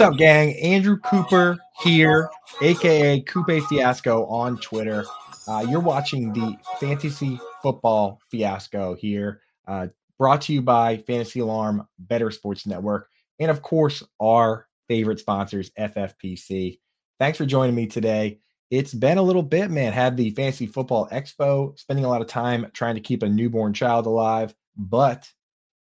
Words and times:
What's 0.00 0.12
up, 0.12 0.18
gang? 0.18 0.56
Andrew 0.56 0.96
Cooper 0.96 1.58
here, 1.82 2.30
aka 2.62 3.20
Coupe 3.20 3.62
Fiasco 3.68 4.24
on 4.24 4.56
Twitter. 4.56 5.04
Uh, 5.46 5.66
you're 5.68 5.78
watching 5.78 6.32
the 6.32 6.56
Fantasy 6.80 7.38
Football 7.62 8.18
Fiasco 8.30 8.94
here, 8.94 9.42
uh, 9.68 9.88
brought 10.18 10.40
to 10.40 10.54
you 10.54 10.62
by 10.62 10.96
Fantasy 11.06 11.40
Alarm, 11.40 11.86
Bettor 11.98 12.30
Sports 12.30 12.66
Network, 12.66 13.10
and 13.40 13.50
of 13.50 13.60
course, 13.60 14.02
our 14.22 14.68
favorite 14.88 15.20
sponsors, 15.20 15.70
FFPC. 15.78 16.78
Thanks 17.18 17.36
for 17.36 17.44
joining 17.44 17.74
me 17.74 17.86
today. 17.86 18.38
It's 18.70 18.94
been 18.94 19.18
a 19.18 19.22
little 19.22 19.42
bit, 19.42 19.70
man. 19.70 19.92
Had 19.92 20.16
the 20.16 20.30
Fantasy 20.30 20.66
Football 20.66 21.10
Expo, 21.12 21.78
spending 21.78 22.06
a 22.06 22.08
lot 22.08 22.22
of 22.22 22.26
time 22.26 22.70
trying 22.72 22.94
to 22.94 23.02
keep 23.02 23.22
a 23.22 23.28
newborn 23.28 23.74
child 23.74 24.06
alive, 24.06 24.54
but 24.78 25.28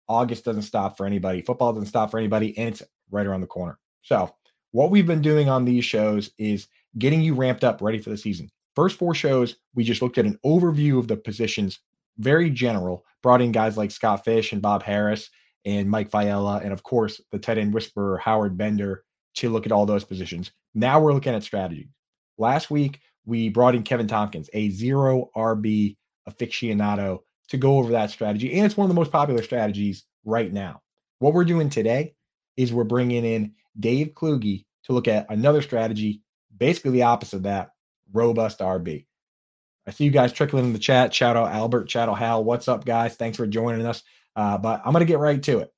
August 0.09 0.43
doesn't 0.43 0.63
stop 0.63 0.97
for 0.97 1.05
anybody. 1.05 1.43
Football 1.43 1.73
doesn't 1.73 1.89
stop 1.89 2.09
for 2.09 2.17
anybody, 2.17 2.57
and 2.57 2.69
it's 2.69 2.81
right 3.11 3.27
around 3.27 3.41
the 3.41 3.45
corner. 3.47 3.77
So, 4.07 4.33
what 4.71 4.89
we've 4.89 5.05
been 5.05 5.21
doing 5.21 5.49
on 5.49 5.65
these 5.65 5.83
shows 5.83 6.29
is 6.37 6.69
getting 6.97 7.19
you 7.19 7.35
ramped 7.35 7.65
up, 7.65 7.81
ready 7.81 7.99
for 7.99 8.09
the 8.09 8.17
season. 8.17 8.49
First 8.73 8.97
four 8.97 9.13
shows, 9.13 9.57
we 9.75 9.83
just 9.83 10.01
looked 10.01 10.17
at 10.17 10.25
an 10.25 10.39
overview 10.45 10.97
of 10.97 11.09
the 11.09 11.17
positions, 11.17 11.79
very 12.17 12.49
general, 12.49 13.03
brought 13.21 13.41
in 13.41 13.51
guys 13.51 13.75
like 13.75 13.91
Scott 13.91 14.23
Fish 14.23 14.53
and 14.53 14.61
Bob 14.61 14.81
Harris 14.81 15.29
and 15.65 15.89
Mike 15.89 16.09
Viella, 16.09 16.63
and 16.63 16.71
of 16.71 16.83
course, 16.83 17.19
the 17.33 17.37
tight 17.39 17.57
end 17.57 17.73
whisperer, 17.73 18.17
Howard 18.17 18.57
Bender, 18.57 19.03
to 19.35 19.49
look 19.49 19.65
at 19.65 19.73
all 19.73 19.85
those 19.85 20.05
positions. 20.05 20.51
Now 20.73 21.01
we're 21.01 21.13
looking 21.13 21.33
at 21.33 21.43
strategy. 21.43 21.89
Last 22.37 22.71
week, 22.71 23.01
we 23.25 23.49
brought 23.49 23.75
in 23.75 23.83
Kevin 23.83 24.07
Tompkins, 24.07 24.49
a 24.53 24.69
zero 24.69 25.31
RB 25.35 25.97
aficionado, 26.29 27.23
to 27.49 27.57
go 27.57 27.77
over 27.77 27.91
that 27.91 28.11
strategy. 28.11 28.53
And 28.53 28.65
it's 28.65 28.77
one 28.77 28.85
of 28.85 28.89
the 28.89 28.99
most 28.99 29.11
popular 29.11 29.43
strategies 29.43 30.05
right 30.23 30.53
now. 30.53 30.81
What 31.19 31.33
we're 31.33 31.43
doing 31.43 31.69
today 31.69 32.13
is 32.55 32.71
we're 32.71 32.85
bringing 32.85 33.25
in 33.25 33.53
Dave 33.79 34.13
Kluge 34.13 34.65
to 34.85 34.93
look 34.93 35.07
at 35.07 35.29
another 35.29 35.61
strategy, 35.61 36.21
basically 36.55 36.91
the 36.91 37.03
opposite 37.03 37.37
of 37.37 37.43
that 37.43 37.71
robust 38.11 38.59
RB. 38.59 39.05
I 39.87 39.91
see 39.91 40.03
you 40.03 40.11
guys 40.11 40.33
trickling 40.33 40.65
in 40.65 40.73
the 40.73 40.79
chat. 40.79 41.13
Shout 41.13 41.37
out 41.37 41.51
Albert, 41.51 41.89
shout 41.89 42.09
out 42.09 42.17
Hal. 42.17 42.43
What's 42.43 42.67
up, 42.67 42.85
guys? 42.85 43.15
Thanks 43.15 43.37
for 43.37 43.47
joining 43.47 43.85
us. 43.85 44.03
Uh, 44.35 44.57
but 44.57 44.81
I'm 44.85 44.91
going 44.91 45.01
to 45.01 45.11
get 45.11 45.19
right 45.19 45.41
to 45.43 45.59
it. 45.59 45.73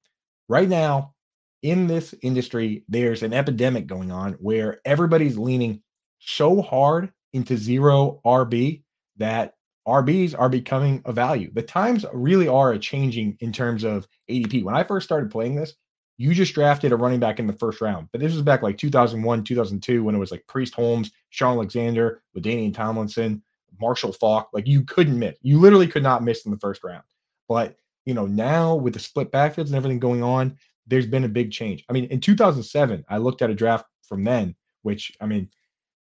Right 0.47 0.67
now, 0.67 1.13
in 1.61 1.87
this 1.87 2.15
industry, 2.21 2.83
there's 2.87 3.23
an 3.23 3.33
epidemic 3.33 3.87
going 3.87 4.11
on 4.11 4.33
where 4.33 4.79
everybody's 4.85 5.37
leaning 5.37 5.81
so 6.19 6.61
hard 6.61 7.11
into 7.33 7.57
zero 7.57 8.19
RB 8.25 8.83
that 9.17 9.53
RBs 9.87 10.35
are 10.37 10.49
becoming 10.49 11.01
a 11.05 11.13
value. 11.13 11.51
The 11.53 11.61
times 11.61 12.05
really 12.13 12.47
are 12.47 12.77
changing 12.77 13.37
in 13.39 13.51
terms 13.51 13.83
of 13.83 14.07
ADP. 14.29 14.63
When 14.63 14.75
I 14.75 14.83
first 14.83 15.05
started 15.05 15.31
playing 15.31 15.55
this, 15.55 15.73
you 16.19 16.33
just 16.33 16.53
drafted 16.53 16.91
a 16.91 16.97
running 16.97 17.21
back 17.21 17.39
in 17.39 17.47
the 17.47 17.53
first 17.53 17.79
round. 17.79 18.09
But 18.11 18.19
this 18.19 18.33
was 18.33 18.41
back 18.41 18.61
like 18.61 18.77
2001, 18.77 19.45
2002, 19.45 20.03
when 20.03 20.13
it 20.13 20.19
was 20.19 20.31
like 20.31 20.45
Priest 20.47 20.73
Holmes, 20.73 21.11
Shaun 21.29 21.55
Alexander, 21.55 22.21
LaDainian 22.35 22.73
Tomlinson, 22.73 23.41
Marshall 23.79 24.11
Faulk. 24.11 24.49
Like 24.51 24.67
you 24.67 24.83
couldn't 24.83 25.17
miss. 25.17 25.37
You 25.41 25.61
literally 25.61 25.87
could 25.87 26.03
not 26.03 26.21
miss 26.21 26.43
in 26.43 26.51
the 26.51 26.59
first 26.59 26.83
round. 26.83 27.03
But, 27.47 27.77
you 28.05 28.13
know, 28.13 28.25
now 28.25 28.75
with 28.75 28.95
the 28.95 28.99
split 28.99 29.31
backfields 29.31 29.67
and 29.67 29.75
everything 29.75 29.97
going 29.97 30.21
on, 30.21 30.57
there's 30.87 31.07
been 31.07 31.23
a 31.23 31.29
big 31.29 31.53
change. 31.53 31.85
I 31.89 31.93
mean, 31.93 32.03
in 32.05 32.19
2007, 32.19 33.05
I 33.07 33.17
looked 33.17 33.41
at 33.41 33.49
a 33.49 33.55
draft 33.55 33.85
from 34.03 34.25
then, 34.25 34.55
which, 34.81 35.15
I 35.21 35.25
mean, 35.25 35.49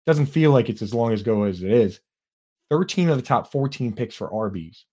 doesn't 0.07 0.27
feel 0.27 0.51
like 0.51 0.71
it's 0.71 0.81
as 0.81 0.95
long 0.95 1.13
ago 1.13 1.43
as 1.43 1.63
it 1.63 1.71
is. 1.71 2.01
13 2.71 3.11
of 3.11 3.19
the 3.19 3.23
top 3.23 3.53
14 3.53 3.93
picks 3.93 4.15
for 4.15 4.31
RBs. 4.31 4.85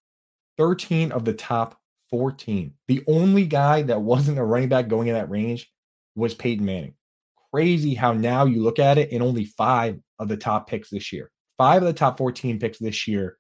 13 0.58 1.14
of 1.14 1.24
the 1.24 1.34
top 1.34 1.80
14. 2.14 2.76
The 2.88 3.04
only 3.08 3.44
guy 3.48 3.82
that 3.82 4.00
wasn't 4.00 4.38
a 4.38 4.44
running 4.44 4.70
back 4.70 4.88
going 4.88 5.08
in 5.08 5.16
that 5.16 5.32
range 5.32 5.68
was 6.16 6.36
Peyton 6.36 6.64
Manning. 6.64 6.94
Crazy 7.52 7.96
how 7.96 8.14
now 8.14 8.46
you 8.46 8.62
look 8.62 8.78
at 8.78 9.00
it 9.00 9.12
and 9.12 9.24
only 9.24 9.46
five 9.46 10.00
of 10.20 10.28
the 10.28 10.38
top 10.38 10.70
picks 10.70 10.92
this 10.92 11.12
year. 11.12 11.32
Five 11.58 11.82
of 11.82 11.88
the 11.88 11.94
top 11.94 12.20
14 12.20 12.60
picks 12.60 12.78
this 12.78 13.08
year 13.08 13.40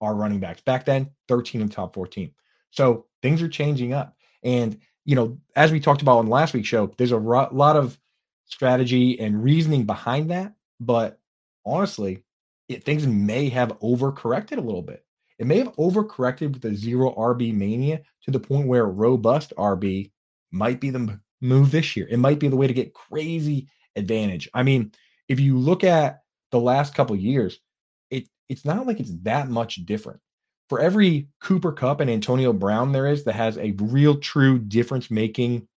are 0.00 0.14
running 0.14 0.40
backs. 0.40 0.62
Back 0.62 0.86
then, 0.86 1.10
13 1.28 1.60
of 1.60 1.68
the 1.68 1.74
top 1.74 1.94
14. 1.94 2.30
So 2.70 3.04
things 3.20 3.42
are 3.42 3.48
changing 3.48 3.92
up. 3.92 4.16
And, 4.42 4.80
you 5.04 5.16
know, 5.16 5.36
as 5.54 5.70
we 5.70 5.78
talked 5.78 6.00
about 6.00 6.16
on 6.16 6.26
last 6.28 6.54
week's 6.54 6.68
show, 6.68 6.94
there's 6.96 7.12
a 7.12 7.18
ro- 7.18 7.50
lot 7.52 7.76
of 7.76 7.98
strategy 8.46 9.20
and 9.20 9.44
reasoning 9.44 9.84
behind 9.84 10.30
that. 10.30 10.54
But 10.80 11.20
honestly, 11.66 12.24
it, 12.70 12.84
things 12.84 13.06
may 13.06 13.50
have 13.50 13.78
overcorrected 13.80 14.56
a 14.56 14.62
little 14.62 14.80
bit. 14.80 15.03
It 15.38 15.46
may 15.46 15.58
have 15.58 15.74
overcorrected 15.76 16.52
with 16.52 16.62
the 16.62 16.74
zero 16.74 17.14
RB 17.14 17.54
mania 17.54 18.02
to 18.22 18.30
the 18.30 18.40
point 18.40 18.68
where 18.68 18.86
robust 18.86 19.52
RB 19.56 20.10
might 20.52 20.80
be 20.80 20.90
the 20.90 21.20
move 21.40 21.70
this 21.70 21.96
year. 21.96 22.06
It 22.08 22.18
might 22.18 22.38
be 22.38 22.48
the 22.48 22.56
way 22.56 22.66
to 22.66 22.72
get 22.72 22.94
crazy 22.94 23.68
advantage. 23.96 24.48
I 24.54 24.62
mean, 24.62 24.92
if 25.28 25.40
you 25.40 25.58
look 25.58 25.84
at 25.84 26.20
the 26.50 26.60
last 26.60 26.94
couple 26.94 27.16
years, 27.16 27.58
it 28.10 28.28
it's 28.48 28.64
not 28.64 28.86
like 28.86 29.00
it's 29.00 29.14
that 29.22 29.48
much 29.48 29.84
different. 29.84 30.20
For 30.68 30.80
every 30.80 31.28
Cooper 31.40 31.72
Kupp 31.72 32.00
and 32.00 32.10
Antonio 32.10 32.52
Brown 32.52 32.92
there 32.92 33.06
is 33.06 33.24
that 33.24 33.34
has 33.34 33.58
a 33.58 33.72
real 33.72 34.16
true 34.16 34.58
difference 34.58 35.10
making 35.10 35.68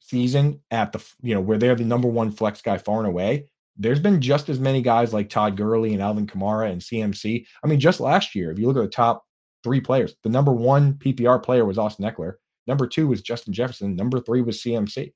season 0.00 0.60
at 0.70 0.92
the 0.92 1.04
you 1.22 1.34
know 1.34 1.40
where 1.40 1.58
they're 1.58 1.74
the 1.74 1.84
number 1.84 2.08
one 2.08 2.30
flex 2.30 2.60
guy 2.60 2.76
far 2.78 2.98
and 2.98 3.06
away 3.06 3.46
there's 3.76 4.00
been 4.00 4.20
just 4.20 4.48
as 4.48 4.60
many 4.60 4.82
guys 4.82 5.12
like 5.12 5.28
Todd 5.28 5.56
Gurley 5.56 5.92
and 5.92 6.02
Alvin 6.02 6.26
Kamara 6.26 6.70
and 6.70 6.80
CMC. 6.80 7.46
I 7.62 7.66
mean, 7.66 7.80
just 7.80 8.00
last 8.00 8.34
year, 8.34 8.50
if 8.50 8.58
you 8.58 8.66
look 8.66 8.76
at 8.76 8.82
the 8.82 8.88
top 8.88 9.24
three 9.64 9.80
players, 9.80 10.14
the 10.22 10.28
number 10.28 10.52
one 10.52 10.94
PPR 10.94 11.42
player 11.42 11.64
was 11.64 11.78
Austin 11.78 12.04
Ekeler. 12.04 12.34
Number 12.66 12.86
two 12.86 13.08
was 13.08 13.22
Justin 13.22 13.52
Jefferson. 13.52 13.96
Number 13.96 14.20
three 14.20 14.42
was 14.42 14.62
CMC. 14.62 15.12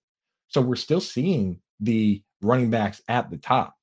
So 0.48 0.60
we're 0.60 0.76
still 0.76 1.00
seeing 1.00 1.60
the 1.80 2.22
running 2.42 2.70
backs 2.70 3.02
at 3.08 3.30
the 3.30 3.36
top. 3.36 3.74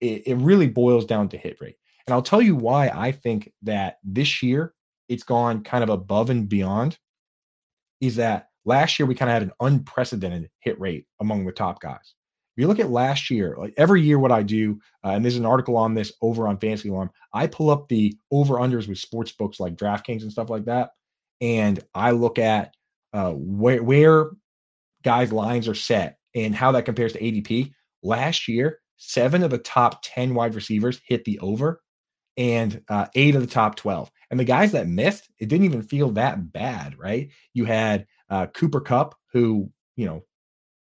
It, 0.00 0.26
it 0.26 0.36
really 0.36 0.68
boils 0.68 1.04
down 1.04 1.28
to 1.30 1.38
hit 1.38 1.58
rate. 1.60 1.76
And 2.06 2.14
I'll 2.14 2.22
tell 2.22 2.42
you 2.42 2.56
why 2.56 2.88
I 2.88 3.12
think 3.12 3.52
that 3.62 3.98
this 4.02 4.42
year 4.42 4.74
it's 5.08 5.22
gone 5.22 5.62
kind 5.62 5.84
of 5.84 5.90
above 5.90 6.30
and 6.30 6.48
beyond 6.48 6.98
is 8.00 8.16
that 8.16 8.48
last 8.64 8.98
year 8.98 9.06
we 9.06 9.14
kind 9.14 9.30
of 9.30 9.34
had 9.34 9.42
an 9.42 9.52
unprecedented 9.60 10.50
hit 10.60 10.80
rate 10.80 11.06
among 11.20 11.44
the 11.44 11.52
top 11.52 11.80
guys. 11.80 12.14
You 12.56 12.68
look 12.68 12.80
at 12.80 12.90
last 12.90 13.30
year, 13.30 13.56
like 13.58 13.72
every 13.76 14.02
year, 14.02 14.18
what 14.18 14.32
I 14.32 14.42
do, 14.42 14.78
uh, 15.04 15.10
and 15.10 15.24
there's 15.24 15.36
an 15.36 15.46
article 15.46 15.76
on 15.76 15.94
this 15.94 16.12
over 16.20 16.46
on 16.46 16.58
Fantasy 16.58 16.90
Alarm, 16.90 17.10
I 17.32 17.46
pull 17.46 17.70
up 17.70 17.88
the 17.88 18.14
over 18.30 18.54
unders 18.56 18.88
with 18.88 18.98
sports 18.98 19.32
books 19.32 19.58
like 19.58 19.76
DraftKings 19.76 20.22
and 20.22 20.32
stuff 20.32 20.50
like 20.50 20.66
that, 20.66 20.90
and 21.40 21.82
I 21.94 22.10
look 22.10 22.38
at 22.38 22.74
uh, 23.12 23.32
where 23.32 23.82
where 23.82 24.30
guys' 25.02 25.32
lines 25.32 25.66
are 25.68 25.74
set 25.74 26.18
and 26.34 26.54
how 26.54 26.72
that 26.72 26.84
compares 26.84 27.12
to 27.14 27.20
ADP. 27.20 27.72
Last 28.02 28.48
year, 28.48 28.80
seven 28.96 29.42
of 29.42 29.50
the 29.50 29.58
top 29.58 30.00
ten 30.02 30.34
wide 30.34 30.54
receivers 30.54 31.00
hit 31.06 31.24
the 31.24 31.38
over, 31.38 31.80
and 32.36 32.82
uh, 32.88 33.06
eight 33.14 33.34
of 33.34 33.40
the 33.40 33.46
top 33.46 33.76
twelve. 33.76 34.10
And 34.30 34.40
the 34.40 34.44
guys 34.44 34.72
that 34.72 34.88
missed, 34.88 35.28
it 35.38 35.48
didn't 35.48 35.66
even 35.66 35.82
feel 35.82 36.10
that 36.12 36.52
bad, 36.52 36.98
right? 36.98 37.30
You 37.52 37.64
had 37.64 38.06
uh, 38.30 38.46
Cooper 38.46 38.80
Kupp, 38.80 39.14
who 39.32 39.70
you 39.96 40.06
know 40.06 40.24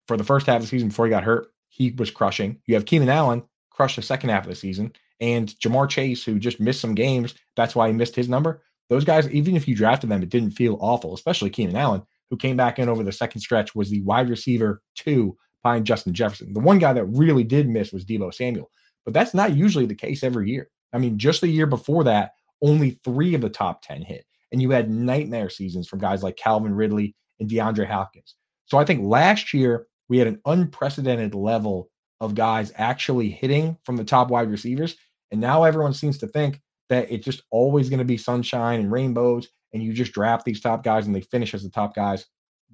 for 0.07 0.17
the 0.17 0.23
first 0.23 0.45
half 0.47 0.57
of 0.57 0.61
the 0.61 0.67
season 0.67 0.89
before 0.89 1.05
he 1.05 1.11
got 1.11 1.23
hurt, 1.23 1.47
he 1.69 1.91
was 1.91 2.11
crushing. 2.11 2.59
You 2.65 2.75
have 2.75 2.85
Keenan 2.85 3.09
Allen 3.09 3.43
crush 3.71 3.95
the 3.95 4.01
second 4.01 4.29
half 4.29 4.43
of 4.43 4.49
the 4.49 4.55
season, 4.55 4.93
and 5.19 5.49
Ja'Marr 5.59 5.89
Chase, 5.89 6.23
who 6.23 6.37
just 6.39 6.59
missed 6.59 6.81
some 6.81 6.95
games. 6.95 7.33
That's 7.55 7.75
why 7.75 7.87
he 7.87 7.93
missed 7.93 8.15
his 8.15 8.29
number. 8.29 8.61
Those 8.89 9.05
guys, 9.05 9.29
even 9.29 9.55
if 9.55 9.67
you 9.67 9.75
drafted 9.75 10.09
them, 10.09 10.21
it 10.21 10.29
didn't 10.29 10.51
feel 10.51 10.77
awful, 10.79 11.13
especially 11.13 11.49
Keenan 11.49 11.75
Allen, 11.75 12.03
who 12.29 12.37
came 12.37 12.57
back 12.57 12.77
in 12.77 12.89
over 12.89 13.03
the 13.03 13.11
second 13.11 13.41
stretch, 13.41 13.73
was 13.73 13.89
the 13.89 14.01
wide 14.01 14.29
receiver 14.29 14.81
two 14.95 15.35
behind 15.63 15.85
Justin 15.85 16.13
Jefferson. 16.13 16.53
The 16.53 16.59
one 16.59 16.77
guy 16.79 16.93
that 16.93 17.05
really 17.05 17.43
did 17.43 17.69
miss 17.69 17.91
was 17.91 18.05
Deebo 18.05 18.33
Samuel, 18.33 18.69
but 19.05 19.13
that's 19.13 19.33
not 19.33 19.55
usually 19.55 19.85
the 19.85 19.95
case 19.95 20.23
every 20.23 20.49
year. 20.49 20.69
I 20.93 20.99
mean, 20.99 21.17
just 21.17 21.41
the 21.41 21.47
year 21.47 21.65
before 21.65 22.03
that, 22.03 22.33
only 22.61 22.99
three 23.03 23.33
of 23.33 23.41
the 23.41 23.49
top 23.49 23.81
10 23.81 24.03
hit. 24.03 24.25
And 24.51 24.61
you 24.61 24.69
had 24.69 24.89
nightmare 24.89 25.49
seasons 25.49 25.87
from 25.87 25.99
guys 25.99 26.21
like 26.21 26.37
Calvin 26.37 26.75
Ridley 26.75 27.15
and 27.39 27.49
DeAndre 27.49 27.87
Hopkins. 27.87 28.35
So 28.65 28.77
I 28.77 28.85
think 28.85 29.03
last 29.03 29.53
year 29.53 29.87
we 30.13 30.19
had 30.19 30.27
an 30.27 30.39
unprecedented 30.45 31.33
level 31.33 31.89
of 32.21 32.35
guys 32.35 32.71
actually 32.75 33.31
hitting 33.31 33.75
from 33.83 33.97
the 33.97 34.03
top 34.03 34.29
wide 34.29 34.51
receivers. 34.51 34.95
And 35.31 35.41
now 35.41 35.63
everyone 35.63 35.95
seems 35.95 36.19
to 36.19 36.27
think 36.27 36.61
that 36.89 37.11
it's 37.11 37.25
just 37.25 37.41
always 37.49 37.89
going 37.89 37.97
to 37.97 38.05
be 38.05 38.15
sunshine 38.15 38.79
and 38.79 38.91
rainbows, 38.91 39.49
and 39.73 39.81
you 39.81 39.91
just 39.91 40.11
draft 40.11 40.45
these 40.45 40.61
top 40.61 40.83
guys 40.83 41.07
and 41.07 41.15
they 41.15 41.21
finish 41.21 41.55
as 41.55 41.63
the 41.63 41.69
top 41.71 41.95
guys. 41.95 42.27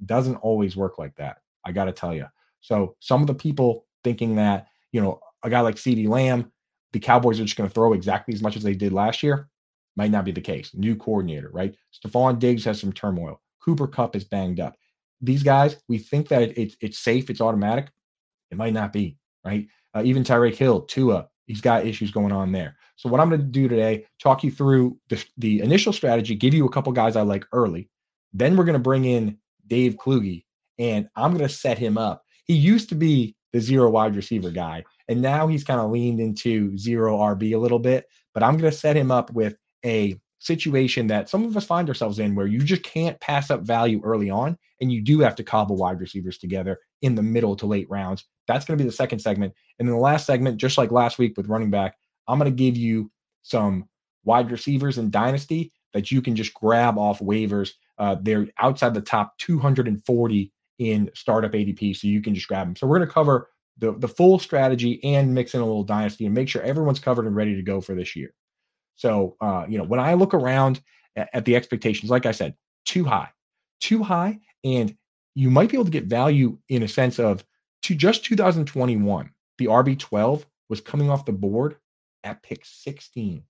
Doesn't 0.05 0.35
always 0.35 0.75
work 0.75 0.97
like 0.99 1.15
that. 1.15 1.37
I 1.63 1.71
got 1.71 1.85
to 1.85 1.93
tell 1.93 2.13
you. 2.13 2.25
So 2.59 2.97
some 2.99 3.21
of 3.21 3.27
the 3.27 3.33
people 3.33 3.85
thinking 4.03 4.35
that, 4.35 4.67
you 4.91 4.99
know, 4.99 5.21
a 5.41 5.49
guy 5.49 5.61
like 5.61 5.75
CeeDee 5.75 6.09
Lamb, 6.09 6.51
the 6.91 6.99
Cowboys 6.99 7.39
are 7.39 7.45
just 7.45 7.55
going 7.55 7.69
to 7.69 7.73
throw 7.73 7.93
exactly 7.93 8.33
as 8.33 8.41
much 8.41 8.57
as 8.57 8.63
they 8.63 8.75
did 8.75 8.91
last 8.91 9.23
year, 9.23 9.47
might 9.95 10.11
not 10.11 10.25
be 10.25 10.33
the 10.33 10.41
case. 10.41 10.71
New 10.73 10.97
coordinator, 10.97 11.51
right? 11.53 11.73
Stefon 11.93 12.37
Diggs 12.37 12.65
has 12.65 12.81
some 12.81 12.91
turmoil. 12.91 13.39
Cooper 13.63 13.87
Kupp 13.87 14.17
is 14.17 14.25
banged 14.25 14.59
up 14.59 14.75
these 15.21 15.43
guys, 15.43 15.77
we 15.87 15.97
think 15.97 16.27
that 16.29 16.41
it, 16.41 16.57
it, 16.57 16.75
it's 16.81 16.99
safe, 16.99 17.29
it's 17.29 17.41
automatic. 17.41 17.89
It 18.51 18.57
might 18.57 18.73
not 18.73 18.93
be, 18.93 19.17
right? 19.45 19.67
Uh, 19.93 20.01
even 20.03 20.23
Tyreek 20.23 20.55
Hill, 20.55 20.81
Tua, 20.81 21.27
he's 21.45 21.61
got 21.61 21.85
issues 21.85 22.11
going 22.11 22.31
on 22.31 22.51
there. 22.51 22.75
So 22.95 23.09
what 23.09 23.19
I'm 23.19 23.29
going 23.29 23.41
to 23.41 23.47
do 23.47 23.67
today, 23.67 24.05
talk 24.21 24.43
you 24.43 24.51
through 24.51 24.97
the, 25.09 25.23
the 25.37 25.61
initial 25.61 25.93
strategy, 25.93 26.35
give 26.35 26.53
you 26.53 26.65
a 26.65 26.71
couple 26.71 26.91
guys 26.91 27.15
I 27.15 27.21
like 27.21 27.45
early. 27.53 27.89
Then 28.33 28.55
we're 28.55 28.65
going 28.65 28.73
to 28.73 28.79
bring 28.79 29.05
in 29.05 29.37
Dave 29.67 29.97
Kluge, 29.97 30.43
and 30.77 31.09
I'm 31.15 31.31
going 31.31 31.47
to 31.47 31.53
set 31.53 31.77
him 31.77 31.97
up. 31.97 32.23
He 32.45 32.55
used 32.55 32.89
to 32.89 32.95
be 32.95 33.35
the 33.53 33.59
zero 33.59 33.89
wide 33.89 34.15
receiver 34.15 34.51
guy. 34.51 34.83
And 35.07 35.21
now 35.21 35.47
he's 35.47 35.63
kind 35.63 35.79
of 35.79 35.91
leaned 35.91 36.19
into 36.19 36.77
zero 36.77 37.17
RB 37.17 37.53
a 37.53 37.57
little 37.57 37.79
bit. 37.79 38.05
But 38.33 38.43
I'm 38.43 38.57
going 38.57 38.71
to 38.71 38.77
set 38.77 38.95
him 38.95 39.11
up 39.11 39.31
with 39.31 39.55
a 39.85 40.19
situation 40.39 41.07
that 41.07 41.29
some 41.29 41.45
of 41.45 41.55
us 41.55 41.65
find 41.65 41.87
ourselves 41.87 42.19
in 42.19 42.33
where 42.33 42.47
you 42.47 42.59
just 42.59 42.83
can't 42.83 43.19
pass 43.19 43.51
up 43.51 43.61
value 43.61 44.01
early 44.03 44.29
on 44.29 44.57
and 44.81 44.91
you 44.91 45.01
do 45.01 45.19
have 45.19 45.35
to 45.35 45.43
cobble 45.43 45.75
wide 45.75 45.99
receivers 45.99 46.37
together 46.37 46.79
in 47.01 47.15
the 47.15 47.21
middle 47.21 47.55
to 47.57 47.65
late 47.65 47.89
rounds. 47.89 48.25
That's 48.47 48.65
going 48.65 48.77
to 48.77 48.83
be 48.83 48.89
the 48.89 48.95
second 48.95 49.19
segment. 49.19 49.53
And 49.77 49.87
then 49.87 49.95
the 49.95 50.01
last 50.01 50.25
segment, 50.25 50.57
just 50.57 50.77
like 50.77 50.91
last 50.91 51.19
week 51.19 51.35
with 51.37 51.47
running 51.49 51.69
back, 51.69 51.95
I'm 52.27 52.39
going 52.39 52.51
to 52.51 52.55
give 52.55 52.77
you 52.77 53.11
some 53.43 53.87
wide 54.23 54.51
receivers 54.51 54.97
in 54.97 55.11
Dynasty 55.11 55.71
that 55.93 56.11
you 56.11 56.21
can 56.21 56.35
just 56.35 56.53
grab 56.53 56.97
off 56.97 57.19
waivers. 57.19 57.71
Uh, 57.97 58.15
they're 58.21 58.47
outside 58.59 58.93
the 58.93 59.01
top 59.01 59.37
240 59.39 60.51
in 60.77 61.09
startup 61.13 61.51
ADP, 61.51 61.95
so 61.97 62.07
you 62.07 62.21
can 62.21 62.33
just 62.33 62.47
grab 62.47 62.67
them. 62.67 62.75
So 62.75 62.87
we're 62.87 62.97
going 62.97 63.07
to 63.07 63.13
cover 63.13 63.49
the, 63.77 63.93
the 63.93 64.07
full 64.07 64.39
strategy 64.39 65.03
and 65.03 65.33
mix 65.33 65.53
in 65.53 65.61
a 65.61 65.65
little 65.65 65.83
Dynasty 65.83 66.25
and 66.25 66.33
make 66.33 66.47
sure 66.47 66.61
everyone's 66.61 66.99
covered 66.99 67.25
and 67.25 67.35
ready 67.35 67.55
to 67.55 67.61
go 67.61 67.81
for 67.81 67.95
this 67.95 68.15
year. 68.15 68.33
So, 68.99 69.37
uh, 69.39 69.65
you 69.69 69.77
know, 69.77 69.85
when 69.85 70.01
I 70.01 70.13
look 70.13 70.33
around 70.33 70.81
at, 71.15 71.29
at 71.31 71.45
the 71.45 71.55
expectations, 71.55 72.11
like 72.11 72.25
I 72.25 72.33
said, 72.33 72.53
too 72.83 73.05
high, 73.05 73.29
too 73.79 74.03
high. 74.03 74.39
And 74.65 74.93
you 75.35 75.49
might 75.49 75.69
be 75.69 75.77
able 75.77 75.85
to 75.85 75.91
get 75.91 76.03
value 76.03 76.57
in 76.67 76.83
a 76.83 76.87
sense 76.87 77.17
of 77.17 77.45
to 77.83 77.95
just 77.95 78.25
2021, 78.25 79.31
the 79.57 79.65
RB12 79.67 80.43
was 80.67 80.81
coming 80.81 81.09
off 81.09 81.23
the 81.23 81.31
board 81.31 81.77
at 82.25 82.43
pick 82.43 82.65
16. 82.65 83.41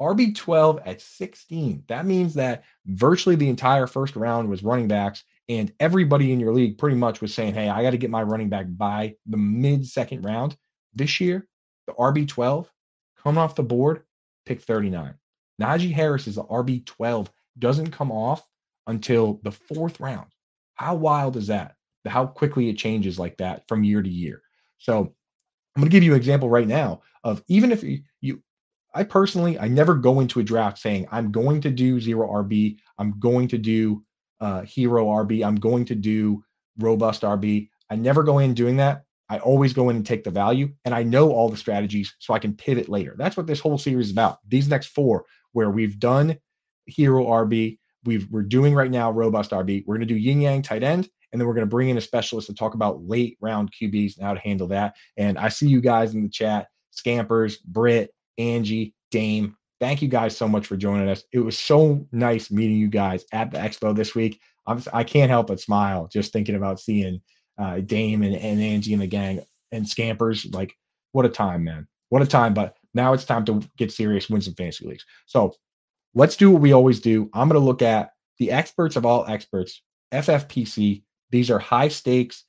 RB12 0.00 0.80
at 0.86 1.02
16. 1.02 1.84
That 1.88 2.06
means 2.06 2.32
that 2.32 2.64
virtually 2.86 3.36
the 3.36 3.50
entire 3.50 3.86
first 3.86 4.16
round 4.16 4.48
was 4.48 4.64
running 4.64 4.88
backs, 4.88 5.24
and 5.50 5.70
everybody 5.78 6.32
in 6.32 6.40
your 6.40 6.54
league 6.54 6.78
pretty 6.78 6.96
much 6.96 7.20
was 7.20 7.34
saying, 7.34 7.52
Hey, 7.52 7.68
I 7.68 7.82
got 7.82 7.90
to 7.90 7.98
get 7.98 8.08
my 8.08 8.22
running 8.22 8.48
back 8.48 8.64
by 8.70 9.16
the 9.26 9.36
mid 9.36 9.86
second 9.86 10.24
round. 10.24 10.56
This 10.94 11.20
year, 11.20 11.46
the 11.86 11.92
RB12 11.92 12.66
coming 13.22 13.36
off 13.36 13.56
the 13.56 13.62
board 13.62 14.04
pick 14.50 14.62
39. 14.62 15.14
Najee 15.62 15.92
Harris 15.92 16.26
is 16.26 16.34
the 16.34 16.42
RB12, 16.42 17.28
doesn't 17.60 17.92
come 17.92 18.10
off 18.10 18.44
until 18.88 19.40
the 19.44 19.52
fourth 19.52 20.00
round. 20.00 20.26
How 20.74 20.96
wild 20.96 21.36
is 21.36 21.46
that? 21.46 21.76
How 22.04 22.26
quickly 22.26 22.68
it 22.68 22.76
changes 22.76 23.16
like 23.16 23.36
that 23.36 23.62
from 23.68 23.84
year 23.84 24.02
to 24.02 24.08
year. 24.08 24.42
So 24.78 24.98
I'm 24.98 25.80
going 25.80 25.88
to 25.88 25.92
give 25.92 26.02
you 26.02 26.14
an 26.14 26.16
example 26.16 26.50
right 26.50 26.66
now 26.66 27.02
of 27.22 27.44
even 27.46 27.70
if 27.70 27.84
you, 27.84 28.00
you 28.20 28.42
I 28.92 29.04
personally, 29.04 29.56
I 29.56 29.68
never 29.68 29.94
go 29.94 30.18
into 30.18 30.40
a 30.40 30.42
draft 30.42 30.78
saying 30.78 31.06
I'm 31.12 31.30
going 31.30 31.60
to 31.60 31.70
do 31.70 32.00
zero 32.00 32.26
RB, 32.42 32.78
I'm 32.98 33.20
going 33.20 33.46
to 33.48 33.58
do 33.58 34.02
uh, 34.40 34.62
hero 34.62 35.06
RB, 35.06 35.46
I'm 35.46 35.54
going 35.54 35.84
to 35.84 35.94
do 35.94 36.42
robust 36.76 37.22
RB. 37.22 37.68
I 37.88 37.94
never 37.94 38.24
go 38.24 38.38
in 38.38 38.54
doing 38.54 38.78
that. 38.78 39.04
I 39.30 39.38
always 39.38 39.72
go 39.72 39.88
in 39.88 39.96
and 39.96 40.04
take 40.04 40.24
the 40.24 40.30
value, 40.30 40.72
and 40.84 40.92
I 40.92 41.04
know 41.04 41.30
all 41.30 41.48
the 41.48 41.56
strategies 41.56 42.12
so 42.18 42.34
I 42.34 42.40
can 42.40 42.52
pivot 42.52 42.88
later. 42.88 43.14
That's 43.16 43.36
what 43.36 43.46
this 43.46 43.60
whole 43.60 43.78
series 43.78 44.06
is 44.06 44.12
about. 44.12 44.38
These 44.48 44.68
next 44.68 44.88
four, 44.88 45.24
where 45.52 45.70
we've 45.70 46.00
done 46.00 46.36
hero 46.86 47.24
RB, 47.26 47.78
we've 48.04 48.28
we're 48.28 48.42
doing 48.42 48.74
right 48.74 48.90
now 48.90 49.12
robust 49.12 49.52
RB. 49.52 49.84
We're 49.86 49.96
going 49.96 50.08
to 50.08 50.14
do 50.14 50.18
yin 50.18 50.40
yang 50.40 50.62
tight 50.62 50.82
end, 50.82 51.08
and 51.30 51.40
then 51.40 51.46
we're 51.46 51.54
going 51.54 51.66
to 51.66 51.70
bring 51.70 51.90
in 51.90 51.96
a 51.96 52.00
specialist 52.00 52.48
to 52.48 52.54
talk 52.54 52.74
about 52.74 53.06
late 53.06 53.38
round 53.40 53.72
QBs 53.72 54.16
and 54.16 54.26
how 54.26 54.34
to 54.34 54.40
handle 54.40 54.66
that. 54.68 54.96
And 55.16 55.38
I 55.38 55.48
see 55.48 55.68
you 55.68 55.80
guys 55.80 56.12
in 56.12 56.24
the 56.24 56.28
chat, 56.28 56.66
Scampers, 56.90 57.58
Britt, 57.58 58.12
Angie, 58.36 58.94
Dame. 59.12 59.56
Thank 59.78 60.02
you 60.02 60.08
guys 60.08 60.36
so 60.36 60.48
much 60.48 60.66
for 60.66 60.76
joining 60.76 61.08
us. 61.08 61.22
It 61.32 61.38
was 61.38 61.56
so 61.56 62.04
nice 62.10 62.50
meeting 62.50 62.78
you 62.78 62.88
guys 62.88 63.24
at 63.32 63.52
the 63.52 63.58
expo 63.58 63.94
this 63.94 64.14
week. 64.16 64.40
I'm, 64.66 64.82
I 64.92 65.04
can't 65.04 65.30
help 65.30 65.46
but 65.46 65.60
smile 65.60 66.08
just 66.12 66.32
thinking 66.32 66.56
about 66.56 66.80
seeing 66.80 67.20
uh, 67.60 67.80
Dame 67.80 68.22
and, 68.22 68.34
and 68.34 68.60
Angie 68.60 68.92
and 68.92 69.02
the 69.02 69.06
gang 69.06 69.42
and 69.70 69.88
Scampers. 69.88 70.46
Like, 70.46 70.76
what 71.12 71.26
a 71.26 71.28
time, 71.28 71.64
man. 71.64 71.86
What 72.08 72.22
a 72.22 72.26
time. 72.26 72.54
But 72.54 72.76
now 72.94 73.12
it's 73.12 73.24
time 73.24 73.44
to 73.44 73.62
get 73.76 73.92
serious, 73.92 74.30
win 74.30 74.40
some 74.40 74.54
fantasy 74.54 74.86
leagues. 74.86 75.04
So 75.26 75.54
let's 76.14 76.36
do 76.36 76.50
what 76.50 76.62
we 76.62 76.72
always 76.72 77.00
do. 77.00 77.30
I'm 77.34 77.48
going 77.48 77.60
to 77.60 77.64
look 77.64 77.82
at 77.82 78.12
the 78.38 78.50
experts 78.50 78.96
of 78.96 79.04
all 79.04 79.26
experts, 79.26 79.82
FFPC. 80.12 81.02
These 81.30 81.50
are 81.50 81.58
high 81.58 81.88
stakes 81.88 82.44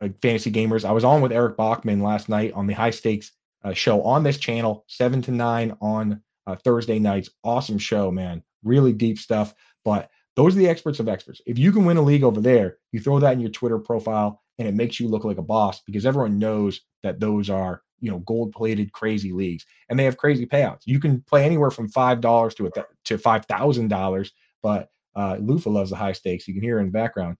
uh, 0.00 0.08
fantasy 0.22 0.50
gamers. 0.50 0.84
I 0.84 0.92
was 0.92 1.04
on 1.04 1.20
with 1.20 1.32
Eric 1.32 1.56
Bachman 1.56 2.02
last 2.02 2.28
night 2.28 2.52
on 2.54 2.66
the 2.66 2.74
high 2.74 2.90
stakes 2.90 3.32
uh, 3.64 3.72
show 3.72 4.02
on 4.02 4.22
this 4.22 4.38
channel, 4.38 4.84
seven 4.88 5.22
to 5.22 5.30
nine 5.30 5.76
on 5.80 6.20
uh, 6.46 6.56
Thursday 6.56 6.98
nights. 6.98 7.30
Awesome 7.44 7.78
show, 7.78 8.10
man. 8.10 8.42
Really 8.62 8.92
deep 8.92 9.18
stuff. 9.18 9.54
But 9.84 10.10
those 10.36 10.56
are 10.56 10.58
the 10.58 10.68
experts 10.68 10.98
of 10.98 11.08
experts. 11.08 11.40
If 11.46 11.58
you 11.58 11.70
can 11.70 11.84
win 11.84 11.96
a 11.96 12.02
league 12.02 12.24
over 12.24 12.40
there, 12.40 12.78
you 12.90 13.00
throw 13.00 13.20
that 13.20 13.34
in 13.34 13.40
your 13.40 13.50
Twitter 13.50 13.78
profile 13.78 14.42
and 14.58 14.68
it 14.68 14.74
makes 14.74 15.00
you 15.00 15.08
look 15.08 15.24
like 15.24 15.38
a 15.38 15.42
boss 15.42 15.80
because 15.86 16.06
everyone 16.06 16.38
knows 16.38 16.80
that 17.02 17.20
those 17.20 17.50
are 17.50 17.82
you 18.00 18.10
know 18.10 18.18
gold 18.20 18.52
plated 18.52 18.92
crazy 18.92 19.32
leagues 19.32 19.64
and 19.88 19.98
they 19.98 20.04
have 20.04 20.16
crazy 20.16 20.46
payouts. 20.46 20.82
You 20.84 21.00
can 21.00 21.22
play 21.22 21.44
anywhere 21.44 21.70
from 21.70 21.88
five 21.88 22.20
dollars 22.20 22.54
to 22.56 22.66
a 22.66 22.70
th- 22.70 22.86
to 23.06 23.18
five 23.18 23.46
thousand 23.46 23.88
dollars, 23.88 24.32
but 24.62 24.88
uh, 25.16 25.36
Lufa 25.40 25.70
loves 25.70 25.90
the 25.90 25.96
high 25.96 26.12
stakes. 26.12 26.48
You 26.48 26.54
can 26.54 26.62
hear 26.62 26.78
in 26.80 26.86
the 26.86 26.92
background 26.92 27.36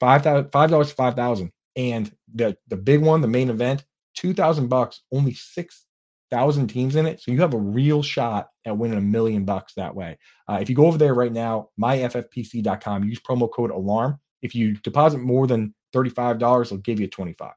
five 0.00 0.22
thousand 0.22 0.50
five 0.50 0.70
dollars 0.70 0.90
to 0.90 0.94
five 0.94 1.14
thousand, 1.14 1.52
and 1.76 2.12
the 2.34 2.56
the 2.68 2.76
big 2.76 3.00
one, 3.00 3.20
the 3.20 3.28
main 3.28 3.50
event, 3.50 3.84
two 4.14 4.34
thousand 4.34 4.68
bucks, 4.68 5.02
only 5.12 5.34
six 5.34 5.86
thousand 6.30 6.68
teams 6.68 6.96
in 6.96 7.06
it, 7.06 7.20
so 7.20 7.30
you 7.30 7.40
have 7.40 7.54
a 7.54 7.58
real 7.58 8.02
shot 8.02 8.48
at 8.64 8.76
winning 8.76 8.98
a 8.98 9.02
million 9.02 9.44
bucks 9.44 9.74
that 9.74 9.94
way. 9.94 10.18
Uh, 10.48 10.58
if 10.60 10.68
you 10.70 10.74
go 10.74 10.86
over 10.86 10.98
there 10.98 11.14
right 11.14 11.32
now, 11.32 11.68
myffpc.com, 11.80 13.04
use 13.04 13.20
promo 13.20 13.50
code 13.52 13.70
alarm. 13.70 14.18
If 14.42 14.54
you 14.54 14.74
deposit 14.74 15.18
more 15.18 15.46
than 15.46 15.74
$35, 15.94 16.68
they'll 16.68 16.78
give 16.78 17.00
you 17.00 17.06
25. 17.06 17.52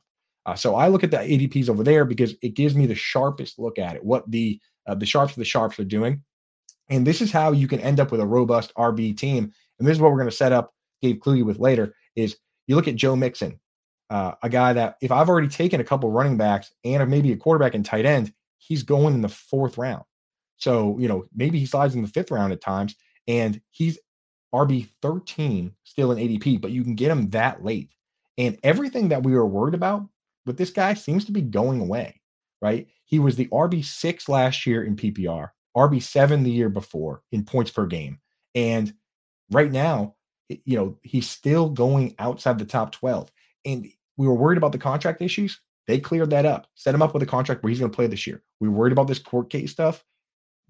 Uh, 0.45 0.55
so 0.55 0.75
I 0.75 0.87
look 0.87 1.03
at 1.03 1.11
the 1.11 1.17
ADPs 1.17 1.69
over 1.69 1.83
there 1.83 2.05
because 2.05 2.35
it 2.41 2.49
gives 2.49 2.75
me 2.75 2.85
the 2.85 2.95
sharpest 2.95 3.57
look 3.57 3.79
at 3.79 3.95
it, 3.95 4.03
what 4.03 4.29
the 4.29 4.59
uh, 4.87 4.93
the 4.93 5.05
sharps 5.05 5.33
of 5.33 5.37
the 5.37 5.45
sharps 5.45 5.79
are 5.79 5.85
doing. 5.85 6.21
And 6.89 7.07
this 7.07 7.21
is 7.21 7.31
how 7.31 7.51
you 7.51 7.67
can 7.67 7.79
end 7.79 7.99
up 7.99 8.11
with 8.11 8.21
a 8.21 8.25
robust 8.25 8.71
RB 8.75 9.17
team. 9.17 9.51
And 9.79 9.87
this 9.87 9.97
is 9.97 10.01
what 10.01 10.11
we're 10.11 10.19
going 10.19 10.29
to 10.29 10.35
set 10.35 10.51
up 10.51 10.73
Dave 11.01 11.19
Kluge 11.19 11.43
with 11.43 11.59
later 11.59 11.95
is 12.15 12.37
you 12.67 12.75
look 12.75 12.87
at 12.87 12.95
Joe 12.95 13.15
Mixon, 13.15 13.59
uh, 14.09 14.33
a 14.43 14.49
guy 14.49 14.73
that 14.73 14.97
if 15.01 15.11
I've 15.11 15.29
already 15.29 15.47
taken 15.47 15.81
a 15.81 15.83
couple 15.83 16.11
running 16.11 16.37
backs 16.37 16.71
and 16.83 17.09
maybe 17.09 17.31
a 17.31 17.37
quarterback 17.37 17.73
and 17.73 17.83
tight 17.83 18.05
end, 18.05 18.31
he's 18.59 18.83
going 18.83 19.15
in 19.15 19.21
the 19.21 19.29
fourth 19.29 19.77
round. 19.77 20.03
So, 20.57 20.97
you 20.99 21.07
know, 21.07 21.25
maybe 21.35 21.59
he 21.59 21.65
slides 21.65 21.95
in 21.95 22.01
the 22.01 22.07
fifth 22.07 22.31
round 22.31 22.53
at 22.53 22.61
times 22.61 22.95
and 23.27 23.59
he's 23.71 23.97
RB 24.55 24.87
13 25.01 25.73
still 25.83 26.11
in 26.11 26.17
ADP, 26.17 26.61
but 26.61 26.71
you 26.71 26.83
can 26.83 26.95
get 26.95 27.11
him 27.11 27.29
that 27.31 27.63
late. 27.63 27.89
And 28.37 28.57
everything 28.63 29.09
that 29.09 29.23
we 29.23 29.33
were 29.33 29.45
worried 29.45 29.75
about 29.75 30.07
with 30.45 30.57
this 30.57 30.69
guy 30.69 30.93
seems 30.93 31.25
to 31.25 31.31
be 31.31 31.41
going 31.41 31.81
away, 31.81 32.21
right? 32.61 32.87
He 33.05 33.19
was 33.19 33.35
the 33.35 33.47
RB6 33.47 34.29
last 34.29 34.65
year 34.65 34.83
in 34.83 34.95
PPR, 34.95 35.49
RB7 35.75 36.43
the 36.43 36.51
year 36.51 36.69
before 36.69 37.21
in 37.31 37.43
points 37.43 37.71
per 37.71 37.85
game. 37.85 38.19
And 38.53 38.93
right 39.51 39.71
now, 39.71 40.15
you 40.47 40.77
know, 40.77 40.97
he's 41.01 41.29
still 41.29 41.69
going 41.69 42.15
outside 42.19 42.57
the 42.57 42.65
top 42.65 42.91
12. 42.91 43.31
And 43.65 43.87
we 44.17 44.27
were 44.27 44.35
worried 44.35 44.57
about 44.57 44.71
the 44.71 44.77
contract 44.77 45.21
issues. 45.21 45.59
They 45.87 45.99
cleared 45.99 46.31
that 46.31 46.45
up, 46.45 46.67
set 46.75 46.95
him 46.95 47.01
up 47.01 47.13
with 47.13 47.23
a 47.23 47.27
contract 47.27 47.61
where 47.61 47.69
he's 47.69 47.79
going 47.79 47.91
to 47.91 47.95
play 47.95 48.07
this 48.07 48.25
year. 48.25 48.41
We 48.59 48.69
worried 48.69 48.93
about 48.93 49.07
this 49.07 49.19
court 49.19 49.49
case 49.49 49.71
stuff. 49.71 50.03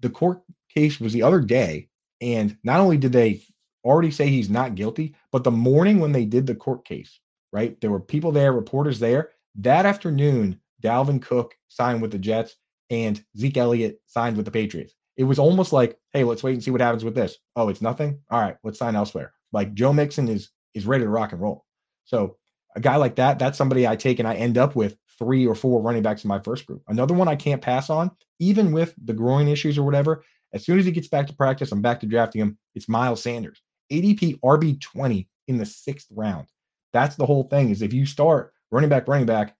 The 0.00 0.10
court 0.10 0.42
case 0.74 1.00
was 1.00 1.12
the 1.12 1.22
other 1.22 1.40
day. 1.40 1.88
And 2.20 2.56
not 2.64 2.80
only 2.80 2.96
did 2.96 3.12
they 3.12 3.42
already 3.86 4.10
say 4.10 4.28
he's 4.28 4.50
not 4.50 4.74
guilty, 4.74 5.14
but 5.32 5.44
the 5.44 5.50
morning 5.50 6.00
when 6.00 6.12
they 6.12 6.24
did 6.24 6.46
the 6.46 6.54
court 6.54 6.84
case, 6.84 7.20
right? 7.52 7.80
There 7.80 7.90
were 7.90 8.00
people 8.00 8.32
there, 8.32 8.52
reporters 8.52 8.98
there. 8.98 9.30
That 9.56 9.86
afternoon, 9.86 10.60
Dalvin 10.82 11.22
Cook 11.22 11.54
signed 11.68 12.02
with 12.02 12.10
the 12.10 12.18
Jets 12.18 12.56
and 12.90 13.22
Zeke 13.36 13.56
Elliott 13.56 14.00
signed 14.06 14.36
with 14.36 14.44
the 14.44 14.50
Patriots. 14.50 14.94
It 15.16 15.24
was 15.24 15.38
almost 15.38 15.72
like, 15.72 15.98
hey, 16.12 16.24
let's 16.24 16.42
wait 16.42 16.54
and 16.54 16.62
see 16.62 16.70
what 16.70 16.80
happens 16.80 17.04
with 17.04 17.14
this. 17.14 17.38
Oh, 17.54 17.68
it's 17.68 17.80
nothing. 17.80 18.20
All 18.30 18.40
right, 18.40 18.56
let's 18.62 18.78
sign 18.78 18.96
elsewhere. 18.96 19.32
Like 19.52 19.74
Joe 19.74 19.92
Mixon 19.92 20.28
is 20.28 20.50
is 20.74 20.86
ready 20.86 21.04
to 21.04 21.08
rock 21.08 21.32
and 21.32 21.40
roll. 21.40 21.64
So 22.04 22.36
a 22.76 22.80
guy 22.80 22.96
like 22.96 23.16
that, 23.16 23.38
that's 23.38 23.56
somebody 23.56 23.88
I 23.88 23.96
take 23.96 24.18
and 24.18 24.28
I 24.28 24.34
end 24.34 24.58
up 24.58 24.76
with 24.76 24.98
three 25.18 25.46
or 25.46 25.54
four 25.54 25.80
running 25.80 26.02
backs 26.02 26.24
in 26.24 26.28
my 26.28 26.38
first 26.40 26.66
group. 26.66 26.82
Another 26.88 27.14
one 27.14 27.28
I 27.28 27.36
can't 27.36 27.62
pass 27.62 27.88
on, 27.88 28.10
even 28.38 28.72
with 28.72 28.94
the 29.02 29.14
groin 29.14 29.48
issues 29.48 29.78
or 29.78 29.82
whatever. 29.82 30.22
As 30.52 30.64
soon 30.64 30.78
as 30.78 30.84
he 30.84 30.92
gets 30.92 31.08
back 31.08 31.26
to 31.26 31.34
practice, 31.34 31.72
I'm 31.72 31.82
back 31.82 32.00
to 32.00 32.06
drafting 32.06 32.42
him. 32.42 32.58
It's 32.74 32.88
Miles 32.88 33.22
Sanders, 33.22 33.62
ADP 33.90 34.40
RB 34.40 34.80
20 34.80 35.28
in 35.48 35.58
the 35.58 35.66
sixth 35.66 36.08
round. 36.14 36.46
That's 36.92 37.16
the 37.16 37.26
whole 37.26 37.44
thing. 37.44 37.70
Is 37.70 37.82
if 37.82 37.92
you 37.92 38.06
start 38.06 38.52
running 38.70 38.90
back, 38.90 39.08
running 39.08 39.26
back, 39.26 39.54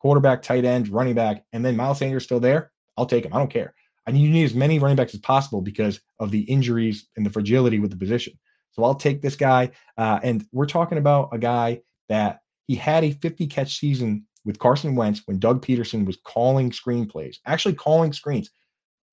quarterback, 0.00 0.42
tight 0.42 0.64
end, 0.64 0.88
running 0.88 1.14
back, 1.14 1.44
and 1.52 1.64
then 1.64 1.76
Miles 1.76 1.98
Sanders 1.98 2.24
still 2.24 2.40
there, 2.40 2.72
I'll 2.96 3.06
take 3.06 3.24
him. 3.24 3.32
I 3.32 3.38
don't 3.38 3.50
care. 3.50 3.74
I 4.06 4.12
need 4.12 4.20
you 4.20 4.30
need 4.30 4.44
as 4.44 4.54
many 4.54 4.78
running 4.78 4.96
backs 4.96 5.14
as 5.14 5.20
possible 5.20 5.62
because 5.62 6.00
of 6.18 6.30
the 6.30 6.42
injuries 6.42 7.06
and 7.16 7.24
the 7.24 7.30
fragility 7.30 7.78
with 7.78 7.90
the 7.90 7.96
position. 7.96 8.38
So 8.72 8.84
I'll 8.84 8.94
take 8.94 9.22
this 9.22 9.36
guy. 9.36 9.70
Uh, 9.96 10.20
and 10.22 10.44
we're 10.52 10.66
talking 10.66 10.98
about 10.98 11.30
a 11.32 11.38
guy 11.38 11.80
that 12.08 12.40
he 12.66 12.74
had 12.74 13.04
a 13.04 13.12
50 13.12 13.46
catch 13.46 13.78
season 13.78 14.26
with 14.44 14.58
Carson 14.58 14.94
Wentz 14.94 15.22
when 15.26 15.38
Doug 15.38 15.64
Pederson 15.64 16.04
was 16.04 16.18
calling 16.24 16.70
screenplays, 16.70 17.36
actually 17.46 17.74
calling 17.74 18.12
screens. 18.12 18.50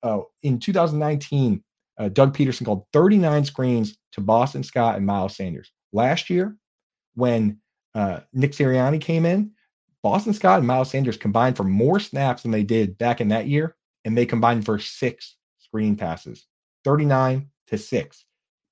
Uh, 0.02 0.20
in 0.42 0.58
2019, 0.58 1.62
uh, 1.98 2.08
Doug 2.08 2.36
Pederson 2.36 2.64
called 2.64 2.86
39 2.92 3.44
screens 3.44 3.98
to 4.12 4.20
Boston 4.20 4.62
Scott 4.62 4.96
and 4.96 5.06
Miles 5.06 5.36
Sanders. 5.36 5.72
Last 5.92 6.30
year, 6.30 6.56
when 7.14 7.58
uh, 7.94 8.20
Nick 8.32 8.52
Sirianni 8.52 9.00
came 9.00 9.26
in, 9.26 9.52
Boston 10.02 10.32
Scott 10.32 10.58
and 10.58 10.66
Miles 10.66 10.90
Sanders 10.90 11.16
combined 11.16 11.56
for 11.56 11.64
more 11.64 12.00
snaps 12.00 12.42
than 12.42 12.50
they 12.50 12.64
did 12.64 12.98
back 12.98 13.20
in 13.20 13.28
that 13.28 13.46
year, 13.46 13.76
and 14.04 14.16
they 14.16 14.26
combined 14.26 14.64
for 14.64 14.78
six 14.78 15.36
screen 15.58 15.96
passes, 15.96 16.46
39 16.84 17.48
to 17.68 17.78
six. 17.78 18.24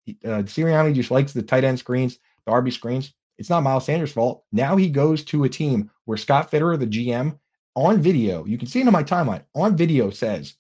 Uh, 0.08 0.42
Sirianni 0.42 0.94
just 0.94 1.10
likes 1.10 1.32
the 1.32 1.42
tight 1.42 1.64
end 1.64 1.78
screens, 1.78 2.18
the 2.46 2.52
RB 2.52 2.72
screens. 2.72 3.12
It's 3.38 3.50
not 3.50 3.62
Miles 3.62 3.86
Sanders' 3.86 4.12
fault. 4.12 4.44
Now 4.52 4.76
he 4.76 4.88
goes 4.88 5.24
to 5.26 5.44
a 5.44 5.48
team 5.48 5.90
where 6.04 6.18
Scott 6.18 6.50
Fitterer, 6.50 6.78
the 6.78 6.86
GM, 6.86 7.38
on 7.76 8.02
video, 8.02 8.44
you 8.44 8.58
can 8.58 8.66
see 8.66 8.80
it 8.80 8.86
on 8.86 8.92
my 8.92 9.04
timeline, 9.04 9.44
on 9.54 9.76
video 9.76 10.10
says, 10.10 10.54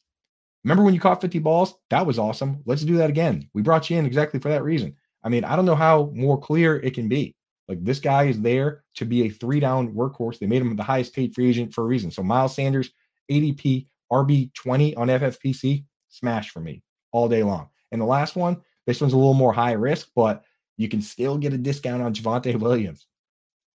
Remember 0.64 0.84
when 0.84 0.94
you 0.94 1.00
caught 1.00 1.20
50 1.20 1.38
balls? 1.38 1.74
That 1.88 2.06
was 2.06 2.18
awesome. 2.18 2.62
Let's 2.66 2.84
do 2.84 2.96
that 2.98 3.10
again. 3.10 3.48
We 3.54 3.62
brought 3.62 3.88
you 3.88 3.96
in 3.96 4.06
exactly 4.06 4.40
for 4.40 4.50
that 4.50 4.62
reason. 4.62 4.94
I 5.22 5.28
mean, 5.28 5.44
I 5.44 5.56
don't 5.56 5.66
know 5.66 5.74
how 5.74 6.10
more 6.14 6.38
clear 6.38 6.76
it 6.76 6.94
can 6.94 7.08
be. 7.08 7.34
Like 7.68 7.84
this 7.84 8.00
guy 8.00 8.24
is 8.24 8.40
there 8.40 8.82
to 8.96 9.04
be 9.04 9.22
a 9.22 9.30
three 9.30 9.60
down 9.60 9.94
workhorse. 9.94 10.38
They 10.38 10.46
made 10.46 10.60
him 10.60 10.74
the 10.76 10.82
highest 10.82 11.14
paid 11.14 11.34
free 11.34 11.48
agent 11.48 11.72
for 11.72 11.82
a 11.82 11.86
reason. 11.86 12.10
So 12.10 12.22
Miles 12.22 12.54
Sanders, 12.54 12.90
ADP, 13.30 13.86
RB20 14.12 14.98
on 14.98 15.08
FFPC, 15.08 15.84
smash 16.08 16.50
for 16.50 16.60
me 16.60 16.82
all 17.12 17.28
day 17.28 17.42
long. 17.42 17.68
And 17.92 18.00
the 18.00 18.06
last 18.06 18.36
one, 18.36 18.60
this 18.86 19.00
one's 19.00 19.12
a 19.12 19.16
little 19.16 19.34
more 19.34 19.52
high 19.52 19.72
risk, 19.72 20.08
but 20.16 20.42
you 20.76 20.88
can 20.88 21.00
still 21.00 21.38
get 21.38 21.52
a 21.52 21.58
discount 21.58 22.02
on 22.02 22.14
Javonte 22.14 22.58
Williams. 22.58 23.06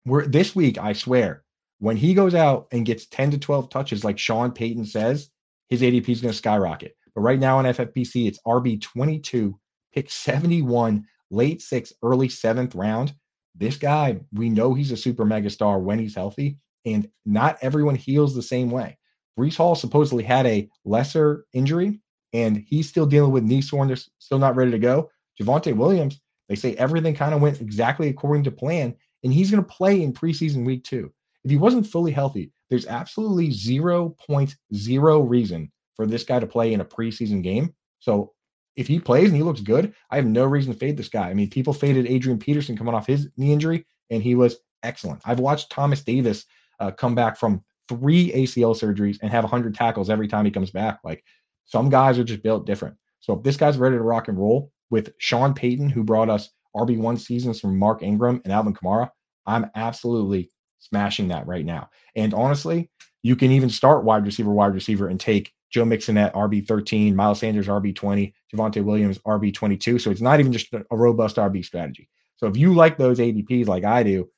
We're 0.06 0.26
this 0.26 0.54
week, 0.56 0.78
I 0.78 0.94
swear, 0.94 1.44
when 1.78 1.96
he 1.96 2.14
goes 2.14 2.34
out 2.34 2.68
and 2.72 2.86
gets 2.86 3.06
10 3.06 3.32
to 3.32 3.38
12 3.38 3.68
touches, 3.68 4.04
like 4.04 4.18
Sean 4.18 4.52
Payton 4.52 4.86
says, 4.86 5.30
his 5.72 5.82
ADP 5.82 6.08
is 6.08 6.20
going 6.20 6.32
to 6.32 6.38
skyrocket. 6.38 6.96
But 7.14 7.22
right 7.22 7.38
now 7.38 7.58
on 7.58 7.64
FFPC, 7.64 8.26
it's 8.26 8.38
RB22, 8.46 9.54
pick 9.92 10.10
71, 10.10 11.04
late 11.30 11.62
sixth, 11.62 11.94
early 12.02 12.28
seventh 12.28 12.74
round 12.74 13.14
this 13.54 13.76
guy, 13.76 14.20
we 14.32 14.48
know 14.48 14.74
he's 14.74 14.92
a 14.92 14.96
super 14.96 15.24
mega 15.24 15.50
star 15.50 15.78
when 15.78 15.98
he's 15.98 16.14
healthy, 16.14 16.58
and 16.86 17.08
not 17.26 17.58
everyone 17.60 17.94
heals 17.94 18.34
the 18.34 18.42
same 18.42 18.70
way. 18.70 18.98
Breece 19.38 19.56
Hall 19.56 19.74
supposedly 19.74 20.24
had 20.24 20.46
a 20.46 20.68
lesser 20.84 21.44
injury, 21.52 22.00
and 22.32 22.64
he's 22.66 22.88
still 22.88 23.06
dealing 23.06 23.32
with 23.32 23.44
knee 23.44 23.60
soreness, 23.60 24.08
still 24.18 24.38
not 24.38 24.56
ready 24.56 24.70
to 24.70 24.78
go. 24.78 25.10
Javonte 25.40 25.76
Williams, 25.76 26.20
they 26.48 26.54
say 26.54 26.74
everything 26.74 27.14
kind 27.14 27.34
of 27.34 27.40
went 27.40 27.60
exactly 27.60 28.08
according 28.08 28.44
to 28.44 28.50
plan, 28.50 28.94
and 29.22 29.32
he's 29.32 29.50
going 29.50 29.62
to 29.62 29.70
play 29.70 30.02
in 30.02 30.12
preseason 30.12 30.64
week 30.64 30.84
two. 30.84 31.12
If 31.44 31.50
he 31.50 31.56
wasn't 31.56 31.86
fully 31.86 32.12
healthy, 32.12 32.51
there's 32.72 32.86
absolutely 32.86 33.50
0.0 33.50 35.28
reason 35.28 35.70
for 35.94 36.06
this 36.06 36.24
guy 36.24 36.40
to 36.40 36.46
play 36.46 36.72
in 36.72 36.80
a 36.80 36.84
preseason 36.86 37.42
game. 37.42 37.74
So 37.98 38.32
if 38.76 38.86
he 38.86 38.98
plays 38.98 39.28
and 39.28 39.36
he 39.36 39.42
looks 39.42 39.60
good, 39.60 39.92
I 40.10 40.16
have 40.16 40.24
no 40.24 40.46
reason 40.46 40.72
to 40.72 40.78
fade 40.78 40.96
this 40.96 41.10
guy. 41.10 41.28
I 41.28 41.34
mean, 41.34 41.50
people 41.50 41.74
faded 41.74 42.06
Adrian 42.06 42.38
Peterson 42.38 42.74
coming 42.74 42.94
off 42.94 43.06
his 43.06 43.28
knee 43.36 43.52
injury, 43.52 43.84
and 44.08 44.22
he 44.22 44.34
was 44.34 44.56
excellent. 44.82 45.20
I've 45.26 45.38
watched 45.38 45.68
Thomas 45.68 46.02
Davis 46.02 46.46
uh, 46.80 46.92
come 46.92 47.14
back 47.14 47.36
from 47.36 47.62
three 47.90 48.32
ACL 48.32 48.74
surgeries 48.74 49.18
and 49.20 49.30
have 49.30 49.44
100 49.44 49.74
tackles 49.74 50.08
every 50.08 50.26
time 50.26 50.46
he 50.46 50.50
comes 50.50 50.70
back. 50.70 51.00
Like 51.04 51.22
some 51.66 51.90
guys 51.90 52.18
are 52.18 52.24
just 52.24 52.42
built 52.42 52.64
different. 52.64 52.96
So 53.20 53.34
if 53.34 53.42
this 53.42 53.58
guy's 53.58 53.76
ready 53.76 53.96
to 53.96 54.02
rock 54.02 54.28
and 54.28 54.38
roll 54.38 54.72
with 54.88 55.12
Sean 55.18 55.52
Payton, 55.52 55.90
who 55.90 56.04
brought 56.04 56.30
us 56.30 56.48
RB1 56.74 57.20
seasons 57.20 57.60
from 57.60 57.78
Mark 57.78 58.02
Ingram 58.02 58.40
and 58.44 58.52
Alvin 58.52 58.72
Kamara, 58.72 59.10
I'm 59.44 59.70
absolutely 59.74 60.51
smashing 60.82 61.28
that 61.28 61.46
right 61.46 61.64
now. 61.64 61.88
And 62.16 62.34
honestly, 62.34 62.90
you 63.22 63.36
can 63.36 63.52
even 63.52 63.70
start 63.70 64.04
wide 64.04 64.26
receiver, 64.26 64.50
wide 64.50 64.74
receiver, 64.74 65.08
and 65.08 65.18
take 65.20 65.52
Joe 65.70 65.84
Mixon 65.84 66.18
at 66.18 66.34
RB13, 66.34 67.14
Miles 67.14 67.38
Sanders 67.38 67.68
RB20, 67.68 68.32
Javonte 68.52 68.84
Williams 68.84 69.18
RB22. 69.18 70.00
So 70.00 70.10
it's 70.10 70.20
not 70.20 70.40
even 70.40 70.52
just 70.52 70.74
a, 70.74 70.84
robust 70.90 71.36
RB 71.36 71.64
strategy. 71.64 72.08
So 72.36 72.48
if 72.48 72.56
you 72.56 72.74
like 72.74 72.98
those 72.98 73.20
ADPs 73.20 73.68
like 73.68 73.84
I 73.84 74.02
do, 74.02 74.28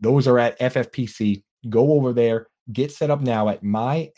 those 0.00 0.26
are 0.26 0.38
at 0.38 0.58
FFPC. 0.58 1.42
Go 1.68 1.92
over 1.92 2.14
there, 2.14 2.46
get 2.72 2.90
set 2.90 3.10
up 3.10 3.20
now 3.20 3.50
at 3.50 3.62
myffpc.com. 3.62 4.16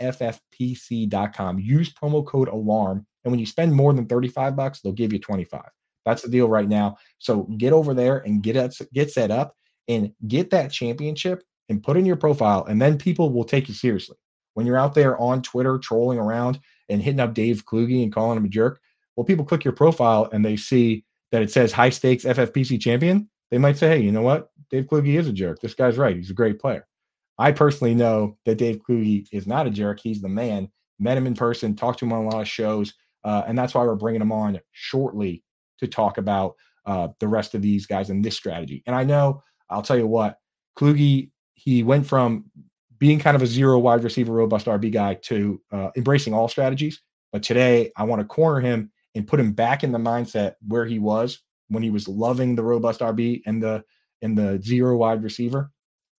Use 1.59 1.93
promo 1.93 2.25
code 2.25 2.49
ALARM. 2.49 3.05
And 3.25 3.31
when 3.33 3.41
you 3.41 3.47
spend 3.47 3.75
more 3.75 3.93
than 3.93 4.07
35 4.07 4.55
bucks, 4.57 4.81
they'll 4.81 4.93
give 4.93 5.13
you 5.13 5.19
25. 5.19 5.63
That's 6.05 6.23
the 6.23 6.29
deal 6.29 6.49
right 6.49 6.69
now. 6.69 6.97
So 7.19 7.43
get 7.59 7.73
over 7.73 7.95
there 7.95 8.19
and 8.19 8.43
get 8.43 8.57
it, 8.57 8.77
get 8.93 9.11
set 9.11 9.31
up 9.31 9.57
and 9.89 10.13
get 10.29 10.51
that 10.51 10.71
championship 10.71 11.43
and 11.69 11.83
put 11.83 11.97
in 11.97 12.07
your 12.07 12.17
profile. 12.17 12.65
And 12.65 12.81
then 12.81 12.99
people 12.99 13.33
will 13.33 13.45
take 13.45 13.69
you 13.69 13.75
seriously 13.75 14.17
when 14.55 14.67
you're 14.67 14.79
out 14.79 14.95
there 14.95 15.19
on 15.19 15.43
Twitter 15.43 15.79
trolling 15.79 16.19
around 16.19 16.61
and 16.89 17.03
hitting 17.03 17.21
up 17.21 17.35
Dave 17.35 17.65
Kluge 17.65 18.03
and 18.03 18.13
calling 18.13 18.37
him 18.37 18.45
a 18.45 18.49
jerk, 18.49 18.81
well, 19.17 19.25
people 19.25 19.45
click 19.45 19.65
your 19.65 19.73
profile 19.73 20.29
and 20.33 20.45
they 20.45 20.57
see 20.57 21.05
that 21.31 21.43
it 21.43 21.51
says 21.51 21.73
high 21.73 21.91
stakes 21.91 22.25
FFPC 22.25 22.81
champion. 22.81 23.29
They 23.51 23.59
might 23.59 23.77
say, 23.77 23.89
hey, 23.89 24.03
you 24.03 24.13
know 24.13 24.23
what? 24.23 24.51
Dave 24.71 24.87
Kluge 24.87 25.19
is 25.19 25.29
a 25.29 25.33
jerk. 25.33 25.61
This 25.61 25.75
guy's 25.75 25.99
right. 25.99 26.17
He's 26.17 26.31
a 26.31 26.35
great 26.35 26.59
player. 26.59 26.87
I 27.39 27.53
personally 27.53 27.95
know 27.95 28.37
that 28.45 28.59
Dave 28.59 28.81
Kluge 28.87 29.27
is 29.33 29.47
not 29.47 29.67
a 29.67 29.71
jerk. 29.71 30.01
He's 30.01 30.21
the 30.21 30.29
man. 30.29 30.71
Met 30.99 31.17
him 31.17 31.27
in 31.27 31.35
person, 31.35 31.75
talked 31.75 31.99
to 31.99 32.05
him 32.05 32.13
on 32.13 32.25
a 32.25 32.29
lot 32.29 32.43
of 32.43 32.49
shows. 32.49 32.95
Uh, 33.25 33.43
and 33.47 33.59
that's 33.59 33.75
why 33.75 33.85
we're 33.85 33.95
bringing 33.95 34.21
him 34.21 34.33
on 34.33 34.61
shortly 34.73 35.43
to 35.79 35.87
talk 35.87 36.19
about 36.19 36.55
uh, 36.87 37.09
the 37.19 37.29
rest 37.29 37.55
of 37.55 37.63
these 37.63 37.87
guys 37.87 38.11
and 38.11 38.25
this 38.25 38.37
strategy. 38.37 38.83
And 38.87 38.95
I 38.95 39.05
know, 39.05 39.43
I'll 39.71 39.83
tell 39.83 39.97
you 39.97 40.07
what, 40.07 40.39
Kluge, 40.79 41.31
he 41.65 41.85
went 41.85 42.07
from 42.07 42.45
being 42.99 43.21
kind 43.21 43.37
of 43.37 43.43
a 43.43 43.47
zero 43.47 43.79
wide 43.79 44.03
receiver, 44.03 44.33
robust 44.33 44.67
RB 44.67 44.93
guy 44.93 45.15
to 45.15 45.61
uh, 45.71 45.91
embracing 45.97 46.35
all 46.35 46.49
strategies. 46.49 47.01
But 47.31 47.43
today, 47.43 47.93
I 47.97 48.03
want 48.05 48.21
to 48.21 48.27
corner 48.27 48.61
him 48.61 48.91
and 49.15 49.27
put 49.27 49.39
him 49.39 49.53
back 49.53 49.85
in 49.85 49.93
the 49.93 49.99
mindset 49.99 50.55
where 50.67 50.85
he 50.85 50.99
was 50.99 51.41
when 51.69 51.83
he 51.83 51.91
was 51.91 52.09
loving 52.09 52.57
the 52.57 52.65
robust 52.65 53.01
RB 53.01 53.43
and 53.47 53.63
the 53.63 53.85
and 54.23 54.37
the 54.37 54.61
zero 54.63 54.97
wide 54.97 55.23
receiver. 55.23 55.71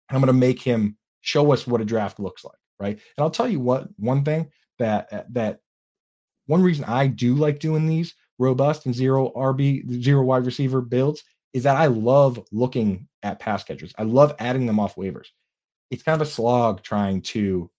And 0.09 0.15
I'm 0.15 0.21
going 0.21 0.27
to 0.27 0.33
make 0.33 0.61
him 0.61 0.97
show 1.21 1.51
us 1.51 1.67
what 1.67 1.81
a 1.81 1.85
draft 1.85 2.19
looks 2.19 2.45
like, 2.45 2.57
right? 2.79 2.93
And 3.17 3.23
I'll 3.23 3.31
tell 3.31 3.49
you 3.49 3.59
what 3.59 3.87
one 3.97 4.23
thing 4.23 4.49
that 4.79 5.33
that 5.33 5.59
one 6.45 6.63
reason 6.63 6.85
I 6.85 7.07
do 7.07 7.35
like 7.35 7.59
doing 7.59 7.85
these 7.85 8.15
robust 8.39 8.85
and 8.85 8.95
zero 8.95 9.31
RB 9.35 10.01
zero 10.01 10.23
wide 10.23 10.45
receiver 10.45 10.79
builds 10.81 11.23
is 11.53 11.63
that 11.63 11.75
I 11.75 11.87
love 11.87 12.39
looking 12.51 13.07
at 13.23 13.39
pass 13.39 13.63
catchers. 13.63 13.93
I 13.97 14.03
love 14.03 14.35
adding 14.39 14.65
them 14.65 14.79
off 14.79 14.95
waivers 14.95 15.27
it's 15.93 16.03
kind 16.03 16.19
of 16.19 16.27
a 16.27 16.29
slog 16.29 16.81
trying 16.81 17.21
to, 17.21 17.69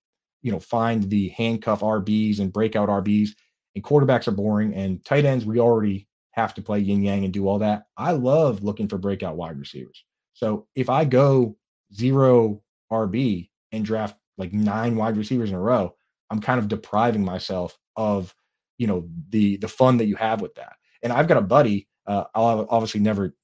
you 0.43 0.53
know, 0.53 0.61
find 0.61 1.11
the 1.11 1.29
handcuff 1.31 1.81
RBs 1.81 2.39
and 2.39 2.53
breakout 2.53 2.89
RBs. 2.89 3.31
And 3.75 3.83
quarterbacks 3.83 4.29
are 4.29 4.33
boring, 4.33 4.73
and 4.73 5.05
tight 5.05 5.25
ends 5.25 5.45
we 5.45 5.59
already 5.59 6.07
have 6.31 6.55
to 6.55 6.63
play 6.63 6.79
yin 6.79 7.03
yang 7.03 7.25
and 7.25 7.33
do 7.33 7.49
all 7.49 7.59
that. 7.59 7.87
I 7.97 8.13
love 8.13 8.63
looking 8.63 8.87
for 8.87 8.99
breakout 8.99 9.37
wide 9.37 9.59
receivers. 9.59 10.05
So 10.33 10.69
if 10.77 10.89
I 10.89 11.05
go 11.05 11.57
zero 11.93 12.63
RB 12.93 13.51
and 13.73 13.85
draft 13.85 14.17
like 14.39 14.53
nine 14.53 14.95
wide 14.95 15.17
receivers 15.17 15.51
in 15.51 15.57
a 15.57 15.61
row, 15.61 15.95
I'm 16.31 16.41
kind 16.41 16.61
of 16.61 16.69
depriving 16.69 17.25
myself 17.25 17.77
of, 17.97 18.33
you 18.79 18.87
know, 18.87 19.09
the 19.31 19.57
the 19.57 19.69
fun 19.69 19.97
that 19.97 20.07
you 20.07 20.15
have 20.17 20.41
with 20.41 20.55
that. 20.55 20.75
And 21.03 21.13
I've 21.13 21.29
got 21.29 21.37
a 21.37 21.43
buddy. 21.43 21.89
Uh, 22.07 22.25
I'll 22.35 22.67
obviously 22.71 23.01
never 23.01 23.35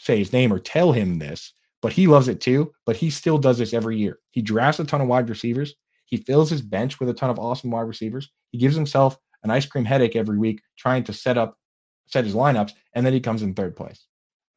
say 0.00 0.18
his 0.18 0.32
name 0.32 0.52
or 0.52 0.58
tell 0.58 0.92
him 0.92 1.18
this, 1.18 1.52
but 1.82 1.92
he 1.92 2.06
loves 2.06 2.26
it 2.28 2.40
too. 2.40 2.72
But 2.86 2.96
he 2.96 3.10
still 3.10 3.38
does 3.38 3.58
this 3.58 3.74
every 3.74 3.96
year. 3.96 4.18
He 4.30 4.42
drafts 4.42 4.80
a 4.80 4.84
ton 4.84 5.00
of 5.00 5.08
wide 5.08 5.28
receivers. 5.28 5.74
He 6.06 6.16
fills 6.16 6.50
his 6.50 6.62
bench 6.62 6.98
with 6.98 7.08
a 7.08 7.14
ton 7.14 7.30
of 7.30 7.38
awesome 7.38 7.70
wide 7.70 7.82
receivers. 7.82 8.30
He 8.50 8.58
gives 8.58 8.74
himself 8.74 9.16
an 9.44 9.50
ice 9.50 9.66
cream 9.66 9.84
headache 9.84 10.16
every 10.16 10.38
week 10.38 10.62
trying 10.76 11.04
to 11.04 11.12
set 11.12 11.38
up, 11.38 11.56
set 12.06 12.24
his 12.24 12.34
lineups, 12.34 12.72
and 12.94 13.06
then 13.06 13.12
he 13.12 13.20
comes 13.20 13.42
in 13.42 13.54
third 13.54 13.76
place. 13.76 14.06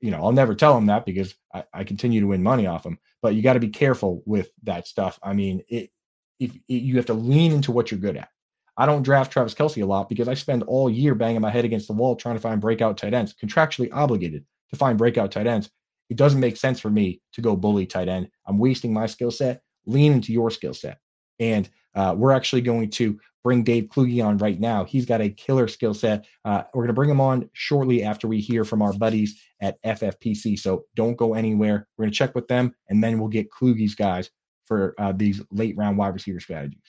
You 0.02 0.12
know, 0.12 0.24
I'll 0.24 0.32
never 0.32 0.56
tell 0.56 0.78
him 0.78 0.88
that 0.88 1.06
because 1.06 1.36
I, 1.54 1.64
I 1.74 1.84
continue 1.84 2.22
to 2.22 2.28
win 2.28 2.42
money 2.42 2.66
off 2.66 2.86
him. 2.86 2.98
But 3.22 3.36
you 3.36 3.42
got 3.42 3.54
to 3.54 3.60
be 3.60 3.70
careful 3.70 4.24
with 4.26 4.50
that 4.64 4.88
stuff. 4.88 5.20
I 5.22 5.34
mean, 5.34 5.62
it, 5.70 5.92
if 6.40 6.56
it, 6.56 6.74
you 6.74 6.98
have 6.98 7.06
to 7.06 7.14
lean 7.14 7.52
into 7.52 7.72
what 7.72 7.92
you're 7.92 8.00
good 8.00 8.18
at. 8.18 8.30
I 8.76 8.86
don't 8.86 9.04
draft 9.04 9.32
Travis 9.32 9.54
Kelce 9.54 9.84
a 9.84 9.86
lot 9.86 10.10
because 10.10 10.28
I 10.28 10.34
spend 10.34 10.64
all 10.64 10.90
year 10.90 11.14
banging 11.14 11.42
my 11.42 11.52
head 11.52 11.64
against 11.64 11.88
the 11.88 11.94
wall 11.94 12.16
trying 12.16 12.36
to 12.36 12.42
find 12.42 12.60
breakout 12.60 12.98
tight 12.98 13.14
ends, 13.14 13.34
contractually 13.34 13.90
obligated 13.94 14.46
to 14.74 14.78
find 14.78 14.98
breakout 14.98 15.32
tight 15.32 15.48
ends 15.48 15.70
it 16.10 16.18
doesn't 16.18 16.40
make 16.40 16.58
sense 16.58 16.80
for 16.80 16.90
me 16.90 17.22
to 17.34 17.42
go 17.42 17.56
bully 17.56 17.86
tight 17.86 18.08
end. 18.08 18.30
I'm 18.46 18.58
wasting 18.60 18.94
my 18.94 19.08
skill 19.08 19.32
set. 19.32 19.62
Lean 19.86 20.14
into 20.14 20.32
your 20.32 20.52
skill 20.52 20.74
set. 20.74 21.00
And 21.40 21.70
uh, 21.96 22.14
we're 22.18 22.32
actually 22.32 22.62
going 22.62 22.90
to 22.92 23.20
bring 23.44 23.64
Dave 23.64 23.90
Kluge 23.90 24.24
on 24.24 24.38
right 24.38 24.60
now. 24.60 24.84
He's 24.84 25.06
got 25.06 25.22
a 25.22 25.30
killer 25.30 25.68
skill 25.68 25.94
set. 25.94 26.26
Uh, 26.46 26.64
we're 26.74 26.84
going 26.84 26.88
to 26.90 26.94
bring 26.94 27.10
him 27.10 27.20
on 27.20 27.50
shortly 27.54 28.04
after 28.04 28.28
we 28.28 28.40
hear 28.40 28.64
from 28.64 28.82
our 28.82 28.94
buddies 28.94 29.42
at 29.60 29.82
FFPC. 29.84 30.60
So 30.60 30.86
don't 30.96 31.18
go 31.18 31.34
anywhere. 31.34 31.88
We're 31.98 32.04
going 32.04 32.12
to 32.12 32.18
check 32.18 32.36
with 32.36 32.48
them, 32.48 32.74
and 32.90 33.04
then 33.04 33.20
we'll 33.20 33.30
get 33.30 33.50
Kluge's 33.52 33.96
guys 33.96 34.30
for 34.66 34.94
uh, 34.98 35.12
these 35.12 35.42
late 35.52 35.76
round 35.76 35.98
wide 35.98 36.14
receiver 36.14 36.40
strategies. 36.40 36.80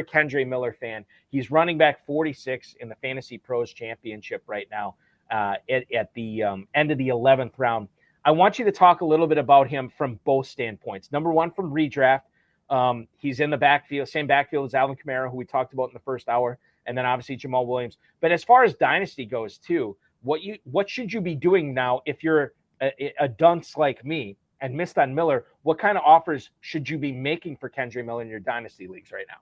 Kendre 0.00 0.46
Miller 0.46 0.76
fan. 0.78 1.04
He's 1.28 1.52
running 1.52 1.78
back 1.78 2.04
46 2.04 2.74
in 2.80 2.88
the 2.88 2.96
Fantasy 2.96 3.38
Pros 3.38 3.72
Championship 3.72 4.42
right 4.48 4.66
now 4.70 4.96
uh, 5.30 5.54
at, 5.70 5.84
at, 5.92 6.12
the 6.14 6.42
um, 6.42 6.68
end 6.74 6.90
of 6.90 6.98
the 6.98 7.08
11th 7.08 7.52
round. 7.58 7.88
I 8.24 8.30
want 8.30 8.58
you 8.58 8.64
to 8.64 8.72
talk 8.72 9.00
a 9.00 9.04
little 9.04 9.26
bit 9.26 9.38
about 9.38 9.68
him 9.68 9.90
from 9.96 10.18
both 10.24 10.46
standpoints. 10.46 11.12
Number 11.12 11.32
one, 11.32 11.50
from 11.50 11.70
redraft, 11.70 12.22
um, 12.70 13.06
he's 13.16 13.40
in 13.40 13.50
the 13.50 13.56
backfield, 13.56 14.08
same 14.08 14.26
backfield 14.26 14.66
as 14.66 14.74
Alvin 14.74 14.96
Kamara, 14.96 15.30
who 15.30 15.36
we 15.36 15.44
talked 15.44 15.74
about 15.74 15.88
in 15.88 15.94
the 15.94 16.00
first 16.00 16.28
hour, 16.28 16.58
and 16.86 16.96
then 16.96 17.04
obviously 17.04 17.36
Jamaal 17.36 17.66
Williams. 17.66 17.98
But 18.20 18.32
as 18.32 18.42
far 18.42 18.64
as 18.64 18.74
dynasty 18.74 19.26
goes, 19.26 19.58
too, 19.58 19.96
what 20.22 20.42
you 20.42 20.56
what 20.64 20.88
should 20.88 21.12
you 21.12 21.20
be 21.20 21.34
doing 21.34 21.74
now 21.74 22.00
if 22.06 22.24
you're 22.24 22.54
a, 22.80 23.12
a 23.20 23.28
dunce 23.28 23.76
like 23.76 24.04
me 24.04 24.36
and 24.60 24.74
missed 24.74 24.98
on 24.98 25.14
Miller, 25.14 25.44
what 25.62 25.78
kind 25.78 25.98
of 25.98 26.04
offers 26.04 26.50
should 26.60 26.88
you 26.88 26.96
be 26.96 27.12
making 27.12 27.56
for 27.56 27.68
Kendre 27.68 28.04
Miller 28.04 28.22
in 28.22 28.28
your 28.28 28.40
dynasty 28.40 28.86
leagues 28.86 29.12
right 29.12 29.26
now? 29.28 29.36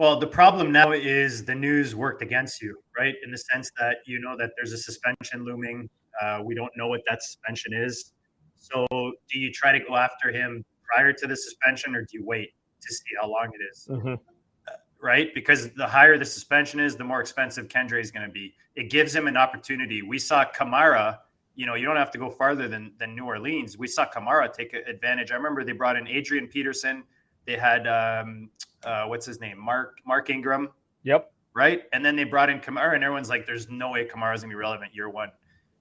Well, 0.00 0.18
the 0.18 0.26
problem 0.26 0.72
now 0.72 0.92
is 0.92 1.44
the 1.44 1.54
news 1.54 1.94
worked 1.94 2.22
against 2.22 2.62
you, 2.62 2.82
right? 2.98 3.14
In 3.22 3.30
the 3.30 3.36
sense 3.36 3.70
that 3.78 3.98
you 4.06 4.18
know 4.18 4.34
that 4.38 4.52
there's 4.56 4.72
a 4.72 4.78
suspension 4.78 5.44
looming. 5.44 5.90
Uh, 6.22 6.40
we 6.42 6.54
don't 6.54 6.72
know 6.74 6.88
what 6.88 7.02
that 7.06 7.22
suspension 7.22 7.74
is. 7.74 8.14
So, 8.56 8.86
do 8.90 9.38
you 9.38 9.52
try 9.52 9.72
to 9.72 9.78
go 9.78 9.96
after 9.96 10.32
him 10.32 10.64
prior 10.82 11.12
to 11.12 11.26
the 11.26 11.36
suspension, 11.36 11.94
or 11.94 12.00
do 12.00 12.08
you 12.12 12.24
wait 12.24 12.54
to 12.80 12.94
see 12.94 13.10
how 13.20 13.28
long 13.28 13.50
it 13.52 13.62
is? 13.70 13.88
Mm-hmm. 13.90 14.14
Uh, 14.14 14.72
right? 15.02 15.34
Because 15.34 15.70
the 15.74 15.86
higher 15.86 16.16
the 16.16 16.24
suspension 16.24 16.80
is, 16.80 16.96
the 16.96 17.04
more 17.04 17.20
expensive 17.20 17.68
Kendre 17.68 18.00
is 18.00 18.10
going 18.10 18.26
to 18.26 18.32
be. 18.32 18.54
It 18.76 18.88
gives 18.88 19.14
him 19.14 19.26
an 19.26 19.36
opportunity. 19.36 20.00
We 20.00 20.18
saw 20.18 20.46
Kamara. 20.46 21.18
You 21.56 21.66
know, 21.66 21.74
you 21.74 21.84
don't 21.84 21.96
have 21.96 22.10
to 22.12 22.18
go 22.18 22.30
farther 22.30 22.68
than 22.68 22.94
than 22.98 23.14
New 23.14 23.26
Orleans. 23.26 23.76
We 23.76 23.86
saw 23.86 24.06
Kamara 24.10 24.50
take 24.50 24.72
advantage. 24.72 25.30
I 25.30 25.34
remember 25.34 25.62
they 25.62 25.72
brought 25.72 25.98
in 25.98 26.08
Adrian 26.08 26.46
Peterson. 26.46 27.04
They 27.44 27.58
had 27.58 27.86
um, 27.86 28.48
uh, 28.84 29.04
what's 29.06 29.26
his 29.26 29.40
name, 29.40 29.58
Mark 29.58 29.98
Mark 30.06 30.30
Ingram. 30.30 30.68
Yep. 31.02 31.32
Right, 31.52 31.82
and 31.92 32.04
then 32.04 32.14
they 32.14 32.24
brought 32.24 32.48
in 32.48 32.60
Kamara, 32.60 32.94
and 32.94 33.02
everyone's 33.02 33.28
like, 33.28 33.44
"There's 33.44 33.68
no 33.68 33.90
way 33.90 34.06
Kamara's 34.06 34.42
gonna 34.42 34.52
be 34.52 34.56
relevant 34.56 34.94
year 34.94 35.08
one," 35.08 35.30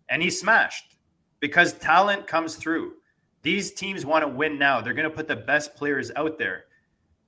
and 0.09 0.21
he 0.21 0.29
smashed 0.29 0.97
because 1.39 1.73
talent 1.73 2.27
comes 2.27 2.55
through. 2.55 2.93
These 3.41 3.71
teams 3.71 4.05
want 4.05 4.23
to 4.23 4.27
win 4.27 4.57
now. 4.57 4.81
They're 4.81 4.93
going 4.93 5.09
to 5.09 5.15
put 5.15 5.27
the 5.27 5.35
best 5.35 5.75
players 5.75 6.11
out 6.15 6.37
there. 6.37 6.65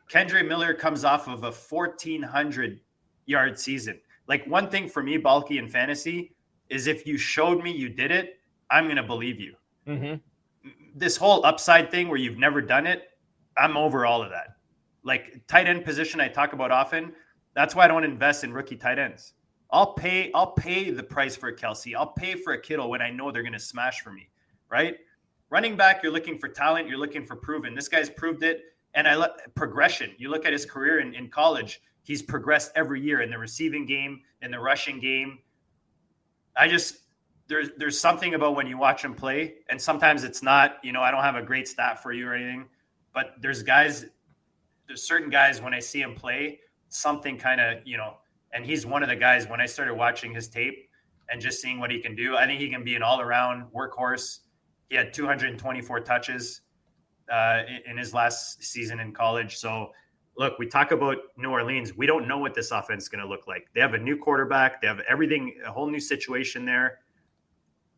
Kendre 0.10 0.46
Miller 0.46 0.74
comes 0.74 1.06
off 1.06 1.28
of 1.28 1.44
a 1.44 1.52
1,400 1.52 2.82
yard 3.26 3.58
season. 3.58 4.00
Like 4.28 4.46
one 4.46 4.70
thing 4.70 4.90
for 4.90 5.02
me, 5.02 5.18
bulky 5.18 5.58
in 5.58 5.70
fantasy, 5.70 6.36
is 6.70 6.88
if 6.88 7.06
you 7.06 7.18
showed 7.18 7.64
me 7.64 7.72
you 7.72 7.90
did 7.90 8.12
it, 8.12 8.40
I'm 8.70 8.86
going 8.86 8.98
to 8.98 9.04
believe 9.04 9.40
you. 9.40 9.56
Mm-hmm. 9.88 10.70
This 10.96 11.16
whole 11.16 11.46
upside 11.46 11.90
thing 11.90 12.10
where 12.10 12.18
you've 12.18 12.38
never 12.38 12.62
done 12.62 12.88
it, 12.88 13.04
I'm 13.58 13.78
over 13.78 14.06
all 14.06 14.22
of 14.22 14.30
that. 14.32 14.58
Like 15.04 15.42
tight 15.48 15.68
end 15.68 15.84
position, 15.84 16.20
I 16.22 16.28
talk 16.28 16.54
about 16.54 16.72
often. 16.72 17.14
That's 17.54 17.76
why 17.76 17.86
I 17.86 17.88
don't 17.88 18.04
invest 18.04 18.44
in 18.44 18.54
rookie 18.54 18.76
tight 18.76 19.00
ends. 19.00 19.34
I'll 19.72 19.94
pay. 19.94 20.32
I'll 20.34 20.52
pay 20.52 20.92
the 20.92 21.04
price 21.04 21.36
for 21.36 21.50
a 21.50 21.56
Kelce. 21.56 21.96
I'll 21.96 22.14
pay 22.14 22.36
for 22.36 22.54
a 22.54 22.62
Kittle 22.62 22.90
when 22.90 23.02
I 23.02 23.10
know 23.10 23.32
they're 23.32 23.44
going 23.44 23.54
to 23.54 23.60
smash 23.60 24.02
for 24.02 24.12
me. 24.12 24.30
Right? 24.70 24.98
Running 25.50 25.76
back, 25.76 26.02
you're 26.02 26.12
looking 26.12 26.38
for 26.38 26.48
talent. 26.48 26.88
You're 26.88 26.98
looking 26.98 27.26
for 27.26 27.36
proven. 27.36 27.76
This 27.76 27.88
guy's 27.88 28.10
proved 28.10 28.44
it. 28.44 28.64
And 28.94 29.08
I 29.08 29.16
let 29.16 29.54
progression. 29.56 30.12
You 30.18 30.30
look 30.30 30.46
at 30.46 30.54
his 30.54 30.66
career 30.66 31.00
in, 31.00 31.14
in 31.14 31.30
college. 31.30 31.82
He's 32.04 32.22
progressed 32.22 32.72
every 32.76 33.02
year 33.02 33.22
in 33.22 33.30
the 33.30 33.38
receiving 33.38 33.86
game, 33.86 34.22
in 34.42 34.52
the 34.52 34.60
rushing 34.60 35.00
game. 35.00 35.40
I 36.56 36.68
just 36.68 36.98
there's 37.48 37.70
there's 37.78 38.00
something 38.00 38.34
about 38.34 38.56
when 38.56 38.68
you 38.68 38.78
watch 38.78 39.04
him 39.04 39.14
play, 39.14 39.56
and 39.70 39.80
sometimes 39.80 40.24
it's 40.24 40.42
not. 40.42 40.78
You 40.84 40.94
know, 40.94 41.02
I 41.02 41.12
don't 41.12 41.22
have 41.22 41.36
a 41.36 41.42
great 41.42 41.68
stat 41.68 42.02
for 42.02 42.12
you 42.12 42.28
or 42.28 42.34
anything, 42.34 42.66
but 43.14 43.36
there's 43.42 43.62
guys, 43.62 44.06
there's 44.92 45.04
certain 45.04 45.30
guys 45.30 45.62
when 45.62 45.74
I 45.74 45.80
see 45.80 46.02
him 46.02 46.14
play, 46.14 46.60
something 46.90 47.38
kind 47.38 47.62
of 47.62 47.78
you 47.86 47.96
know, 47.96 48.18
and 48.54 48.66
he's 48.66 48.86
one 48.86 49.04
of 49.04 49.08
the 49.08 49.16
guys 49.16 49.48
when 49.48 49.62
I 49.62 49.66
started 49.66 49.96
watching 49.96 50.34
his 50.34 50.50
tape 50.50 50.90
and 51.30 51.40
just 51.40 51.62
seeing 51.62 51.80
what 51.80 51.90
he 51.90 52.00
can 52.00 52.14
do. 52.14 52.36
I 52.36 52.46
think 52.46 52.60
he 52.60 52.70
can 52.70 52.84
be 52.84 52.96
an 52.96 53.02
all 53.02 53.22
around 53.22 53.72
workhorse. 53.74 54.40
He 54.90 54.98
had 54.98 55.14
224 55.14 56.02
touches 56.02 56.62
uh, 57.32 57.62
in 57.90 57.98
his 57.98 58.14
last 58.14 58.62
season 58.62 59.00
in 59.00 59.14
college. 59.14 59.56
So, 59.56 59.92
look, 60.36 60.60
we 60.60 60.68
talk 60.68 60.92
about 60.92 61.20
New 61.38 61.52
Orleans. 61.52 61.96
We 61.96 62.06
don't 62.06 62.28
know 62.28 62.38
what 62.38 62.54
this 62.54 62.72
offense 62.72 63.04
is 63.04 63.10
going 63.10 63.24
to 63.24 63.30
look 63.30 63.48
like. 63.48 63.68
They 63.74 63.80
have 63.80 63.94
a 63.94 63.98
new 63.98 64.18
quarterback. 64.18 64.82
They 64.82 64.90
have 64.90 65.00
everything, 65.08 65.56
a 65.66 65.72
whole 65.72 65.90
new 65.90 66.02
situation 66.02 66.66
there. 66.66 67.00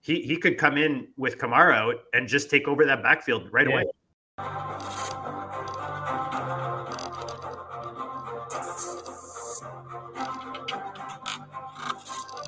He 0.02 0.22
he 0.22 0.38
could 0.38 0.60
come 0.60 0.78
in 0.78 1.08
with 1.18 1.40
Kamara 1.40 1.74
out 1.74 1.96
and 2.14 2.28
just 2.28 2.52
take 2.52 2.68
over 2.68 2.86
that 2.86 3.02
backfield 3.02 3.52
right 3.52 3.68
yeah. 3.68 3.82
away. 4.38 5.03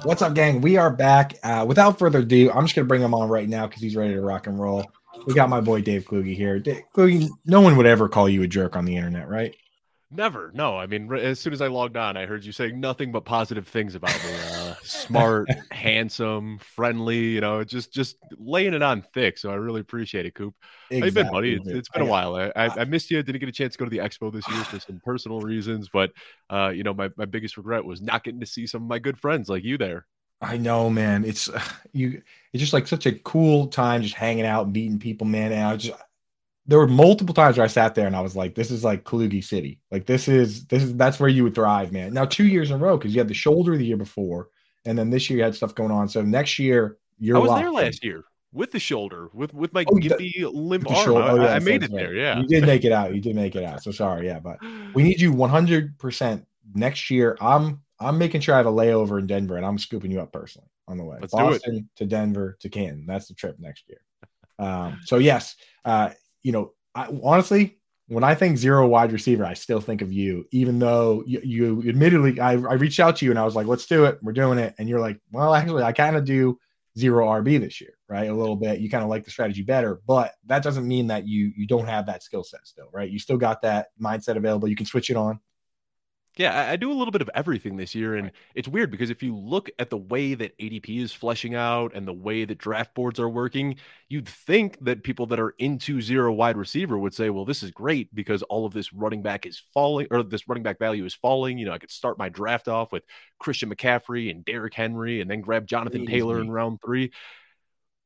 What's 0.06 0.22
up, 0.22 0.36
gang? 0.36 0.62
We 0.62 0.78
are 0.78 0.92
back. 0.92 1.34
Uh, 1.42 1.66
without 1.68 1.98
further 1.98 2.20
ado, 2.20 2.52
I'm 2.52 2.64
just 2.64 2.76
going 2.76 2.86
to 2.86 2.88
bring 2.88 3.02
him 3.02 3.16
on 3.16 3.28
right 3.28 3.50
now 3.50 3.66
because 3.66 3.82
he's 3.82 3.96
ready 3.96 4.14
to 4.14 4.22
rock 4.22 4.46
and 4.46 4.60
roll. 4.60 4.86
We 5.26 5.34
got 5.34 5.50
my 5.50 5.62
boy 5.62 5.82
Dave 5.82 6.06
Kluge 6.06 6.36
here. 6.36 6.60
Dave, 6.60 6.84
Kluge, 6.94 7.28
no 7.44 7.60
one 7.60 7.76
would 7.76 7.88
ever 7.88 8.08
call 8.08 8.30
you 8.30 8.44
a 8.44 8.48
jerk 8.48 8.76
on 8.76 8.86
the 8.86 8.96
internet, 8.96 9.28
right? 9.28 9.56
Never. 10.16 10.52
No. 10.54 10.78
I 10.78 10.88
mean, 10.88 11.12
as 11.14 11.40
soon 11.40 11.54
as 11.54 11.62
I 11.62 11.68
logged 11.68 11.98
on, 11.98 12.18
I 12.18 12.26
heard 12.26 12.44
you 12.44 12.52
saying 12.52 12.80
nothing 12.80 13.12
but 13.12 13.26
positive 13.26 13.68
things 13.68 13.96
about 13.96 14.16
me. 14.24 14.34
Uh, 14.54 14.76
smart, 14.84 15.50
handsome, 15.72 16.60
friendly. 16.60 17.20
You 17.20 17.42
know, 17.42 17.64
just 17.64 17.94
just 17.94 18.18
laying 18.38 18.74
it 18.74 18.82
on 18.82 19.02
thick. 19.14 19.38
So 19.38 19.52
I 19.52 19.56
really 19.56 19.82
appreciate 19.82 20.26
it, 20.26 20.36
Coop. 20.36 20.56
Exactly. 20.90 21.00
How 21.00 21.06
you 21.06 21.12
been, 21.12 21.32
buddy? 21.32 21.54
It's, 21.56 21.68
it's 21.68 21.90
been 21.90 22.04
a 22.04 22.06
while. 22.06 22.36
I, 22.36 22.52
I, 22.56 22.82
I, 22.82 22.86
missed 22.86 23.12
you. 23.12 23.22
Didn't 23.22 23.40
get 23.40 23.50
a 23.50 23.52
chance 23.52 23.74
to 23.74 23.80
go 23.80 23.86
to 23.86 23.92
the 23.92 23.98
expo 23.98 24.32
this 24.32 24.48
year 24.48 24.64
for 24.64 24.80
some 24.80 25.02
personal 25.04 25.42
reasons, 25.42 25.90
but 25.92 26.12
uh, 26.50 26.70
you 26.70 26.84
know, 26.84 26.94
my 26.94 27.10
my 27.18 27.26
biggest 27.26 27.58
regret 27.58 27.84
was 27.84 28.02
not 28.02 28.24
getting 28.24 28.40
to 28.40 28.46
see 28.46 28.68
some 28.68 28.84
of 28.84 28.88
my 28.88 29.00
good 29.00 29.18
friends 29.18 29.50
like 29.50 29.64
you 29.64 29.78
there. 29.78 30.06
I 30.42 30.58
know, 30.58 30.90
man. 30.90 31.26
It's 31.26 31.50
you. 31.94 32.22
It's 32.54 32.62
just 32.62 32.74
like 32.74 32.88
such 32.88 33.06
a 33.06 33.12
cool 33.12 33.68
time, 33.68 34.02
just 34.02 34.16
hanging 34.16 34.46
out, 34.46 34.70
meeting 34.70 35.00
people, 35.00 35.28
man. 35.28 35.52
And 35.52 35.64
I 35.64 35.76
just 35.76 36.00
there 36.68 36.80
were 36.80 36.88
multiple 36.88 37.34
times 37.34 37.58
where 37.58 37.64
I 37.64 37.68
sat 37.68 37.96
there 37.96 38.08
and 38.08 38.16
I 38.16 38.22
was 38.22 38.36
like, 38.36 38.56
"This 38.56 38.72
is 38.72 38.84
like 38.84 39.04
Kalugi 39.04 39.44
City. 39.44 39.80
Like 39.92 40.06
this 40.06 40.28
is 40.28 40.66
this 40.66 40.84
is 40.84 40.96
that's 40.96 41.20
where 41.20 41.30
you 41.30 41.44
would 41.44 41.56
thrive, 41.56 41.92
man." 41.92 42.14
Now 42.14 42.26
two 42.26 42.48
years 42.48 42.72
in 42.72 42.78
a 42.78 42.84
row 42.84 42.98
because 42.98 43.14
you 43.14 43.20
had 43.20 43.28
the 43.28 43.34
shoulder 43.36 43.78
the 43.78 43.86
year 43.86 43.98
before, 43.98 44.50
and 44.86 44.98
then 44.98 45.10
this 45.10 45.30
year 45.30 45.38
you 45.38 45.44
had 45.44 45.56
stuff 45.56 45.76
going 45.76 45.92
on. 45.92 46.08
So 46.10 46.22
next 46.22 46.58
year 46.58 46.98
you're. 47.20 47.38
I 47.38 47.40
was 47.40 47.60
there 47.60 47.72
last 47.72 48.04
year 48.04 48.24
with 48.56 48.72
the 48.72 48.80
shoulder, 48.80 49.30
with 49.34 49.54
with 49.54 49.74
my 49.74 49.86
oh, 49.88 49.96
gimpy 49.96 50.50
limp 50.52 50.90
arm. 50.90 51.10
Oh, 51.10 51.36
yeah, 51.36 51.50
I, 51.50 51.56
I 51.56 51.60
made 51.60 51.84
it 51.84 51.92
right. 51.92 51.98
there. 51.98 52.16
Yeah, 52.16 52.40
you 52.40 52.48
did 52.48 52.66
make 52.66 52.86
it 52.86 52.92
out. 52.92 53.14
You 53.14 53.22
did 53.22 53.36
make 53.36 53.56
it 53.56 53.64
out. 53.64 53.84
So 53.84 53.92
sorry, 53.92 54.26
yeah, 54.26 54.40
but 54.40 54.58
we 54.94 55.04
need 55.04 55.22
you 55.22 55.32
100 55.32 56.00
percent 56.00 56.48
next 56.74 57.12
year. 57.12 57.38
I'm 57.42 57.82
I'm 58.00 58.18
making 58.18 58.42
sure 58.42 58.56
I 58.56 58.58
have 58.58 58.66
a 58.66 58.72
layover 58.72 59.20
in 59.20 59.28
Denver, 59.28 59.58
and 59.58 59.66
I'm 59.66 59.78
scooping 59.78 60.10
you 60.10 60.22
up 60.22 60.32
personally 60.32 60.70
on 60.88 60.98
the 60.98 61.04
way. 61.04 61.18
Let's 61.22 61.34
Boston 61.34 61.90
to 61.98 62.06
Denver 62.06 62.58
to 62.62 62.70
Canton. 62.70 63.06
That's 63.06 63.28
the 63.28 63.34
trip 63.34 63.58
next 63.60 63.84
year. 63.88 64.02
Um, 64.58 65.00
so 65.04 65.18
yes, 65.18 65.56
uh, 65.84 66.12
you 66.46 66.52
know, 66.52 66.74
I, 66.94 67.10
honestly, 67.24 67.80
when 68.08 68.24
I 68.24 68.36
think 68.36 68.58
zero 68.58 68.88
wide 68.88 69.12
receiver, 69.12 69.44
I 69.44 69.56
still 69.56 69.82
think 69.82 70.04
of 70.04 70.14
you, 70.14 70.46
even 70.52 70.78
though 70.78 71.24
you, 71.26 71.42
you 71.44 71.90
admittedly, 71.90 72.40
I, 72.40 72.52
I, 72.52 72.76
reached 72.76 73.00
out 73.00 73.16
to 73.16 73.26
you 73.26 73.32
and 73.32 73.40
I 73.40 73.44
was 73.46 73.56
like, 73.56 73.66
let's 73.66 73.88
do 73.88 74.06
it. 74.06 74.20
We're 74.22 74.32
doing 74.32 74.60
it. 74.60 74.76
And 74.78 74.88
you're 74.88 75.00
like, 75.00 75.20
well, 75.32 75.56
actually, 75.56 75.82
I 75.82 75.92
kind 75.92 76.16
of 76.16 76.24
do 76.24 76.60
zero 77.00 77.26
RB 77.26 77.60
this 77.60 77.82
year, 77.82 77.96
right? 78.08 78.30
A 78.30 78.34
little 78.34 78.56
bit. 78.56 78.80
You 78.80 78.92
kind 78.92 79.04
of 79.04 79.10
like 79.10 79.26
the 79.26 79.32
strategy 79.32 79.64
better, 79.64 80.02
but 80.06 80.34
that 80.46 80.62
doesn't 80.62 80.88
mean 80.88 81.08
that 81.08 81.28
you 81.28 81.52
you 81.58 81.66
don't 81.66 81.88
have 81.88 82.06
that 82.06 82.22
skill 82.22 82.44
set 82.44 82.68
still, 82.68 82.90
right? 82.94 83.10
You 83.10 83.18
still 83.18 83.38
got 83.38 83.64
that 83.64 83.88
mindset 84.00 84.38
available. 84.38 84.68
You 84.68 84.76
can 84.76 84.86
switch 84.86 85.10
it 85.10 85.18
on. 85.18 85.40
Yeah, 86.38 86.54
I, 86.54 86.72
I, 86.72 86.76
do 86.76 86.92
a 86.92 86.94
little 86.94 87.14
bit 87.14 87.22
of 87.22 87.30
everything 87.34 87.78
this 87.78 87.96
year, 87.96 88.16
and 88.16 88.32
it's 88.56 88.68
weird 88.68 88.92
because 88.92 89.10
if 89.10 89.24
you 89.24 89.38
look 89.38 89.70
at 89.80 89.90
the 89.90 89.98
way 89.98 90.34
that 90.34 90.58
ADP 90.58 91.02
is 91.02 91.14
fleshing 91.14 91.56
out 91.56 91.94
and 91.96 92.06
the 92.06 92.14
way 92.14 92.44
that 92.44 92.58
draft 92.58 92.94
boards 92.94 93.22
are 93.22 93.30
working, 93.30 93.78
you'd 94.10 94.28
think 94.28 94.78
that 94.84 95.04
people 95.04 95.28
that 95.28 95.40
are 95.40 95.56
into 95.60 96.02
zero 96.02 96.34
wide 96.34 96.58
receiver 96.58 96.98
would 96.98 97.14
say, 97.14 97.30
"Well, 97.30 97.46
this 97.46 97.64
is 97.64 97.72
great 97.72 98.14
because 98.14 98.44
all 98.44 98.66
of 98.66 98.74
this 98.74 98.92
running 98.92 99.22
back 99.22 99.46
is 99.46 99.62
falling, 99.74 100.08
or 100.12 100.24
this 100.24 100.48
running 100.50 100.64
back 100.64 100.78
value 100.78 101.06
is 101.06 101.14
falling." 101.14 101.58
You 101.58 101.68
know, 101.68 101.74
I 101.74 101.78
could 101.78 101.92
start 101.92 102.18
my 102.18 102.28
draft 102.28 102.68
off 102.68 102.92
with 102.92 103.04
Christian 103.40 103.74
McCaffrey 103.74 104.30
and 104.30 104.44
Derrick 104.44 104.74
Henry, 104.74 105.22
and 105.22 105.32
then 105.32 105.40
grab 105.40 105.66
Jonathan 105.68 106.02
Easy. 106.02 106.12
Taylor 106.12 106.42
in 106.42 106.52
round 106.52 106.80
three. 106.84 107.14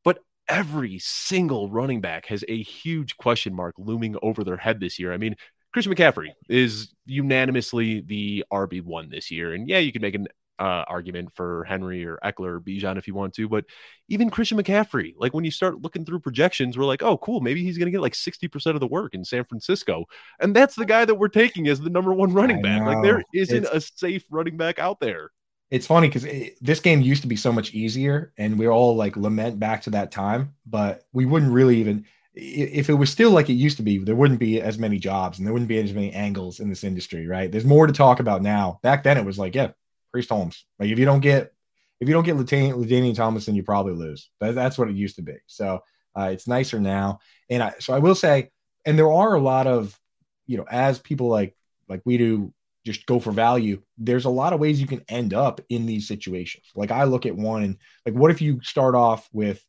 But 0.04 0.20
every 0.48 1.00
single 1.00 1.70
running 1.72 2.02
back 2.02 2.28
has 2.28 2.44
a 2.48 2.62
huge 2.62 3.18
question 3.18 3.56
mark 3.56 3.74
looming 3.80 4.18
over 4.22 4.44
their 4.44 4.58
head 4.58 4.80
this 4.80 5.00
year. 5.00 5.12
I 5.12 5.18
mean, 5.18 5.36
Christian 5.72 5.94
McCaffrey 5.94 6.30
is 6.48 6.94
unanimously 7.06 8.02
the 8.02 8.44
RB 8.52 8.84
one 8.84 9.10
this 9.10 9.30
year, 9.30 9.54
and 9.54 9.70
yeah, 9.70 9.80
you 9.80 9.92
can 9.92 10.02
make 10.02 10.16
an 10.16 10.28
uh, 10.60 10.84
argument 10.88 11.32
for 11.34 11.64
Henry 11.64 12.06
or 12.06 12.20
Ekeler 12.24 12.56
or 12.56 12.60
Bijan 12.60 12.98
if 12.98 13.08
you 13.08 13.16
want 13.16 13.34
to, 13.36 13.48
but 13.48 13.66
even 14.10 14.30
Christian 14.30 14.58
McCaffrey, 14.58 15.14
like 15.18 15.34
when 15.34 15.46
you 15.46 15.52
start 15.52 15.82
looking 15.82 16.04
through 16.04 16.20
projections, 16.20 16.78
we're 16.78 16.86
like, 16.86 17.02
oh, 17.02 17.18
cool, 17.18 17.40
maybe 17.40 17.64
he's 17.64 17.78
going 17.78 17.88
to 17.88 17.92
get 17.92 18.02
like 18.02 18.14
60% 18.14 18.74
of 18.74 18.82
the 18.82 18.88
work 18.88 19.14
in 19.14 19.24
San 19.24 19.46
Francisco. 19.46 20.06
And 20.40 20.54
that's 20.54 20.76
the 20.76 20.86
guy 20.86 21.06
that 21.06 21.16
we're 21.16 21.30
taking 21.30 21.68
as 21.70 21.80
the 21.80 21.90
number 21.90 22.14
one 22.14 22.34
running 22.34 22.62
back. 22.62 22.86
Like 22.86 23.02
there 23.02 23.24
isn't 23.34 23.66
it's, 23.66 23.74
a 23.74 23.80
safe 23.80 24.26
running 24.30 24.58
back 24.58 24.80
out 24.80 25.00
there. 25.00 25.32
It's 25.72 25.88
funny 25.88 26.08
because 26.08 26.26
it, 26.26 26.58
this 26.60 26.80
game 26.82 27.02
used 27.02 27.22
to 27.22 27.28
be 27.28 27.36
so 27.36 27.54
much 27.54 27.74
easier 27.74 28.34
and 28.38 28.60
we 28.60 28.68
all 28.68 28.96
like 28.96 29.16
lament 29.16 29.60
back 29.60 29.84
to 29.84 29.92
that 29.92 30.12
time, 30.12 30.56
but 30.66 31.04
we 31.14 31.26
wouldn't 31.26 31.54
really 31.54 31.78
even 31.78 32.06
if 32.40 32.90
it 32.90 32.94
was 32.94 33.10
still 33.10 33.32
like 33.32 33.50
it 33.50 33.54
used 33.54 33.78
to 33.78 33.84
be, 33.84 33.98
there 33.98 34.16
wouldn't 34.16 34.40
be 34.40 34.62
as 34.62 34.78
many 34.78 34.98
jobs 34.98 35.38
and 35.38 35.46
there 35.46 35.54
wouldn't 35.54 35.70
be 35.70 35.80
as 35.80 35.94
many 35.94 36.12
angles 36.14 36.60
in 36.60 36.70
this 36.70 36.84
industry, 36.84 37.28
right? 37.28 37.52
There's 37.52 37.66
more 37.66 37.88
to 37.88 37.94
talk 37.94 38.20
about 38.20 38.42
now. 38.42 38.80
Back 38.84 39.04
then, 39.04 39.18
it 39.18 39.26
was 39.26 39.40
like, 39.40 39.56
yeah, 39.56 39.72
Priest 40.12 40.30
Holmes. 40.30 40.66
Like 40.80 40.90
if 40.90 41.00
you 41.00 41.06
don't 41.06 41.22
get 41.22 41.54
if 42.00 42.08
you 42.08 42.14
don't 42.14 42.24
get 42.24 42.38
LaDainian 42.38 43.16
Tomlinson, 43.16 43.56
you 43.56 43.64
probably 43.64 43.94
lose. 43.94 44.30
That, 44.40 44.56
that's 44.56 44.78
what 44.78 44.90
it 44.90 44.96
used 44.96 45.18
to 45.18 45.22
be. 45.22 45.36
So 45.48 45.84
uh, 46.18 46.30
it's 46.32 46.48
nicer 46.48 46.80
now. 46.80 47.20
And 47.50 47.62
I, 47.62 47.74
so 47.80 47.94
I 47.94 48.00
will 48.00 48.16
say, 48.16 48.52
and 48.86 48.98
there 48.98 49.12
are 49.12 49.34
a 49.34 49.42
lot 49.42 49.68
of, 49.68 50.00
you 50.48 50.58
know, 50.58 50.66
as 50.70 50.98
people 51.00 51.28
like 51.28 51.56
like 51.90 52.02
we 52.06 52.18
do, 52.18 52.54
just 52.86 53.06
go 53.06 53.20
for 53.20 53.32
value. 53.32 53.82
There's 53.98 54.26
a 54.26 54.30
lot 54.30 54.54
of 54.54 54.60
ways 54.60 54.80
you 54.80 54.88
can 54.88 55.04
end 55.10 55.34
up 55.34 55.60
in 55.70 55.86
these 55.86 56.08
situations. 56.08 56.66
Like 56.76 56.92
I 56.92 57.04
look 57.04 57.26
at 57.26 57.36
one 57.36 57.64
and 57.64 57.78
like, 58.06 58.16
what 58.16 58.32
if 58.32 58.42
you 58.42 58.62
start 58.64 58.96
off 58.96 59.28
with 59.34 59.64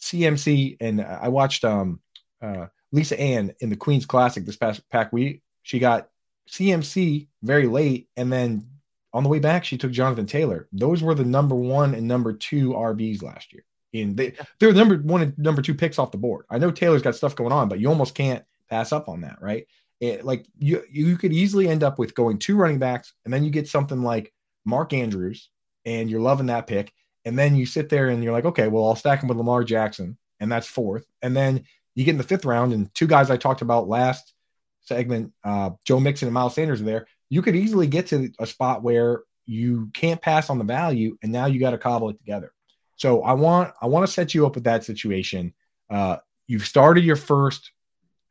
CMC 0.00 0.76
and 0.80 1.00
I 1.00 1.28
watched 1.28 1.64
um 1.64 2.00
uh 2.42 2.66
Lisa 2.92 3.18
Ann 3.18 3.54
in 3.60 3.70
the 3.70 3.76
Queen's 3.76 4.06
Classic 4.06 4.44
this 4.44 4.56
past 4.56 4.88
pack 4.90 5.12
week. 5.12 5.42
She 5.62 5.78
got 5.78 6.08
CMC 6.50 7.28
very 7.42 7.66
late, 7.66 8.08
and 8.16 8.32
then 8.32 8.66
on 9.12 9.22
the 9.22 9.28
way 9.28 9.38
back, 9.38 9.64
she 9.64 9.78
took 9.78 9.90
Jonathan 9.90 10.26
Taylor. 10.26 10.68
Those 10.72 11.02
were 11.02 11.14
the 11.14 11.24
number 11.24 11.54
one 11.54 11.94
and 11.94 12.06
number 12.06 12.32
two 12.32 12.70
RBs 12.70 13.22
last 13.22 13.52
year. 13.52 13.64
And 13.92 14.16
they 14.16 14.34
they're 14.58 14.72
number 14.72 14.96
one 14.98 15.22
and 15.22 15.38
number 15.38 15.62
two 15.62 15.74
picks 15.74 15.98
off 15.98 16.12
the 16.12 16.18
board. 16.18 16.46
I 16.48 16.58
know 16.58 16.70
Taylor's 16.70 17.02
got 17.02 17.16
stuff 17.16 17.34
going 17.34 17.52
on, 17.52 17.68
but 17.68 17.80
you 17.80 17.88
almost 17.88 18.14
can't 18.14 18.44
pass 18.68 18.92
up 18.92 19.08
on 19.08 19.22
that, 19.22 19.38
right? 19.40 19.66
It, 19.98 20.24
like 20.24 20.46
you 20.58 20.84
you 20.88 21.16
could 21.16 21.32
easily 21.32 21.68
end 21.68 21.82
up 21.82 21.98
with 21.98 22.14
going 22.14 22.38
two 22.38 22.56
running 22.56 22.78
backs, 22.78 23.12
and 23.24 23.34
then 23.34 23.42
you 23.44 23.50
get 23.50 23.68
something 23.68 24.02
like 24.02 24.32
Mark 24.64 24.92
Andrews, 24.92 25.50
and 25.84 26.08
you're 26.08 26.20
loving 26.20 26.46
that 26.46 26.68
pick, 26.68 26.92
and 27.24 27.36
then 27.36 27.56
you 27.56 27.66
sit 27.66 27.88
there 27.88 28.08
and 28.08 28.22
you're 28.22 28.32
like, 28.32 28.44
okay, 28.44 28.68
well 28.68 28.86
I'll 28.86 28.96
stack 28.96 29.22
him 29.22 29.28
with 29.28 29.38
Lamar 29.38 29.64
Jackson, 29.64 30.16
and 30.38 30.50
that's 30.50 30.68
fourth, 30.68 31.04
and 31.20 31.36
then 31.36 31.64
you 31.94 32.04
get 32.04 32.12
in 32.12 32.18
the 32.18 32.24
fifth 32.24 32.44
round, 32.44 32.72
and 32.72 32.92
two 32.94 33.06
guys 33.06 33.30
I 33.30 33.36
talked 33.36 33.62
about 33.62 33.88
last 33.88 34.32
segment, 34.82 35.32
uh, 35.44 35.70
Joe 35.84 36.00
Mixon 36.00 36.28
and 36.28 36.34
Miles 36.34 36.54
Sanders 36.54 36.80
are 36.80 36.84
there. 36.84 37.06
You 37.28 37.42
could 37.42 37.56
easily 37.56 37.86
get 37.86 38.08
to 38.08 38.30
a 38.38 38.46
spot 38.46 38.82
where 38.82 39.22
you 39.46 39.90
can't 39.94 40.22
pass 40.22 40.50
on 40.50 40.58
the 40.58 40.64
value, 40.64 41.16
and 41.22 41.32
now 41.32 41.46
you 41.46 41.60
got 41.60 41.70
to 41.70 41.78
cobble 41.78 42.10
it 42.10 42.18
together. 42.18 42.52
So 42.96 43.22
I 43.22 43.32
want 43.32 43.72
I 43.80 43.86
want 43.86 44.06
to 44.06 44.12
set 44.12 44.34
you 44.34 44.46
up 44.46 44.54
with 44.54 44.64
that 44.64 44.84
situation. 44.84 45.54
Uh, 45.88 46.18
you've 46.46 46.66
started 46.66 47.04
your 47.04 47.16
first 47.16 47.72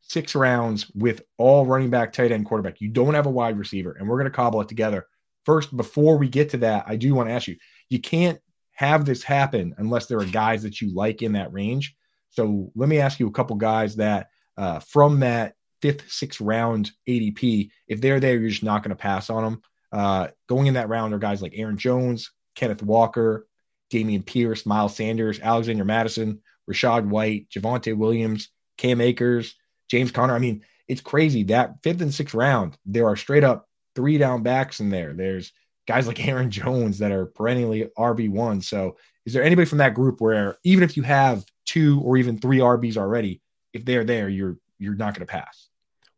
six 0.01 0.35
rounds 0.35 0.89
with 0.95 1.21
all 1.37 1.65
running 1.65 1.89
back, 1.89 2.13
tight 2.13 2.31
end, 2.31 2.45
quarterback. 2.45 2.81
You 2.81 2.89
don't 2.89 3.13
have 3.13 3.25
a 3.25 3.31
wide 3.31 3.57
receiver, 3.57 3.93
and 3.93 4.07
we're 4.07 4.17
going 4.17 4.31
to 4.31 4.35
cobble 4.35 4.61
it 4.61 4.67
together. 4.67 5.07
First, 5.45 5.75
before 5.75 6.17
we 6.17 6.29
get 6.29 6.49
to 6.51 6.57
that, 6.57 6.85
I 6.87 6.95
do 6.95 7.13
want 7.15 7.29
to 7.29 7.33
ask 7.33 7.47
you: 7.47 7.57
you 7.89 7.99
can't 7.99 8.39
have 8.73 9.05
this 9.05 9.23
happen 9.23 9.75
unless 9.77 10.05
there 10.05 10.19
are 10.19 10.25
guys 10.25 10.63
that 10.63 10.81
you 10.81 10.93
like 10.93 11.21
in 11.21 11.33
that 11.33 11.51
range. 11.51 11.95
So 12.29 12.71
let 12.75 12.89
me 12.89 12.99
ask 12.99 13.19
you 13.19 13.27
a 13.27 13.31
couple 13.31 13.55
guys 13.55 13.95
that 13.97 14.29
uh, 14.57 14.79
from 14.79 15.21
that 15.21 15.55
fifth, 15.81 16.11
sixth 16.11 16.41
round 16.41 16.91
ADP, 17.07 17.69
if 17.87 18.01
they're 18.01 18.19
there, 18.19 18.37
you're 18.37 18.49
just 18.49 18.63
not 18.63 18.83
going 18.83 18.89
to 18.89 18.95
pass 18.95 19.29
on 19.29 19.43
them. 19.43 19.61
Uh, 19.91 20.27
going 20.47 20.67
in 20.67 20.75
that 20.75 20.89
round 20.89 21.13
are 21.13 21.19
guys 21.19 21.41
like 21.41 21.53
Aaron 21.55 21.77
Jones, 21.77 22.31
Kenneth 22.55 22.83
Walker, 22.83 23.47
Dameon 23.91 24.25
Pierce, 24.25 24.65
Miles 24.65 24.95
Sanders, 24.95 25.39
Alexander 25.39 25.85
Mattison, 25.85 26.41
Rachaad 26.69 27.07
White, 27.07 27.47
Javonte 27.49 27.97
Williams, 27.97 28.49
Cam 28.77 29.01
Akers, 29.01 29.55
James 29.89 30.11
Conner. 30.11 30.35
I 30.35 30.39
mean, 30.39 30.63
it's 30.87 31.01
crazy 31.01 31.43
that 31.43 31.75
fifth 31.83 32.01
and 32.01 32.13
sixth 32.13 32.35
round, 32.35 32.77
there 32.85 33.07
are 33.07 33.15
straight 33.15 33.43
up 33.43 33.67
three 33.95 34.17
down 34.17 34.43
backs 34.43 34.79
in 34.79 34.89
there. 34.89 35.13
There's 35.13 35.51
guys 35.87 36.07
like 36.07 36.25
Aaron 36.27 36.51
Jones 36.51 36.99
that 36.99 37.11
are 37.11 37.27
perennially 37.27 37.89
RB1. 37.97 38.63
So, 38.63 38.97
is 39.25 39.33
there 39.33 39.43
anybody 39.43 39.65
from 39.65 39.79
that 39.79 39.93
group 39.93 40.21
where 40.21 40.57
even 40.63 40.83
if 40.83 40.97
you 40.97 41.03
have 41.03 41.43
two 41.69 42.01
or 42.01 42.17
even 42.17 42.39
three 42.39 42.57
RBs 42.57 42.97
already, 42.97 43.41
if 43.73 43.85
they're 43.85 44.03
there, 44.03 44.27
you're 44.27 44.57
you're 44.79 44.95
not 44.95 45.13
going 45.13 45.25
to 45.25 45.31
pass? 45.31 45.69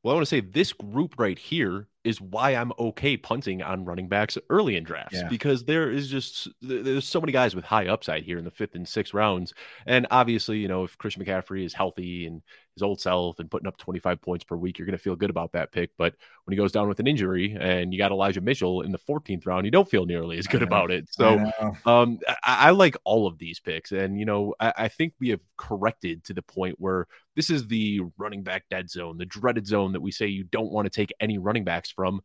Well, 0.01 0.13
I 0.13 0.15
want 0.15 0.25
to 0.25 0.29
say 0.29 0.39
this 0.39 0.71
group 0.71 1.15
right 1.17 1.37
here 1.37 1.87
is 2.03 2.19
why 2.19 2.51
I'm 2.51 2.71
okay 2.79 3.17
punting 3.17 3.61
on 3.61 3.85
running 3.85 4.07
backs 4.07 4.37
early 4.49 4.75
in 4.75 4.83
drafts 4.83 5.17
yeah. 5.17 5.27
because 5.29 5.65
there 5.65 5.91
is 5.91 6.07
just 6.09 6.47
there's 6.61 7.07
so 7.07 7.21
many 7.21 7.31
guys 7.31 7.55
with 7.55 7.65
high 7.65 7.87
upside 7.87 8.23
here 8.23 8.37
in 8.37 8.43
the 8.43 8.51
fifth 8.51 8.75
and 8.75 8.87
sixth 8.87 9.13
rounds, 9.13 9.53
and 9.85 10.07
obviously, 10.11 10.57
you 10.57 10.67
know, 10.67 10.83
if 10.83 10.97
Christian 10.97 11.23
McCaffrey 11.23 11.65
is 11.65 11.73
healthy 11.73 12.25
and 12.25 12.41
his 12.75 12.83
old 12.83 13.01
self 13.01 13.39
and 13.39 13.51
putting 13.51 13.67
up 13.67 13.77
25 13.77 14.21
points 14.21 14.43
per 14.43 14.55
week, 14.55 14.77
you're 14.77 14.85
going 14.85 14.97
to 14.97 15.03
feel 15.03 15.15
good 15.15 15.29
about 15.29 15.51
that 15.53 15.71
pick. 15.71 15.91
But 15.97 16.15
when 16.45 16.53
he 16.53 16.57
goes 16.57 16.71
down 16.71 16.87
with 16.87 16.99
an 16.99 17.07
injury 17.07 17.55
and 17.59 17.93
you 17.93 17.97
got 17.97 18.11
Elijah 18.11 18.41
Mitchell 18.41 18.81
in 18.81 18.91
the 18.91 18.99
14th 18.99 19.45
round, 19.45 19.65
you 19.65 19.71
don't 19.71 19.89
feel 19.89 20.05
nearly 20.05 20.37
as 20.37 20.47
good 20.47 20.63
about 20.63 20.91
it. 20.91 21.07
So 21.11 21.51
I 21.59 22.01
um, 22.01 22.19
I, 22.27 22.35
I, 22.43 22.69
like 22.71 22.95
all 23.03 23.27
of 23.27 23.37
these 23.37 23.59
picks. 23.59 23.91
And, 23.91 24.17
you 24.19 24.25
know, 24.25 24.55
I, 24.59 24.73
I 24.77 24.87
think 24.87 25.13
we 25.19 25.29
have 25.29 25.41
corrected 25.57 26.23
to 26.25 26.33
the 26.33 26.41
point 26.41 26.75
where 26.79 27.07
this 27.35 27.49
is 27.49 27.67
the 27.67 28.01
running 28.17 28.43
back 28.43 28.63
dead 28.69 28.89
zone, 28.89 29.17
the 29.17 29.25
dreaded 29.25 29.67
zone 29.67 29.91
that 29.93 30.01
we 30.01 30.11
say 30.11 30.27
you 30.27 30.43
don't 30.43 30.71
want 30.71 30.85
to 30.85 30.89
take 30.89 31.13
any 31.19 31.37
running 31.37 31.63
backs 31.63 31.90
from. 31.91 32.21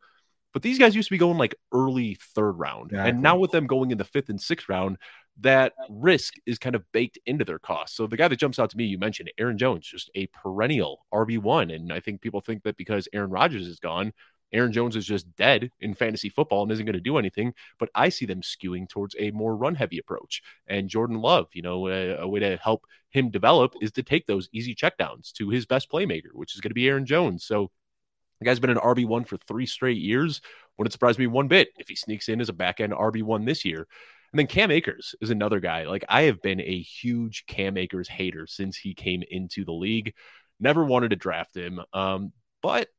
But 0.53 0.63
these 0.63 0.79
guys 0.79 0.95
used 0.95 1.09
to 1.09 1.13
be 1.13 1.19
going 1.19 1.37
like 1.37 1.55
early 1.71 2.17
third 2.33 2.53
round. 2.53 2.91
Exactly. 2.91 3.09
And 3.11 3.21
now 3.21 3.37
with 3.37 3.51
them 3.51 3.67
going 3.67 3.91
in 3.91 3.97
the 3.97 4.03
fifth 4.03 4.29
and 4.29 4.41
sixth 4.41 4.69
round, 4.69 4.97
that 5.39 5.73
risk 5.89 6.35
is 6.45 6.57
kind 6.57 6.75
of 6.75 6.83
baked 6.91 7.19
into 7.25 7.45
their 7.45 7.59
cost. 7.59 7.95
So 7.95 8.07
the 8.07 8.17
guy 8.17 8.27
that 8.27 8.39
jumps 8.39 8.57
out 8.57 8.71
to 8.71 8.77
me, 8.77 8.85
you 8.85 8.97
mentioned 8.97 9.31
Aaron 9.37 9.57
Jones, 9.57 9.85
just 9.85 10.09
a 10.15 10.27
perennial 10.27 11.05
RB1. 11.13 11.75
And 11.75 11.93
I 11.93 11.99
think 11.99 12.21
people 12.21 12.41
think 12.41 12.63
that 12.63 12.77
because 12.77 13.07
Aaron 13.13 13.29
Rodgers 13.29 13.67
is 13.67 13.79
gone, 13.79 14.13
Aaron 14.53 14.71
Jones 14.71 14.95
is 14.95 15.05
just 15.05 15.35
dead 15.35 15.71
in 15.79 15.93
fantasy 15.93 16.29
football 16.29 16.63
and 16.63 16.71
isn't 16.71 16.85
going 16.85 16.93
to 16.93 17.01
do 17.01 17.17
anything. 17.17 17.53
But 17.79 17.89
I 17.93 18.09
see 18.09 18.25
them 18.25 18.41
skewing 18.41 18.87
towards 18.89 19.15
a 19.19 19.31
more 19.31 19.55
run 19.55 19.75
heavy 19.75 19.99
approach. 19.99 20.41
And 20.67 20.89
Jordan 20.89 21.19
Love, 21.21 21.49
you 21.53 21.61
know, 21.61 21.87
a, 21.87 22.17
a, 22.17 22.27
way 22.27 22.39
to 22.39 22.57
help 22.57 22.85
him 23.11 23.29
develop 23.29 23.73
is 23.81 23.91
to 23.93 24.03
take 24.03 24.25
those 24.25 24.49
easy 24.53 24.73
checkdowns 24.73 25.31
to 25.33 25.49
his 25.49 25.65
best 25.65 25.91
playmaker, 25.91 26.33
which 26.33 26.55
is 26.55 26.61
going 26.61 26.69
to 26.69 26.75
be 26.75 26.87
Aaron 26.87 27.05
Jones. 27.05 27.45
So 27.45 27.71
the 28.39 28.45
guy's 28.45 28.59
been 28.59 28.69
an 28.69 28.77
RB1 28.77 29.27
for 29.27 29.37
three 29.37 29.65
straight 29.65 29.97
years. 29.97 30.41
Wouldn't 30.77 30.93
surprise 30.93 31.17
me 31.17 31.27
one 31.27 31.47
bit 31.47 31.69
if 31.79 31.87
he 31.87 31.95
sneaks 31.95 32.29
in 32.29 32.41
as 32.41 32.49
a 32.49 32.53
back 32.53 32.79
end 32.79 32.93
RB1 32.93 33.45
this 33.45 33.65
year. 33.65 33.87
And 34.33 34.39
then 34.39 34.47
Cam 34.47 34.71
Akers 34.71 35.15
is 35.21 35.29
another 35.29 35.59
guy. 35.59 35.85
Like 35.85 36.05
I 36.09 36.23
have 36.23 36.41
been 36.41 36.61
a 36.61 36.81
huge 36.81 37.45
Cam 37.47 37.77
Akers 37.77 38.07
hater 38.09 38.45
since 38.45 38.77
he 38.77 38.93
came 38.93 39.23
into 39.29 39.65
the 39.65 39.71
league. 39.71 40.13
Never 40.59 40.83
wanted 40.83 41.09
to 41.09 41.15
draft 41.15 41.55
him. 41.55 41.79
Um, 41.93 42.33
but 42.61 42.89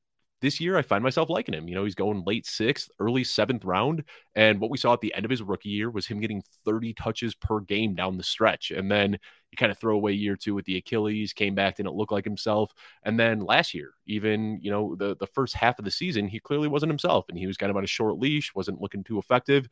this 0.40 0.60
year 0.60 0.76
I 0.76 0.82
find 0.82 1.02
myself 1.02 1.30
liking 1.30 1.54
him. 1.54 1.68
You 1.68 1.74
know, 1.74 1.84
he's 1.84 1.94
going 1.94 2.24
late 2.24 2.46
sixth, 2.46 2.90
early 2.98 3.24
seventh 3.24 3.64
round. 3.64 4.04
And 4.34 4.60
what 4.60 4.70
we 4.70 4.78
saw 4.78 4.92
at 4.92 5.00
the 5.00 5.12
end 5.14 5.24
of 5.24 5.30
his 5.30 5.42
rookie 5.42 5.70
year 5.70 5.90
was 5.90 6.06
him 6.06 6.20
getting 6.20 6.42
30 6.64 6.94
touches 6.94 7.34
per 7.34 7.60
game 7.60 7.94
down 7.94 8.16
the 8.16 8.22
stretch. 8.22 8.70
And 8.70 8.90
then 8.90 9.12
you 9.12 9.56
kind 9.56 9.72
of 9.72 9.78
throw 9.78 9.94
away 9.94 10.12
year 10.12 10.36
two 10.36 10.54
with 10.54 10.64
the 10.64 10.76
Achilles, 10.76 11.32
came 11.32 11.54
back, 11.54 11.76
didn't 11.76 11.94
look 11.94 12.12
like 12.12 12.24
himself. 12.24 12.72
And 13.02 13.18
then 13.18 13.40
last 13.40 13.74
year, 13.74 13.94
even, 14.06 14.58
you 14.62 14.70
know, 14.70 14.94
the, 14.94 15.16
the 15.16 15.26
first 15.26 15.54
half 15.54 15.78
of 15.78 15.84
the 15.84 15.90
season, 15.90 16.28
he 16.28 16.40
clearly 16.40 16.68
wasn't 16.68 16.90
himself 16.90 17.28
and 17.28 17.38
he 17.38 17.46
was 17.46 17.56
kind 17.56 17.70
of 17.70 17.76
on 17.76 17.84
a 17.84 17.88
short 17.88 18.18
leash, 18.18 18.54
wasn't 18.54 18.80
looking 18.80 19.04
too 19.04 19.18
effective. 19.18 19.68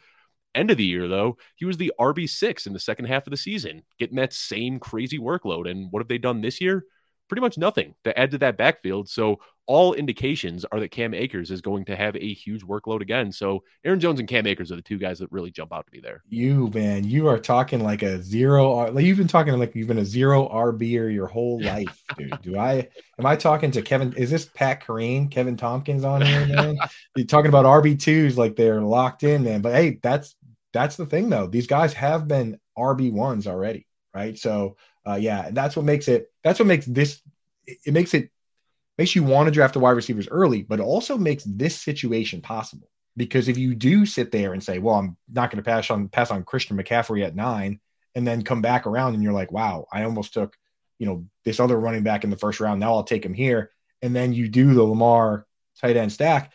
End 0.54 0.70
of 0.70 0.78
the 0.78 0.84
year, 0.84 1.06
though, 1.06 1.36
he 1.54 1.66
was 1.66 1.76
the 1.76 1.92
RB6 2.00 2.66
in 2.66 2.72
the 2.72 2.80
second 2.80 3.04
half 3.04 3.26
of 3.26 3.30
the 3.30 3.36
season, 3.36 3.82
getting 3.98 4.16
that 4.16 4.32
same 4.32 4.78
crazy 4.78 5.18
workload. 5.18 5.70
And 5.70 5.92
what 5.92 6.00
have 6.00 6.08
they 6.08 6.16
done 6.16 6.40
this 6.40 6.62
year? 6.62 6.86
Pretty 7.28 7.42
much 7.42 7.58
nothing 7.58 7.94
to 8.04 8.18
add 8.18 8.30
to 8.30 8.38
that 8.38 8.56
backfield. 8.56 9.10
So 9.10 9.40
all 9.66 9.94
indications 9.94 10.64
are 10.70 10.80
that 10.80 10.90
Cam 10.90 11.12
Akers 11.12 11.50
is 11.50 11.60
going 11.60 11.84
to 11.86 11.96
have 11.96 12.16
a 12.16 12.32
huge 12.32 12.62
workload 12.62 13.00
again. 13.00 13.32
So 13.32 13.64
Aaron 13.84 14.00
Jones 14.00 14.20
and 14.20 14.28
Cam 14.28 14.46
Akers 14.46 14.70
are 14.70 14.76
the 14.76 14.82
two 14.82 14.98
guys 14.98 15.18
that 15.18 15.30
really 15.32 15.50
jump 15.50 15.72
out 15.72 15.86
to 15.86 15.92
me 15.92 16.00
there. 16.00 16.22
You 16.28 16.70
man, 16.72 17.04
you 17.04 17.28
are 17.28 17.38
talking 17.38 17.82
like 17.82 18.02
a 18.02 18.22
zero. 18.22 18.90
Like 18.92 19.04
you've 19.04 19.18
been 19.18 19.28
talking 19.28 19.58
like 19.58 19.74
you've 19.74 19.88
been 19.88 19.98
a 19.98 20.04
zero 20.04 20.48
RB 20.48 21.00
or 21.00 21.08
your 21.08 21.26
whole 21.26 21.60
life, 21.62 22.02
dude. 22.16 22.40
Do 22.42 22.58
I? 22.58 22.88
Am 23.18 23.26
I 23.26 23.36
talking 23.36 23.70
to 23.72 23.82
Kevin? 23.82 24.12
Is 24.14 24.30
this 24.30 24.44
Pat 24.44 24.82
Kerrane, 24.82 25.30
Kevin 25.30 25.56
Tompkins 25.56 26.04
on 26.04 26.22
here, 26.22 26.46
man? 26.54 26.78
You're 27.16 27.26
talking 27.26 27.48
about 27.48 27.64
RB 27.64 28.00
twos 28.00 28.38
like 28.38 28.56
they're 28.56 28.80
locked 28.80 29.24
in, 29.24 29.42
man. 29.42 29.62
But 29.62 29.74
hey, 29.74 29.98
that's 30.02 30.36
that's 30.72 30.96
the 30.96 31.06
thing 31.06 31.28
though. 31.28 31.46
These 31.46 31.66
guys 31.66 31.92
have 31.94 32.28
been 32.28 32.60
RB 32.78 33.12
ones 33.12 33.46
already, 33.46 33.86
right? 34.14 34.38
So 34.38 34.76
uh, 35.06 35.14
yeah, 35.14 35.50
that's 35.52 35.76
what 35.76 35.84
makes 35.84 36.08
it. 36.08 36.30
That's 36.44 36.58
what 36.58 36.66
makes 36.66 36.86
this. 36.86 37.20
It 37.66 37.92
makes 37.92 38.14
it 38.14 38.30
makes 38.98 39.14
you 39.14 39.22
want 39.22 39.46
to 39.46 39.50
draft 39.50 39.74
the 39.74 39.80
wide 39.80 39.90
receivers 39.90 40.28
early, 40.28 40.62
but 40.62 40.80
also 40.80 41.18
makes 41.18 41.44
this 41.44 41.76
situation 41.80 42.40
possible. 42.40 42.88
Because 43.16 43.48
if 43.48 43.56
you 43.56 43.74
do 43.74 44.04
sit 44.04 44.30
there 44.30 44.52
and 44.52 44.62
say, 44.62 44.78
"Well, 44.78 44.96
I'm 44.96 45.16
not 45.32 45.50
going 45.50 45.62
to 45.62 45.68
pass 45.68 45.90
on 45.90 46.08
pass 46.08 46.30
on 46.30 46.44
Christian 46.44 46.76
McCaffrey 46.76 47.24
at 47.24 47.34
nine, 47.34 47.80
and 48.14 48.26
then 48.26 48.42
come 48.42 48.62
back 48.62 48.86
around 48.86 49.14
and 49.14 49.22
you're 49.22 49.32
like, 49.32 49.52
"Wow, 49.52 49.86
I 49.92 50.04
almost 50.04 50.34
took, 50.34 50.56
you 50.98 51.06
know, 51.06 51.26
this 51.44 51.60
other 51.60 51.78
running 51.78 52.02
back 52.02 52.24
in 52.24 52.30
the 52.30 52.36
first 52.36 52.60
round. 52.60 52.80
Now 52.80 52.94
I'll 52.94 53.04
take 53.04 53.24
him 53.24 53.34
here." 53.34 53.70
And 54.02 54.14
then 54.14 54.34
you 54.34 54.48
do 54.48 54.74
the 54.74 54.82
Lamar 54.82 55.46
tight 55.80 55.96
end 55.96 56.12
stack, 56.12 56.52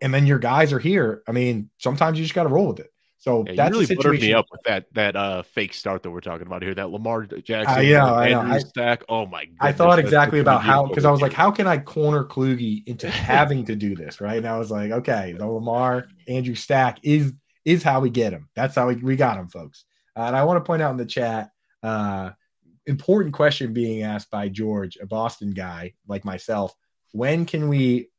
and 0.00 0.14
then 0.14 0.26
your 0.26 0.38
guys 0.38 0.72
are 0.72 0.78
here. 0.78 1.22
I 1.26 1.32
mean, 1.32 1.70
sometimes 1.78 2.18
you 2.18 2.24
just 2.24 2.34
got 2.34 2.44
to 2.44 2.48
roll 2.48 2.68
with 2.68 2.80
it. 2.80 2.93
So 3.24 3.42
yeah, 3.46 3.54
that's 3.54 3.72
really 3.72 3.86
buttered 3.86 4.20
me 4.20 4.34
up 4.34 4.48
with 4.52 4.60
that 4.64 4.84
that 4.92 5.16
uh 5.16 5.44
fake 5.44 5.72
start 5.72 6.02
that 6.02 6.10
we're 6.10 6.20
talking 6.20 6.46
about 6.46 6.62
here. 6.62 6.74
That 6.74 6.90
Lamar 6.90 7.24
Jackson, 7.24 7.78
uh, 7.78 7.80
yeah, 7.80 8.04
I 8.04 8.58
stack. 8.58 9.02
Oh 9.08 9.24
my! 9.24 9.46
Goodness, 9.46 9.58
I 9.62 9.72
thought 9.72 9.98
exactly 9.98 10.40
about 10.40 10.62
how 10.62 10.84
because 10.84 11.06
I 11.06 11.10
was 11.10 11.22
like, 11.22 11.32
how 11.32 11.50
can 11.50 11.66
I 11.66 11.78
corner 11.78 12.22
Kluge 12.22 12.86
into 12.86 13.08
having 13.32 13.64
to 13.64 13.74
do 13.74 13.96
this 13.96 14.20
right? 14.20 14.36
And 14.36 14.46
I 14.46 14.58
was 14.58 14.70
like, 14.70 14.90
okay, 14.90 15.34
the 15.38 15.46
Lamar 15.46 16.06
Andrew 16.28 16.54
stack 16.54 16.98
is 17.02 17.32
is 17.64 17.82
how 17.82 18.00
we 18.00 18.10
get 18.10 18.34
him. 18.34 18.50
That's 18.54 18.74
how 18.74 18.88
we, 18.88 18.96
we 18.96 19.16
got 19.16 19.38
him, 19.38 19.48
folks. 19.48 19.86
Uh, 20.14 20.24
and 20.24 20.36
I 20.36 20.44
want 20.44 20.62
to 20.62 20.66
point 20.68 20.82
out 20.82 20.90
in 20.90 20.98
the 20.98 21.06
chat, 21.06 21.50
uh, 21.82 22.32
important 22.84 23.32
question 23.32 23.72
being 23.72 24.02
asked 24.02 24.30
by 24.30 24.50
George, 24.50 24.98
a 25.00 25.06
Boston 25.06 25.52
guy 25.52 25.94
like 26.06 26.26
myself. 26.26 26.74
When 27.12 27.46
can 27.46 27.70
we 27.70 28.10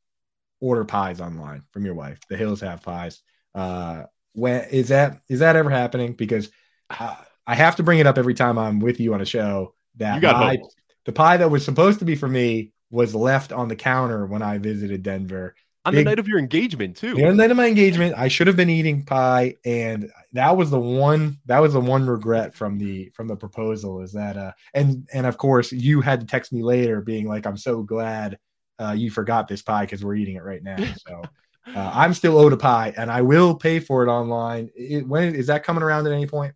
order 0.60 0.84
pies 0.84 1.22
online 1.22 1.62
from 1.70 1.86
your 1.86 1.94
wife? 1.94 2.20
The 2.28 2.38
Hills 2.38 2.62
have 2.62 2.82
pies. 2.82 3.22
Uh, 3.54 4.06
when 4.36 4.66
is 4.70 4.90
that 4.90 5.22
is 5.28 5.40
that 5.40 5.56
ever 5.56 5.70
happening? 5.70 6.14
Because 6.14 6.50
I, 6.90 7.18
I 7.48 7.56
have 7.56 7.78
to 7.78 7.84
bring 7.84 8.00
it 8.00 8.08
up 8.08 8.18
every 8.18 8.34
time 8.34 8.58
I'm 8.58 8.80
with 8.80 9.00
you 9.00 9.14
on 9.14 9.22
a 9.22 9.26
show 9.26 9.74
that 9.98 10.22
my, 10.22 10.58
the 11.06 11.12
pie 11.12 11.38
that 11.38 11.50
was 11.50 11.64
supposed 11.64 12.00
to 12.00 12.06
be 12.06 12.16
for 12.16 12.28
me 12.28 12.74
was 12.92 13.16
left 13.16 13.52
on 13.52 13.68
the 13.68 13.76
counter 13.76 14.26
when 14.26 14.42
I 14.42 14.58
visited 14.58 15.04
Denver. 15.04 15.56
on 15.86 15.94
Big- 15.94 16.06
the 16.06 16.10
night 16.10 16.20
of 16.20 16.28
your 16.28 16.40
engagement 16.40 16.98
too. 16.98 17.14
On 17.14 17.30
the 17.30 17.34
night 17.34 17.52
of 17.52 17.58
my 17.58 17.68
engagement, 17.68 18.16
I 18.18 18.28
should 18.28 18.48
have 18.48 18.56
been 18.56 18.70
eating 18.70 19.06
pie, 19.06 19.56
and 19.64 20.12
that 20.34 20.58
was 20.58 20.70
the 20.70 20.80
one 20.80 21.40
that 21.46 21.60
was 21.60 21.74
the 21.74 21.82
one 21.82 22.06
regret 22.06 22.54
from 22.54 22.78
the 22.78 23.10
from 23.16 23.28
the 23.28 23.36
proposal 23.36 24.02
is 24.02 24.12
that 24.14 24.38
uh 24.38 24.52
and 24.74 25.08
and 25.14 25.26
of 25.26 25.38
course 25.38 25.72
you 25.72 26.02
had 26.02 26.20
to 26.20 26.28
text 26.28 26.52
me 26.52 26.62
later 26.62 27.02
being 27.02 27.28
like 27.28 27.46
I'm 27.46 27.58
so 27.58 27.84
glad 27.84 28.38
uh, 28.78 28.92
you 28.92 29.10
forgot 29.10 29.48
this 29.48 29.62
pie 29.62 29.86
because 29.86 30.04
we're 30.04 30.16
eating 30.16 30.36
it 30.36 30.44
right 30.44 30.62
now. 30.62 30.84
So 31.08 31.22
uh, 31.74 31.92
I'm 31.94 32.14
still 32.14 32.38
owed 32.38 32.54
a 32.54 32.58
pie, 32.58 32.94
and 32.98 33.12
I 33.12 33.22
will 33.22 33.56
pay 33.56 33.80
for 33.80 34.04
it 34.04 34.10
online. 34.10 34.70
It, 34.76 35.08
when 35.08 35.36
is 35.36 35.48
that 35.48 35.64
coming 35.64 35.84
around 35.84 36.08
at 36.08 36.14
any 36.14 36.28
point? 36.28 36.54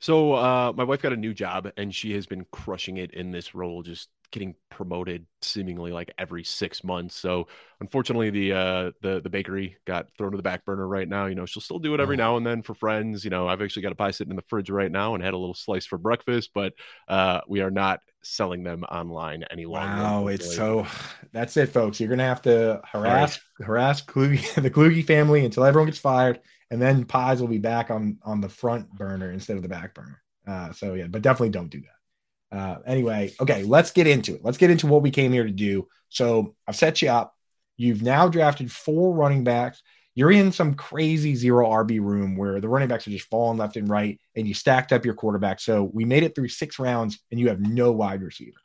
So 0.00 0.32
uh, 0.34 0.72
my 0.76 0.84
wife 0.84 1.02
got 1.02 1.12
a 1.12 1.16
new 1.16 1.32
job 1.34 1.70
and 1.76 1.94
she 1.94 2.12
has 2.14 2.26
been 2.26 2.46
crushing 2.52 2.98
it 2.98 3.12
in 3.12 3.30
this 3.30 3.54
role, 3.54 3.82
just 3.82 4.08
getting 4.32 4.54
promoted 4.68 5.26
seemingly 5.42 5.92
like 5.92 6.12
every 6.18 6.42
six 6.44 6.82
months. 6.82 7.14
So 7.16 7.46
unfortunately, 7.80 8.30
the 8.30 8.52
uh, 8.52 8.90
the 9.00 9.20
the 9.22 9.30
bakery 9.30 9.76
got 9.86 10.06
thrown 10.18 10.32
to 10.32 10.36
the 10.36 10.42
back 10.42 10.64
burner 10.64 10.86
right 10.86 11.08
now. 11.08 11.26
You 11.26 11.34
know, 11.34 11.46
she'll 11.46 11.62
still 11.62 11.78
do 11.78 11.94
it 11.94 12.00
every 12.00 12.16
Oh. 12.16 12.18
now 12.18 12.36
and 12.36 12.46
then 12.46 12.62
for 12.62 12.74
friends. 12.74 13.24
You 13.24 13.30
know, 13.30 13.48
I've 13.48 13.62
actually 13.62 13.82
got 13.82 13.92
a 13.92 13.96
pie 13.96 14.10
sitting 14.10 14.30
in 14.32 14.36
the 14.36 14.42
fridge 14.42 14.70
right 14.70 14.90
now 14.90 15.14
and 15.14 15.22
had 15.24 15.34
a 15.34 15.38
little 15.38 15.54
slice 15.54 15.86
for 15.86 15.98
breakfast, 15.98 16.50
but 16.54 16.74
uh, 17.08 17.40
we 17.48 17.60
are 17.60 17.70
not 17.70 18.00
selling 18.24 18.62
them 18.62 18.84
online 18.84 19.44
any 19.50 19.66
longer. 19.66 20.02
Wow, 20.02 20.26
it's 20.28 20.54
so. 20.54 20.86
That's 21.32 21.56
it, 21.56 21.70
folks. 21.70 22.00
You're 22.00 22.08
gonna 22.08 22.24
have 22.24 22.42
to 22.42 22.80
harass 22.84 23.38
harass 23.60 24.00
Kluge, 24.02 24.54
the 24.62 24.70
Kluge 24.70 25.04
family 25.04 25.44
until 25.44 25.64
everyone 25.64 25.86
gets 25.86 25.98
fired, 25.98 26.40
and 26.70 26.80
then 26.80 27.04
pies 27.04 27.40
will 27.40 27.48
be 27.48 27.58
back 27.58 27.90
on 27.90 28.18
on 28.22 28.40
the 28.40 28.48
front 28.48 28.92
burner 28.94 29.30
instead 29.30 29.56
of 29.56 29.62
the 29.62 29.68
back 29.68 29.94
burner. 29.94 30.22
Uh, 30.46 30.72
so 30.72 30.94
yeah, 30.94 31.06
but 31.06 31.22
definitely 31.22 31.50
don't 31.50 31.70
do 31.70 31.80
that. 31.80 32.58
Uh, 32.58 32.78
anyway, 32.86 33.32
okay, 33.40 33.64
let's 33.64 33.90
get 33.90 34.06
into 34.06 34.34
it. 34.34 34.44
Let's 34.44 34.58
get 34.58 34.70
into 34.70 34.86
what 34.86 35.02
we 35.02 35.10
came 35.10 35.32
here 35.32 35.44
to 35.44 35.50
do. 35.50 35.88
So 36.08 36.54
I've 36.68 36.76
set 36.76 37.02
you 37.02 37.08
up. 37.08 37.34
You've 37.76 38.02
now 38.02 38.28
drafted 38.28 38.70
four 38.70 39.12
running 39.12 39.42
backs. 39.42 39.82
You're 40.14 40.32
in 40.32 40.52
some 40.52 40.74
crazy 40.74 41.34
zero 41.34 41.68
RB 41.68 42.00
room 42.00 42.36
where 42.36 42.60
the 42.60 42.68
running 42.68 42.88
backs 42.88 43.06
are 43.08 43.10
just 43.10 43.28
falling 43.28 43.58
left 43.58 43.76
and 43.76 43.88
right, 43.88 44.20
and 44.36 44.46
you 44.46 44.54
stacked 44.54 44.92
up 44.92 45.04
your 45.04 45.14
quarterback. 45.14 45.60
So 45.60 45.82
we 45.82 46.04
made 46.04 46.22
it 46.22 46.34
through 46.34 46.48
six 46.48 46.78
rounds, 46.78 47.18
and 47.30 47.40
you 47.40 47.48
have 47.48 47.60
no 47.60 47.90
wide 47.92 48.22
receiver. 48.22 48.58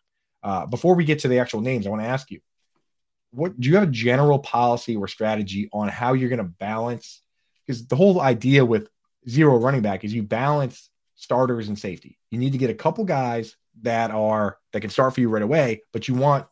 Uh, 0.43 0.65
before 0.67 0.95
we 0.95 1.05
get 1.05 1.19
to 1.19 1.27
the 1.27 1.39
actual 1.39 1.61
names, 1.61 1.87
I 1.87 1.89
want 1.89 2.03
to 2.03 2.07
ask 2.07 2.29
you, 2.29 2.39
what 3.31 3.59
do 3.59 3.69
you 3.69 3.75
have 3.75 3.89
a 3.89 3.91
general 3.91 4.39
policy 4.39 4.95
or 4.95 5.07
strategy 5.07 5.69
on 5.73 5.87
how 5.87 6.13
you're 6.13 6.29
going 6.29 6.37
to 6.37 6.43
balance? 6.43 7.21
Because 7.65 7.87
the 7.87 7.95
whole 7.95 8.21
idea 8.21 8.63
with 8.65 8.89
zero 9.27 9.57
running 9.57 9.81
back 9.81 10.03
is 10.03 10.13
you 10.13 10.23
balance 10.23 10.89
starters 11.15 11.67
and 11.67 11.77
safety. 11.77 12.17
You 12.31 12.39
need 12.39 12.53
to 12.53 12.57
get 12.57 12.69
a 12.69 12.75
couple 12.75 13.03
guys 13.05 13.55
that 13.81 14.11
are 14.11 14.57
that 14.73 14.81
can 14.81 14.89
start 14.89 15.13
for 15.13 15.21
you 15.21 15.29
right 15.29 15.43
away, 15.43 15.81
but 15.93 16.07
you 16.07 16.15
want 16.15 16.47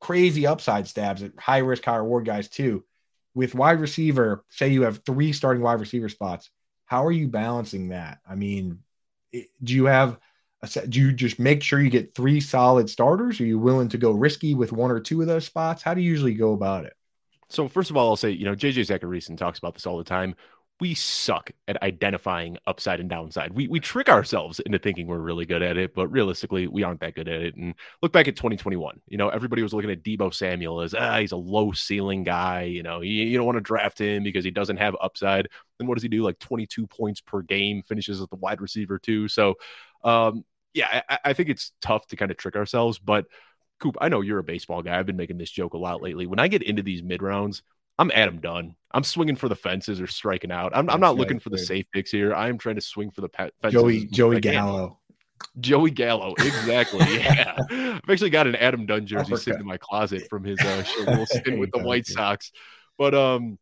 crazy 0.00 0.46
upside 0.46 0.86
stabs 0.88 1.22
at 1.22 1.38
high 1.38 1.58
risk, 1.58 1.84
high 1.84 1.96
reward 1.96 2.24
guys 2.24 2.48
too. 2.48 2.84
With 3.36 3.54
wide 3.54 3.80
receiver, 3.80 4.44
say 4.48 4.70
you 4.70 4.82
have 4.82 5.02
three 5.04 5.34
starting 5.34 5.62
wide 5.62 5.78
receiver 5.78 6.08
spots, 6.08 6.48
how 6.86 7.04
are 7.04 7.12
you 7.12 7.28
balancing 7.28 7.90
that? 7.90 8.18
I 8.26 8.34
mean, 8.34 8.78
do 9.32 9.74
you 9.74 9.84
have 9.84 10.18
a 10.62 10.66
set, 10.66 10.88
do 10.88 10.98
you 10.98 11.12
just 11.12 11.38
make 11.38 11.62
sure 11.62 11.78
you 11.78 11.90
get 11.90 12.14
three 12.14 12.40
solid 12.40 12.88
starters? 12.88 13.38
Are 13.38 13.44
you 13.44 13.58
willing 13.58 13.90
to 13.90 13.98
go 13.98 14.12
risky 14.12 14.54
with 14.54 14.72
one 14.72 14.90
or 14.90 15.00
two 15.00 15.20
of 15.20 15.26
those 15.26 15.44
spots? 15.44 15.82
How 15.82 15.92
do 15.92 16.00
you 16.00 16.10
usually 16.10 16.32
go 16.32 16.54
about 16.54 16.86
it? 16.86 16.94
So 17.50 17.68
first 17.68 17.90
of 17.90 17.96
all, 17.98 18.08
I'll 18.08 18.16
say, 18.16 18.30
you 18.30 18.46
know, 18.46 18.54
JJ 18.54 18.86
Zachariason 18.86 19.36
talks 19.36 19.58
about 19.58 19.74
this 19.74 19.86
all 19.86 19.98
the 19.98 20.04
time. 20.04 20.34
We 20.78 20.94
suck 20.94 21.50
at 21.68 21.82
identifying 21.82 22.58
upside 22.66 23.00
and 23.00 23.08
downside. 23.08 23.52
We 23.52 23.66
we 23.66 23.80
trick 23.80 24.10
ourselves 24.10 24.60
into 24.60 24.78
thinking 24.78 25.06
we're 25.06 25.18
really 25.18 25.46
good 25.46 25.62
at 25.62 25.78
it, 25.78 25.94
but 25.94 26.08
realistically, 26.08 26.66
we 26.66 26.82
aren't 26.82 27.00
that 27.00 27.14
good 27.14 27.28
at 27.28 27.40
it. 27.40 27.56
And 27.56 27.74
look 28.02 28.12
back 28.12 28.28
at 28.28 28.36
2021. 28.36 29.00
You 29.08 29.16
know, 29.16 29.30
everybody 29.30 29.62
was 29.62 29.72
looking 29.72 29.90
at 29.90 30.02
Deebo 30.02 30.34
Samuel 30.34 30.82
as 30.82 30.94
ah, 30.94 31.18
he's 31.18 31.32
a 31.32 31.36
low 31.36 31.72
ceiling 31.72 32.24
guy. 32.24 32.62
You 32.64 32.82
know, 32.82 33.00
you, 33.00 33.24
you 33.24 33.38
don't 33.38 33.46
want 33.46 33.56
to 33.56 33.62
draft 33.62 33.98
him 33.98 34.22
because 34.22 34.44
he 34.44 34.50
doesn't 34.50 34.76
have 34.76 34.94
upside. 35.00 35.48
Then 35.78 35.88
what 35.88 35.94
does 35.94 36.02
he 36.02 36.10
do? 36.10 36.22
Like 36.22 36.38
22 36.38 36.86
points 36.86 37.22
per 37.22 37.40
game, 37.40 37.82
finishes 37.82 38.20
at 38.20 38.28
the 38.28 38.36
wide 38.36 38.60
receiver 38.60 38.98
too. 38.98 39.28
So, 39.28 39.54
um, 40.04 40.44
yeah, 40.74 41.02
I, 41.08 41.18
I 41.24 41.32
think 41.32 41.48
it's 41.48 41.72
tough 41.80 42.06
to 42.08 42.16
kind 42.16 42.30
of 42.30 42.36
trick 42.36 42.54
ourselves, 42.54 42.98
but 42.98 43.24
Coop, 43.78 43.96
I 44.00 44.08
know 44.08 44.20
you're 44.20 44.38
a 44.38 44.44
baseball 44.44 44.82
guy. 44.82 44.98
I've 44.98 45.06
been 45.06 45.16
making 45.16 45.38
this 45.38 45.50
joke 45.50 45.74
a 45.74 45.78
lot 45.78 46.02
lately. 46.02 46.26
When 46.26 46.38
I 46.38 46.48
get 46.48 46.62
into 46.62 46.82
these 46.82 47.02
mid 47.02 47.22
rounds, 47.22 47.62
I'm 47.98 48.10
Adam 48.14 48.40
Dunn. 48.40 48.74
I'm 48.92 49.04
swinging 49.04 49.36
for 49.36 49.48
the 49.48 49.56
fences 49.56 50.00
or 50.00 50.06
striking 50.06 50.50
out. 50.50 50.72
I'm, 50.74 50.88
I'm 50.88 51.00
not 51.00 51.08
right, 51.08 51.18
looking 51.18 51.38
for 51.38 51.50
the 51.50 51.56
dude. 51.56 51.66
safe 51.66 51.86
picks 51.92 52.10
here. 52.10 52.34
I'm 52.34 52.58
trying 52.58 52.76
to 52.76 52.80
swing 52.80 53.10
for 53.10 53.20
the 53.20 53.28
pe- 53.28 53.50
fences. 53.60 53.80
Joey 53.80 54.06
Joey 54.06 54.36
I. 54.36 54.40
Gallo. 54.40 54.98
Joey 55.60 55.90
Gallo, 55.90 56.34
exactly. 56.38 57.00
Yeah, 57.16 57.56
I've 57.70 58.10
actually 58.10 58.30
got 58.30 58.46
an 58.46 58.56
Adam 58.56 58.86
Dunn 58.86 59.06
jersey 59.06 59.36
sitting 59.36 59.60
in 59.60 59.66
my 59.66 59.76
closet 59.76 60.28
from 60.28 60.44
his 60.44 60.58
uh, 60.60 60.82
short 60.82 61.08
little 61.08 61.26
stint 61.26 61.58
with 61.58 61.70
the 61.72 61.78
White. 61.78 62.06
Sox. 62.06 62.52
But 62.98 63.14
um, 63.14 63.58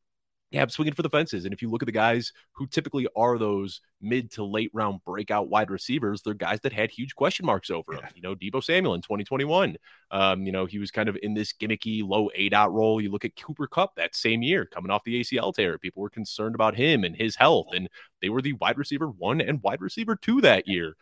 yeah, 0.55 0.63
I'm 0.63 0.69
swinging 0.69 0.95
for 0.95 1.03
the 1.03 1.11
fences. 1.11 1.45
And 1.45 1.53
if 1.53 1.61
you 1.63 1.69
look 1.69 1.83
at 1.83 1.87
the 1.87 1.93
guys 1.93 2.33
who 2.53 2.69
typically 2.69 3.09
are 3.17 3.39
those 3.39 3.81
mid 4.01 4.31
to 4.33 4.45
late 4.45 4.71
round 4.73 5.05
breakout 5.05 5.49
wide 5.49 5.69
receivers, 5.69 6.23
they're 6.23 6.33
guys 6.33 6.61
that 6.61 6.73
had 6.73 6.93
huge 6.93 7.17
question 7.17 7.45
marks 7.45 7.71
over 7.71 7.95
them. 7.95 8.03
Yeah. 8.05 8.11
You 8.15 8.23
know, 8.23 8.37
Deebo 8.37 8.63
Samuel 8.63 8.95
in 8.95 9.01
2021. 9.01 9.77
Um, 10.13 10.47
you 10.47 10.53
know, 10.53 10.65
he 10.65 10.79
was 10.79 10.93
kind 10.93 11.09
of 11.09 11.19
in 11.25 11.35
this 11.35 11.53
gimmicky 11.53 12.07
low 12.07 12.31
A 12.37 12.51
dot 12.51 12.73
role. 12.73 13.01
You 13.01 13.11
look 13.11 13.25
at 13.25 13.35
Cooper 13.35 13.67
Kupp 13.67 13.97
that 13.97 14.15
same 14.15 14.43
year 14.43 14.65
coming 14.65 14.93
off 14.93 15.03
the 15.03 15.21
ACL 15.21 15.53
tear. 15.53 15.77
People 15.77 16.03
were 16.03 16.09
concerned 16.09 16.55
about 16.55 16.77
him 16.77 17.03
and 17.03 17.17
his 17.17 17.35
health, 17.35 17.67
and 17.75 17.89
they 18.23 18.29
were 18.29 18.41
the 18.41 18.53
wide 18.53 18.79
receiver 18.79 19.09
one 19.09 19.41
and 19.41 19.61
wide 19.61 19.81
receiver 19.81 20.15
two 20.15 20.41
that 20.43 20.69
year. 20.69 20.95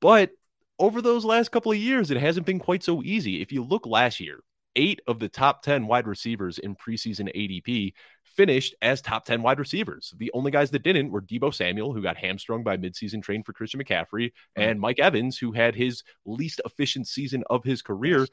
But 0.00 0.30
over 0.78 1.02
those 1.02 1.24
last 1.24 1.50
couple 1.50 1.72
of 1.72 1.78
years, 1.78 2.12
it 2.12 2.16
hasn't 2.18 2.46
been 2.46 2.60
quite 2.60 2.84
so 2.84 3.02
easy. 3.02 3.42
If 3.42 3.50
you 3.50 3.64
look 3.64 3.86
last 3.86 4.20
year, 4.20 4.38
eight 4.76 5.00
of 5.06 5.18
the 5.18 5.28
top 5.28 5.62
10 5.62 5.86
wide 5.86 6.06
receivers 6.06 6.58
in 6.58 6.76
preseason 6.76 7.34
ADP 7.34 7.92
finished 8.38 8.74
as 8.80 9.02
top 9.02 9.24
10 9.24 9.42
wide 9.42 9.58
receivers. 9.58 10.14
The 10.16 10.30
only 10.32 10.52
guys 10.52 10.70
that 10.70 10.84
didn't 10.84 11.10
were 11.10 11.20
Deebo 11.20 11.52
Samuel, 11.52 11.92
who 11.92 12.00
got 12.00 12.16
hamstrung 12.16 12.62
by 12.62 12.76
midseason 12.76 13.20
train 13.20 13.42
for 13.42 13.52
Christian 13.52 13.82
McCaffrey, 13.82 14.30
and 14.54 14.78
Mike 14.78 15.00
Evans, 15.00 15.38
who 15.38 15.50
had 15.50 15.74
his 15.74 16.04
least 16.24 16.60
efficient 16.64 17.08
season 17.08 17.42
of 17.50 17.64
his 17.64 17.82
career. 17.82 18.28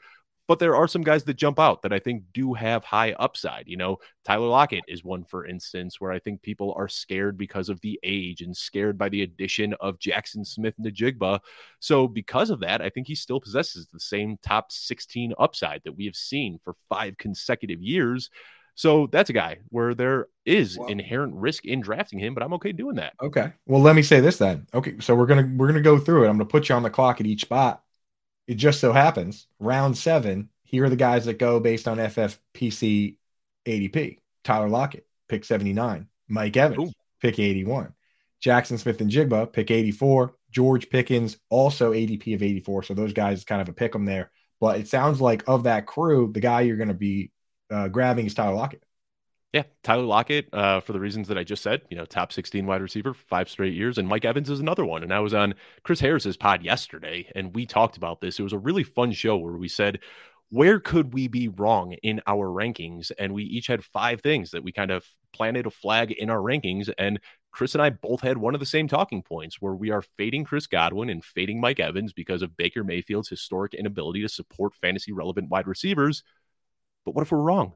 But 0.48 0.58
there 0.60 0.76
are 0.76 0.86
some 0.86 1.02
guys 1.02 1.24
that 1.24 1.34
jump 1.34 1.58
out 1.58 1.82
that 1.82 1.92
I 1.92 1.98
think 1.98 2.22
do 2.32 2.54
have 2.54 2.84
high 2.84 3.12
upside. 3.14 3.66
You 3.66 3.76
know, 3.76 3.98
Tyler 4.24 4.46
Lockett 4.46 4.84
is 4.86 5.02
one, 5.04 5.24
for 5.24 5.44
instance, 5.44 6.00
where 6.00 6.12
I 6.12 6.18
think 6.20 6.42
people 6.42 6.72
are 6.76 6.88
scared 6.88 7.36
because 7.36 7.68
of 7.68 7.80
the 7.80 7.98
age 8.02 8.42
and 8.42 8.56
scared 8.56 8.96
by 8.96 9.08
the 9.08 9.22
addition 9.22 9.74
of 9.80 9.98
Jaxon 9.98 10.46
Smith-Njigba. 10.46 11.40
So, 11.80 12.06
because 12.06 12.50
of 12.50 12.60
that, 12.60 12.80
I 12.80 12.90
think 12.90 13.06
he 13.08 13.14
still 13.14 13.40
possesses 13.40 13.86
the 13.88 14.00
same 14.00 14.36
top 14.42 14.70
16 14.70 15.32
upside 15.38 15.82
that 15.84 15.96
we 15.96 16.04
have 16.04 16.16
seen 16.16 16.58
for 16.62 16.74
five 16.88 17.18
consecutive 17.18 17.82
years. 17.82 18.30
So, 18.76 19.08
that's 19.10 19.30
a 19.30 19.32
guy 19.32 19.58
where 19.70 19.94
there 19.94 20.28
is 20.44 20.78
Wow. 20.78 20.86
inherent 20.86 21.34
risk 21.34 21.64
in 21.64 21.80
drafting 21.80 22.18
him, 22.18 22.34
but 22.34 22.42
I'm 22.42 22.52
okay 22.54 22.72
doing 22.72 22.96
that. 22.96 23.14
Okay. 23.22 23.52
Well, 23.66 23.80
let 23.80 23.96
me 23.96 24.02
say 24.02 24.20
this 24.20 24.36
then. 24.38 24.66
Okay, 24.74 24.96
so 25.00 25.14
we're 25.14 25.26
gonna 25.26 25.50
we're 25.56 25.66
gonna 25.66 25.80
go 25.80 25.98
through 25.98 26.24
it. 26.24 26.28
I'm 26.28 26.34
gonna 26.34 26.44
put 26.44 26.68
you 26.68 26.74
on 26.74 26.82
the 26.82 26.90
clock 26.90 27.20
at 27.20 27.26
each 27.26 27.40
spot. 27.42 27.82
It 28.46 28.54
just 28.54 28.80
so 28.80 28.92
happens 28.92 29.46
round 29.58 29.96
seven. 29.96 30.50
Here 30.62 30.84
are 30.84 30.90
the 30.90 30.96
guys 30.96 31.24
that 31.26 31.38
go 31.38 31.60
based 31.60 31.88
on 31.88 31.98
FFPC 31.98 33.16
ADP. 33.66 34.18
Tyler 34.44 34.68
Lockett, 34.68 35.06
pick 35.28 35.44
79. 35.44 36.06
Mike 36.28 36.56
Evans, 36.56 36.90
Ooh. 36.90 36.92
pick 37.20 37.38
81. 37.38 37.92
Jaxon 38.44 38.78
Smith-Njigba, 38.78 39.52
pick 39.52 39.70
84. 39.70 40.34
George 40.50 40.88
Pickens, 40.88 41.36
also 41.50 41.92
ADP 41.92 42.34
of 42.34 42.42
84. 42.42 42.84
So 42.84 42.94
those 42.94 43.12
guys 43.12 43.44
kind 43.44 43.60
of 43.60 43.68
a 43.68 43.72
pick 43.72 43.92
them 43.92 44.04
there. 44.04 44.30
But 44.60 44.78
it 44.80 44.88
sounds 44.88 45.20
like 45.20 45.44
of 45.46 45.64
that 45.64 45.86
crew, 45.86 46.30
the 46.32 46.40
guy 46.40 46.62
you're 46.62 46.76
going 46.76 46.88
to 46.88 46.94
be 46.94 47.30
uh, 47.70 47.88
grabbing 47.88 48.26
is 48.26 48.34
Tyler 48.34 48.54
Lockett. 48.54 48.82
Yeah, 49.52 49.62
Tyler 49.82 50.02
Lockett, 50.02 50.48
uh, 50.52 50.80
for 50.80 50.92
the 50.92 51.00
reasons 51.00 51.28
that 51.28 51.38
I 51.38 51.44
just 51.44 51.62
said, 51.62 51.82
you 51.88 51.96
know, 51.96 52.04
top 52.04 52.32
16 52.32 52.66
wide 52.66 52.82
receiver, 52.82 53.14
five 53.14 53.48
straight 53.48 53.72
years. 53.72 53.96
And 53.96 54.06
Mike 54.06 54.24
Evans 54.24 54.50
is 54.50 54.60
another 54.60 54.84
one. 54.84 55.02
And 55.02 55.14
I 55.14 55.20
was 55.20 55.32
on 55.32 55.54
Chris 55.82 56.00
Harris's 56.00 56.36
pod 56.36 56.62
yesterday, 56.62 57.30
and 57.34 57.54
we 57.54 57.64
talked 57.64 57.96
about 57.96 58.20
this. 58.20 58.38
It 58.38 58.42
was 58.42 58.52
a 58.52 58.58
really 58.58 58.82
fun 58.82 59.12
show 59.12 59.36
where 59.36 59.54
we 59.54 59.68
said, 59.68 60.00
where 60.50 60.78
could 60.78 61.14
we 61.14 61.26
be 61.28 61.48
wrong 61.48 61.94
in 62.02 62.20
our 62.26 62.48
rankings? 62.48 63.10
And 63.18 63.32
we 63.32 63.44
each 63.44 63.66
had 63.66 63.84
five 63.84 64.20
things 64.20 64.50
that 64.50 64.62
we 64.62 64.72
kind 64.72 64.90
of 64.90 65.04
planted 65.32 65.66
a 65.66 65.70
flag 65.70 66.12
in 66.12 66.30
our 66.30 66.38
rankings. 66.38 66.92
And 66.98 67.18
Chris 67.50 67.74
and 67.74 67.82
I 67.82 67.90
both 67.90 68.20
had 68.20 68.38
one 68.38 68.54
of 68.54 68.60
the 68.60 68.66
same 68.66 68.86
talking 68.86 69.22
points 69.22 69.56
where 69.60 69.74
we 69.74 69.90
are 69.90 70.02
fading 70.02 70.44
Chris 70.44 70.66
Godwin 70.66 71.08
and 71.08 71.24
fading 71.24 71.60
Mike 71.60 71.80
Evans 71.80 72.12
because 72.12 72.42
of 72.42 72.56
Baker 72.56 72.84
Mayfield's 72.84 73.28
historic 73.28 73.74
inability 73.74 74.22
to 74.22 74.28
support 74.28 74.74
fantasy 74.74 75.12
relevant 75.12 75.48
wide 75.48 75.66
receivers. 75.66 76.22
But 77.04 77.14
what 77.14 77.22
if 77.22 77.32
we're 77.32 77.38
wrong? 77.38 77.72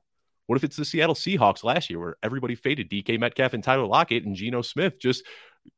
What 0.51 0.57
if 0.57 0.65
it's 0.65 0.77
the 0.77 0.85
Seattle 0.85 1.15
Seahawks 1.15 1.63
last 1.63 1.91
year 1.91 2.01
where 2.01 2.17
everybody 2.25 2.57
faded 2.57 2.91
DK 2.91 3.21
Metcalf 3.21 3.55
and 3.55 3.63
Tyler 3.63 3.87
Lockett 3.87 4.25
and 4.25 4.35
Geno 4.35 4.63
Smith 4.63 4.99
just 4.99 5.23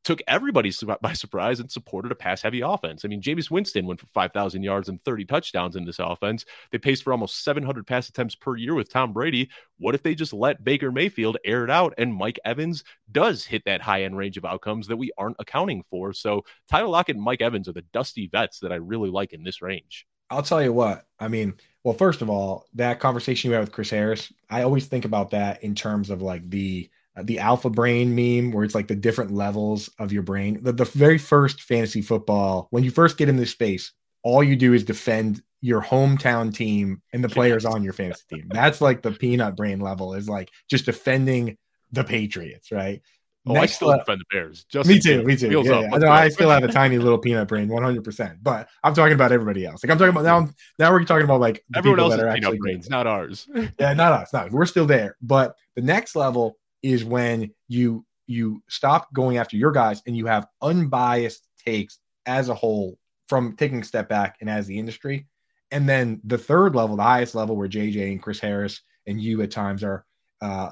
took 0.03 0.23
everybody 0.27 0.73
by 1.03 1.13
surprise 1.13 1.61
and 1.61 1.71
supported 1.71 2.11
a 2.11 2.15
pass 2.15 2.41
heavy 2.41 2.63
offense? 2.63 3.05
I 3.05 3.09
mean, 3.09 3.21
Jameis 3.21 3.51
Winston 3.51 3.85
went 3.85 4.01
for 4.01 4.07
5,000 4.07 4.63
yards 4.63 4.89
and 4.89 4.99
30 5.03 5.27
touchdowns 5.27 5.77
in 5.77 5.85
this 5.85 5.99
offense. 5.99 6.47
They 6.71 6.79
paced 6.79 7.03
for 7.03 7.13
almost 7.13 7.45
700 7.45 7.87
pass 7.87 8.09
attempts 8.09 8.35
per 8.35 8.57
year 8.57 8.75
with 8.75 8.91
Tom 8.91 9.13
Brady. 9.13 9.51
What 9.77 9.95
if 9.95 10.03
they 10.03 10.15
just 10.15 10.33
let 10.33 10.65
Baker 10.65 10.91
Mayfield 10.91 11.37
air 11.45 11.65
it 11.65 11.71
out 11.71 11.93
and 11.99 12.15
Mike 12.15 12.41
Evans 12.43 12.83
does 13.11 13.45
hit 13.45 13.67
that 13.67 13.83
high 13.83 14.05
end 14.05 14.17
range 14.17 14.39
of 14.39 14.47
outcomes 14.47 14.87
that 14.87 14.97
we 14.97 15.13
aren't 15.19 15.37
accounting 15.39 15.83
for? 15.83 16.15
So 16.15 16.47
Tyler 16.71 16.89
Lockett 16.89 17.17
and 17.17 17.25
Mike 17.27 17.43
Evans 17.43 17.69
are 17.69 17.75
the 17.75 17.85
dusty 17.93 18.27
vets 18.27 18.61
that 18.61 18.73
I 18.73 18.77
really 18.77 19.11
like 19.11 19.35
in 19.35 19.45
this 19.45 19.61
range. 19.61 20.07
I'll 20.31 20.43
tell 20.43 20.63
you 20.63 20.73
what. 20.73 21.05
I 21.21 21.29
mean, 21.29 21.57
Well, 21.85 21.95
first 21.95 22.23
of 22.23 22.31
all, 22.31 22.67
that 22.75 23.01
conversation 23.01 23.51
you 23.51 23.55
had 23.55 23.61
with 23.61 23.73
Chris 23.73 23.91
Harris, 23.91 24.33
I 24.49 24.63
always 24.63 24.87
think 24.87 25.05
about 25.05 25.31
that 25.31 25.63
in 25.65 25.75
terms 25.75 26.11
of 26.11 26.23
like 26.23 26.49
the 26.49 26.89
uh, 27.17 27.23
the 27.25 27.41
alpha 27.41 27.69
brain 27.69 28.15
meme 28.15 28.53
where 28.53 28.65
it's 28.65 28.75
like 28.75 28.89
the 28.89 28.95
different 28.95 29.33
levels 29.33 29.91
of 29.99 30.13
your 30.13 30.23
brain. 30.23 30.63
The, 30.63 30.73
the 30.73 30.85
very 30.85 31.19
first 31.19 31.61
fantasy 31.63 32.01
football, 32.01 32.69
when 32.71 32.85
you 32.85 32.91
first 32.91 33.19
get 33.19 33.29
in 33.29 33.37
this 33.37 33.51
space, 33.51 33.93
all 34.23 34.43
you 34.43 34.57
do 34.57 34.73
is 34.73 34.85
defend 34.85 35.43
your 35.61 35.83
hometown 35.83 36.55
team 36.55 37.03
and 37.13 37.23
the 37.23 37.29
players 37.29 37.65
on 37.65 37.85
your 37.85 37.93
fantasy 37.93 38.25
team. 38.31 38.49
That's 38.49 38.81
like 38.81 39.03
the 39.03 39.13
peanut 39.13 39.57
brain 39.57 39.81
level 39.81 40.15
is 40.15 40.29
like 40.29 40.51
just 40.69 40.87
defending 40.87 41.57
the 41.93 42.05
Patriots, 42.05 42.73
right? 42.73 43.03
Oh, 43.45 43.55
Next 43.55 43.73
I 43.73 43.75
still 43.75 43.99
defend 43.99 44.21
the 44.21 44.25
Bears. 44.31 44.65
Just 44.65 44.89
me 44.89 45.01
too. 45.01 45.25
Me 45.25 45.37
too. 45.37 45.51
Yeah, 45.51 45.81
yeah. 45.81 45.99
No, 45.99 46.09
I 46.09 46.29
still 46.29 46.49
have 46.49 46.63
a 46.63 46.69
tiny 46.73 46.99
little 46.99 47.19
peanut 47.19 47.49
brain, 47.49 47.67
one 47.69 47.83
hundred 47.83 48.05
percent. 48.05 48.39
But 48.41 48.69
I'm 48.85 48.95
talking 48.95 49.15
about 49.15 49.33
everybody 49.33 49.67
else. 49.67 49.83
Like 49.83 49.91
I'm 49.91 49.99
talking 49.99 50.11
about 50.17 50.25
now. 50.25 50.49
Now 50.79 50.93
we're 50.93 51.05
talking 51.05 51.25
about 51.25 51.41
like 51.41 51.65
everyone 51.75 51.99
else 51.99 52.13
else's 52.15 52.35
peanut 52.35 52.59
brains, 52.61 52.89
not 52.89 53.09
ours. 53.09 53.49
yeah, 53.81 53.95
not 53.95 54.13
us. 54.13 54.33
Not. 54.33 54.53
We're 54.53 54.67
still 54.67 54.87
there. 54.87 55.17
But 55.21 55.57
the 55.75 55.83
next 55.83 56.15
level 56.15 56.57
is 56.85 57.05
when 57.05 57.51
you 57.67 58.07
you 58.29 58.63
stop 58.69 59.13
going 59.13 59.39
after 59.39 59.57
your 59.57 59.73
guys 59.73 60.03
and 60.07 60.17
you 60.17 60.27
have 60.27 60.47
unbiased 60.61 61.49
takes 61.65 61.99
as 62.27 62.49
a 62.49 62.55
whole 62.55 62.97
from 63.29 63.57
taking 63.57 63.81
a 63.81 63.85
step 63.85 64.09
back 64.09 64.37
and 64.41 64.49
as 64.49 64.67
the 64.67 64.79
industry. 64.79 65.27
And 65.71 65.89
then 65.89 66.21
the 66.25 66.39
third 66.39 66.77
level, 66.77 66.97
the 66.97 67.03
highest 67.03 67.35
level, 67.35 67.57
where 67.57 67.69
JJ 67.69 68.13
and 68.13 68.23
Chris 68.23 68.39
Harris 68.39 68.83
and 69.07 69.21
you 69.21 69.41
at 69.43 69.51
times 69.51 69.83
are, 69.83 70.05
uh, 70.41 70.71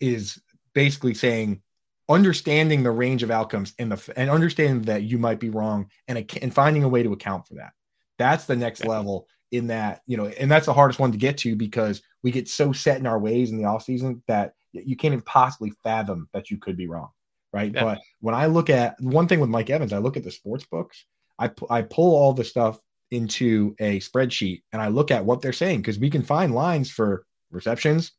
is 0.00 0.40
basically 0.74 1.14
saying 1.14 1.60
understanding 2.08 2.82
the 2.82 2.90
range 2.90 3.22
of 3.22 3.30
outcomes 3.30 3.74
and 3.78 3.92
the 3.92 4.12
and 4.16 4.30
understanding 4.30 4.82
that 4.82 5.02
you 5.02 5.18
might 5.18 5.40
be 5.40 5.50
wrong 5.50 5.90
and 6.06 6.18
and 6.40 6.54
finding 6.54 6.84
a 6.84 6.88
way 6.88 7.02
to 7.02 7.12
account 7.12 7.46
for 7.46 7.54
that. 7.54 7.72
That's 8.18 8.46
the 8.46 8.56
next 8.56 8.80
yeah. 8.80 8.90
level 8.90 9.28
in 9.50 9.68
that 9.68 10.02
you 10.06 10.16
know, 10.16 10.26
and 10.26 10.50
that's 10.50 10.66
the 10.66 10.74
hardest 10.74 10.98
one 10.98 11.12
to 11.12 11.18
get 11.18 11.38
to 11.38 11.56
because 11.56 12.02
we 12.22 12.30
get 12.30 12.48
so 12.48 12.72
set 12.72 12.98
in 12.98 13.06
our 13.06 13.18
ways 13.18 13.50
in 13.50 13.58
the 13.58 13.64
off 13.64 13.84
season 13.84 14.22
that 14.26 14.54
you 14.72 14.96
can't 14.96 15.12
even 15.12 15.22
possibly 15.22 15.72
fathom 15.82 16.28
that 16.32 16.50
you 16.50 16.58
could 16.58 16.76
be 16.76 16.86
wrong, 16.86 17.08
right? 17.52 17.72
Yeah. 17.72 17.84
But 17.84 18.00
when 18.20 18.34
I 18.34 18.46
look 18.46 18.70
at 18.70 19.00
one 19.00 19.28
thing 19.28 19.40
with 19.40 19.50
Mike 19.50 19.70
Evans, 19.70 19.92
I 19.92 19.98
look 19.98 20.16
at 20.16 20.24
the 20.24 20.30
sports 20.30 20.64
books. 20.64 21.04
I 21.38 21.50
I 21.70 21.82
pull 21.82 22.14
all 22.14 22.32
the 22.32 22.44
stuff 22.44 22.80
into 23.10 23.74
a 23.78 24.00
spreadsheet 24.00 24.62
and 24.72 24.82
I 24.82 24.88
look 24.88 25.10
at 25.10 25.24
what 25.24 25.40
they're 25.40 25.52
saying 25.52 25.78
because 25.78 25.98
we 25.98 26.10
can 26.10 26.22
find 26.22 26.54
lines 26.54 26.90
for 26.90 27.24
receptions, 27.50 28.12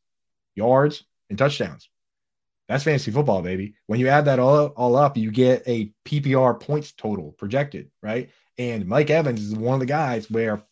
yards, 0.56 1.04
and 1.28 1.38
touchdowns. 1.38 1.88
That's 2.70 2.84
fantasy 2.84 3.10
football, 3.10 3.42
baby. 3.42 3.74
When 3.88 3.98
you 3.98 4.06
add 4.06 4.26
that 4.26 4.38
all, 4.38 4.66
all 4.68 4.94
up, 4.94 5.16
you 5.16 5.32
get 5.32 5.64
a 5.66 5.92
PPR 6.04 6.60
points 6.60 6.92
total 6.92 7.32
projected, 7.32 7.90
right? 8.00 8.30
And 8.58 8.86
Mike 8.86 9.10
Evans 9.10 9.40
is 9.40 9.56
one 9.56 9.74
of 9.74 9.80
the 9.80 9.86
guys 9.86 10.30
where, 10.30 10.62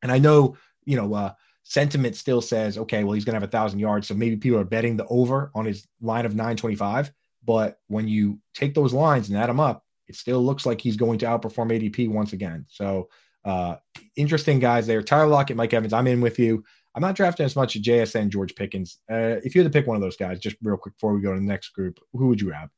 and 0.00 0.12
I 0.12 0.18
know, 0.18 0.56
you 0.84 0.94
know, 0.94 1.12
uh, 1.12 1.32
sentiment 1.64 2.14
still 2.14 2.40
says, 2.40 2.78
okay, 2.78 3.02
well, 3.02 3.14
he's 3.14 3.24
going 3.24 3.32
to 3.32 3.40
have 3.40 3.48
a 3.48 3.50
thousand 3.50 3.80
yards. 3.80 4.06
So 4.06 4.14
maybe 4.14 4.36
people 4.36 4.60
are 4.60 4.64
betting 4.64 4.96
the 4.96 5.06
over 5.06 5.50
on 5.52 5.64
his 5.64 5.88
line 6.00 6.24
of 6.24 6.36
925. 6.36 7.10
But 7.44 7.80
when 7.88 8.06
you 8.06 8.38
take 8.54 8.72
those 8.72 8.92
lines 8.92 9.28
and 9.28 9.36
add 9.36 9.48
them 9.48 9.58
up, 9.58 9.84
it 10.06 10.14
still 10.14 10.44
looks 10.44 10.64
like 10.64 10.80
he's 10.80 10.96
going 10.96 11.18
to 11.18 11.26
outperform 11.26 11.72
ADP 11.72 12.08
once 12.10 12.32
again. 12.32 12.66
So, 12.68 13.08
uh, 13.44 13.76
interesting 14.14 14.60
guys 14.60 14.86
there. 14.86 15.02
Tyler 15.02 15.26
Lockett, 15.26 15.56
Mike 15.56 15.74
Evans, 15.74 15.94
I'm 15.94 16.06
in 16.06 16.20
with 16.20 16.38
you. 16.38 16.62
I'm 16.94 17.02
not 17.02 17.14
drafting 17.14 17.46
as 17.46 17.56
much 17.56 17.76
as 17.76 17.82
JSN 17.82 18.30
George 18.30 18.54
Pickens. 18.54 18.98
Uh, 19.10 19.38
if 19.44 19.54
you 19.54 19.62
had 19.62 19.72
to 19.72 19.78
pick 19.78 19.86
one 19.86 19.96
of 19.96 20.02
those 20.02 20.16
guys, 20.16 20.40
just 20.40 20.56
real 20.62 20.76
quick 20.76 20.94
before 20.94 21.14
we 21.14 21.20
go 21.20 21.32
to 21.32 21.38
the 21.38 21.46
next 21.46 21.68
group, 21.70 22.00
who 22.12 22.28
would 22.28 22.40
you 22.40 22.48
grab? 22.48 22.70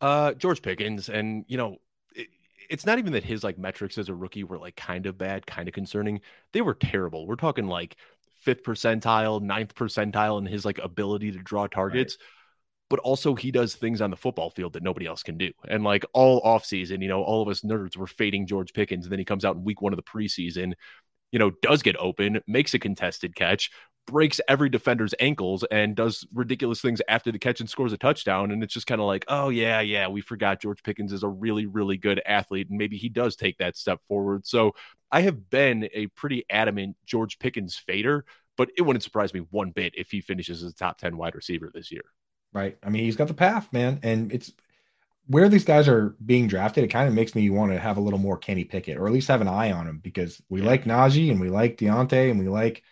Uh, 0.00 0.32
George 0.34 0.60
Pickens, 0.62 1.08
and 1.08 1.44
you 1.48 1.56
know, 1.56 1.76
it, 2.14 2.28
it's 2.68 2.84
not 2.84 2.98
even 2.98 3.12
that 3.12 3.24
his 3.24 3.44
like 3.44 3.58
metrics 3.58 3.98
as 3.98 4.08
a 4.08 4.14
rookie 4.14 4.44
were 4.44 4.58
like 4.58 4.76
kind 4.76 5.06
of 5.06 5.16
bad, 5.16 5.46
kind 5.46 5.68
of 5.68 5.74
concerning. 5.74 6.20
They 6.52 6.62
were 6.62 6.74
terrible. 6.74 7.26
We're 7.26 7.36
talking 7.36 7.66
like 7.66 7.96
fifth 8.40 8.62
percentile, 8.62 9.40
ninth 9.40 9.74
percentile 9.74 10.38
in 10.38 10.46
his 10.46 10.64
like 10.64 10.78
ability 10.78 11.32
to 11.32 11.38
draw 11.38 11.66
targets. 11.66 12.16
Right. 12.20 12.26
But 12.90 13.00
also 13.00 13.34
he 13.34 13.50
does 13.50 13.74
things 13.74 14.00
on 14.00 14.10
the 14.10 14.16
football 14.16 14.48
field 14.48 14.72
that 14.72 14.82
nobody 14.82 15.06
else 15.06 15.22
can 15.22 15.36
do. 15.36 15.50
And 15.68 15.84
like 15.84 16.06
all 16.14 16.40
offseason, 16.40 17.02
you 17.02 17.08
know, 17.08 17.22
all 17.22 17.42
of 17.42 17.48
us 17.48 17.60
nerds 17.60 17.98
were 17.98 18.06
fading 18.06 18.46
George 18.46 18.72
Pickens. 18.72 19.04
And 19.04 19.12
then 19.12 19.18
he 19.18 19.26
comes 19.26 19.44
out 19.44 19.56
in 19.56 19.64
week 19.64 19.82
one 19.82 19.92
of 19.92 19.98
the 19.98 20.02
preseason 20.02 20.72
you 21.32 21.38
know, 21.38 21.50
does 21.62 21.82
get 21.82 21.96
open, 21.98 22.40
makes 22.46 22.74
a 22.74 22.78
contested 22.78 23.34
catch, 23.34 23.70
breaks 24.06 24.40
every 24.48 24.68
defender's 24.68 25.14
ankles, 25.20 25.64
and 25.70 25.94
does 25.94 26.26
ridiculous 26.32 26.80
things 26.80 27.02
after 27.08 27.30
the 27.30 27.38
catch 27.38 27.60
and 27.60 27.68
scores 27.68 27.92
a 27.92 27.98
touchdown. 27.98 28.50
And 28.50 28.62
it's 28.62 28.72
just 28.72 28.86
kind 28.86 29.00
of 29.00 29.06
like, 29.06 29.24
oh, 29.28 29.50
yeah, 29.50 29.80
yeah, 29.80 30.08
we 30.08 30.20
forgot 30.20 30.60
George 30.60 30.82
Pickens 30.82 31.12
is 31.12 31.22
a 31.22 31.28
really, 31.28 31.66
really 31.66 31.96
good 31.96 32.20
athlete. 32.24 32.70
And 32.70 32.78
maybe 32.78 32.96
he 32.96 33.08
does 33.08 33.36
take 33.36 33.58
that 33.58 33.76
step 33.76 34.00
forward. 34.08 34.46
So 34.46 34.74
I 35.10 35.20
have 35.22 35.50
been 35.50 35.88
a 35.92 36.06
pretty 36.08 36.44
adamant 36.50 36.96
George 37.04 37.38
Pickens 37.38 37.76
fader, 37.76 38.24
but 38.56 38.70
it 38.76 38.82
wouldn't 38.82 39.02
surprise 39.02 39.34
me 39.34 39.40
one 39.50 39.70
bit 39.70 39.94
if 39.96 40.10
he 40.10 40.20
finishes 40.20 40.62
as 40.62 40.72
a 40.72 40.74
top 40.74 40.98
10 40.98 41.16
wide 41.16 41.34
receiver 41.34 41.70
this 41.72 41.92
year. 41.92 42.04
Right. 42.52 42.78
I 42.82 42.88
mean, 42.88 43.04
he's 43.04 43.16
got 43.16 43.28
the 43.28 43.34
path, 43.34 43.70
man. 43.72 44.00
And 44.02 44.32
it's, 44.32 44.52
where 45.28 45.48
these 45.48 45.64
guys 45.64 45.88
are 45.88 46.16
being 46.24 46.48
drafted, 46.48 46.84
it 46.84 46.88
kind 46.88 47.06
of 47.06 47.14
makes 47.14 47.34
me 47.34 47.48
want 47.50 47.70
to 47.70 47.78
have 47.78 47.98
a 47.98 48.00
little 48.00 48.18
more 48.18 48.38
Kenny 48.38 48.64
Pickett, 48.64 48.96
or 48.96 49.06
at 49.06 49.12
least 49.12 49.28
have 49.28 49.42
an 49.42 49.48
eye 49.48 49.72
on 49.72 49.86
him 49.86 50.00
because 50.02 50.42
we 50.48 50.60
yeah. 50.60 50.66
like 50.66 50.84
Najee 50.84 51.30
and 51.30 51.40
we 51.40 51.50
like 51.50 51.76
Diontae 51.76 52.30
and 52.30 52.40
we 52.40 52.48
like 52.48 52.82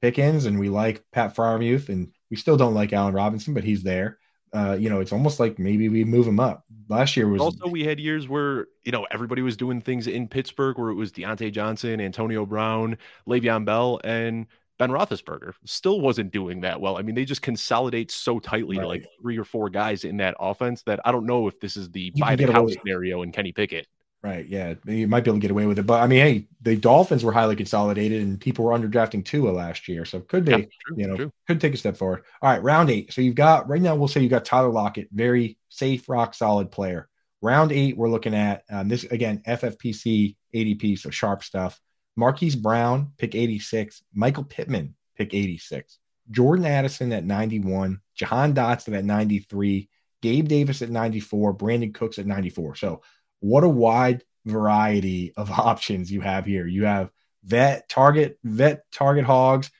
Pickens 0.00 0.46
and 0.46 0.58
we 0.58 0.70
like 0.70 1.04
Pat 1.12 1.36
Freiermuth 1.36 1.90
and 1.90 2.12
we 2.30 2.36
still 2.36 2.56
don't 2.56 2.74
like 2.74 2.94
Allen 2.94 3.14
Robinson, 3.14 3.52
but 3.52 3.62
he's 3.62 3.82
there. 3.82 4.18
Uh, 4.54 4.76
you 4.78 4.88
know, 4.88 5.00
it's 5.00 5.12
almost 5.12 5.38
like 5.38 5.58
maybe 5.58 5.90
we 5.90 6.02
move 6.02 6.26
him 6.26 6.40
up. 6.40 6.64
Last 6.88 7.14
year 7.14 7.28
was 7.28 7.42
also 7.42 7.68
we 7.68 7.84
had 7.84 8.00
years 8.00 8.26
where 8.26 8.68
you 8.84 8.92
know 8.92 9.06
everybody 9.10 9.42
was 9.42 9.56
doing 9.56 9.82
things 9.82 10.06
in 10.06 10.28
Pittsburgh 10.28 10.78
where 10.78 10.88
it 10.88 10.94
was 10.94 11.12
Diontae 11.12 11.52
Johnson, 11.52 12.00
Antonio 12.00 12.46
Brown, 12.46 12.96
Le'Veon 13.28 13.66
Bell, 13.66 14.00
and 14.02 14.46
Ben 14.78 14.90
Roethlisberger 14.90 15.54
still 15.64 16.00
wasn't 16.00 16.32
doing 16.32 16.60
that 16.60 16.80
well. 16.80 16.98
I 16.98 17.02
mean, 17.02 17.14
they 17.14 17.24
just 17.24 17.42
consolidate 17.42 18.10
so 18.10 18.38
tightly 18.38 18.76
right. 18.76 18.82
to 18.82 18.88
like 18.88 19.06
three 19.20 19.38
or 19.38 19.44
four 19.44 19.70
guys 19.70 20.04
in 20.04 20.18
that 20.18 20.36
offense 20.38 20.82
that 20.82 21.00
I 21.04 21.12
don't 21.12 21.26
know 21.26 21.48
if 21.48 21.60
this 21.60 21.76
is 21.76 21.90
the 21.90 22.12
you 22.14 22.22
buy 22.22 22.36
the 22.36 22.52
house 22.52 22.74
scenario 22.74 23.22
in 23.22 23.32
Kenny 23.32 23.52
Pickett. 23.52 23.86
Right. 24.22 24.46
Yeah. 24.46 24.74
You 24.86 25.06
might 25.06 25.22
be 25.22 25.30
able 25.30 25.38
to 25.38 25.42
get 25.42 25.52
away 25.52 25.66
with 25.66 25.78
it. 25.78 25.86
But 25.86 26.02
I 26.02 26.08
mean, 26.08 26.20
hey, 26.20 26.48
the 26.60 26.74
Dolphins 26.74 27.22
were 27.22 27.30
highly 27.30 27.54
consolidated 27.54 28.22
and 28.22 28.40
people 28.40 28.64
were 28.64 28.76
underdrafting 28.76 29.24
Tua 29.24 29.50
last 29.50 29.86
year. 29.86 30.04
So 30.04 30.18
could 30.20 30.44
they, 30.44 30.50
yeah, 30.50 30.64
true, 30.86 30.96
you 30.96 31.06
know, 31.06 31.16
true. 31.16 31.32
could 31.46 31.60
take 31.60 31.74
a 31.74 31.76
step 31.76 31.96
forward. 31.96 32.24
All 32.42 32.50
right. 32.50 32.62
Round 32.62 32.90
eight. 32.90 33.12
So 33.12 33.20
you've 33.20 33.36
got 33.36 33.68
right 33.68 33.80
now, 33.80 33.94
we'll 33.94 34.08
say 34.08 34.22
you've 34.22 34.30
got 34.30 34.44
Tyler 34.44 34.70
Lockett, 34.70 35.08
very 35.12 35.58
safe, 35.68 36.08
rock 36.08 36.34
solid 36.34 36.72
player. 36.72 37.08
Round 37.40 37.70
eight, 37.70 37.96
we're 37.96 38.08
looking 38.08 38.34
at 38.34 38.64
um, 38.68 38.88
this 38.88 39.04
again, 39.04 39.42
FFPC 39.46 40.34
ADP, 40.52 40.98
so 40.98 41.10
sharp 41.10 41.44
stuff. 41.44 41.80
Marquise 42.16 42.56
Brown, 42.56 43.12
pick 43.18 43.34
86. 43.34 44.02
Michael 44.14 44.44
Pittman, 44.44 44.94
pick 45.16 45.34
86. 45.34 45.98
Jordan 46.30 46.66
Addison 46.66 47.12
at 47.12 47.24
91. 47.24 48.00
Jahan 48.14 48.54
Dotson 48.54 48.96
at 48.96 49.04
93. 49.04 49.88
Gabe 50.22 50.48
Davis 50.48 50.82
at 50.82 50.90
94. 50.90 51.54
Brandin 51.54 51.94
Cooks 51.94 52.18
at 52.18 52.26
94. 52.26 52.76
So, 52.76 53.02
what 53.40 53.64
a 53.64 53.68
wide 53.68 54.24
variety 54.44 55.32
of 55.36 55.50
options 55.58 56.10
you 56.10 56.20
have 56.22 56.46
here. 56.46 56.66
You 56.66 56.86
have 56.86 57.10
vet 57.44 57.88
target, 57.88 58.38
vet 58.42 58.90
target 58.90 59.24
hogs, 59.24 59.70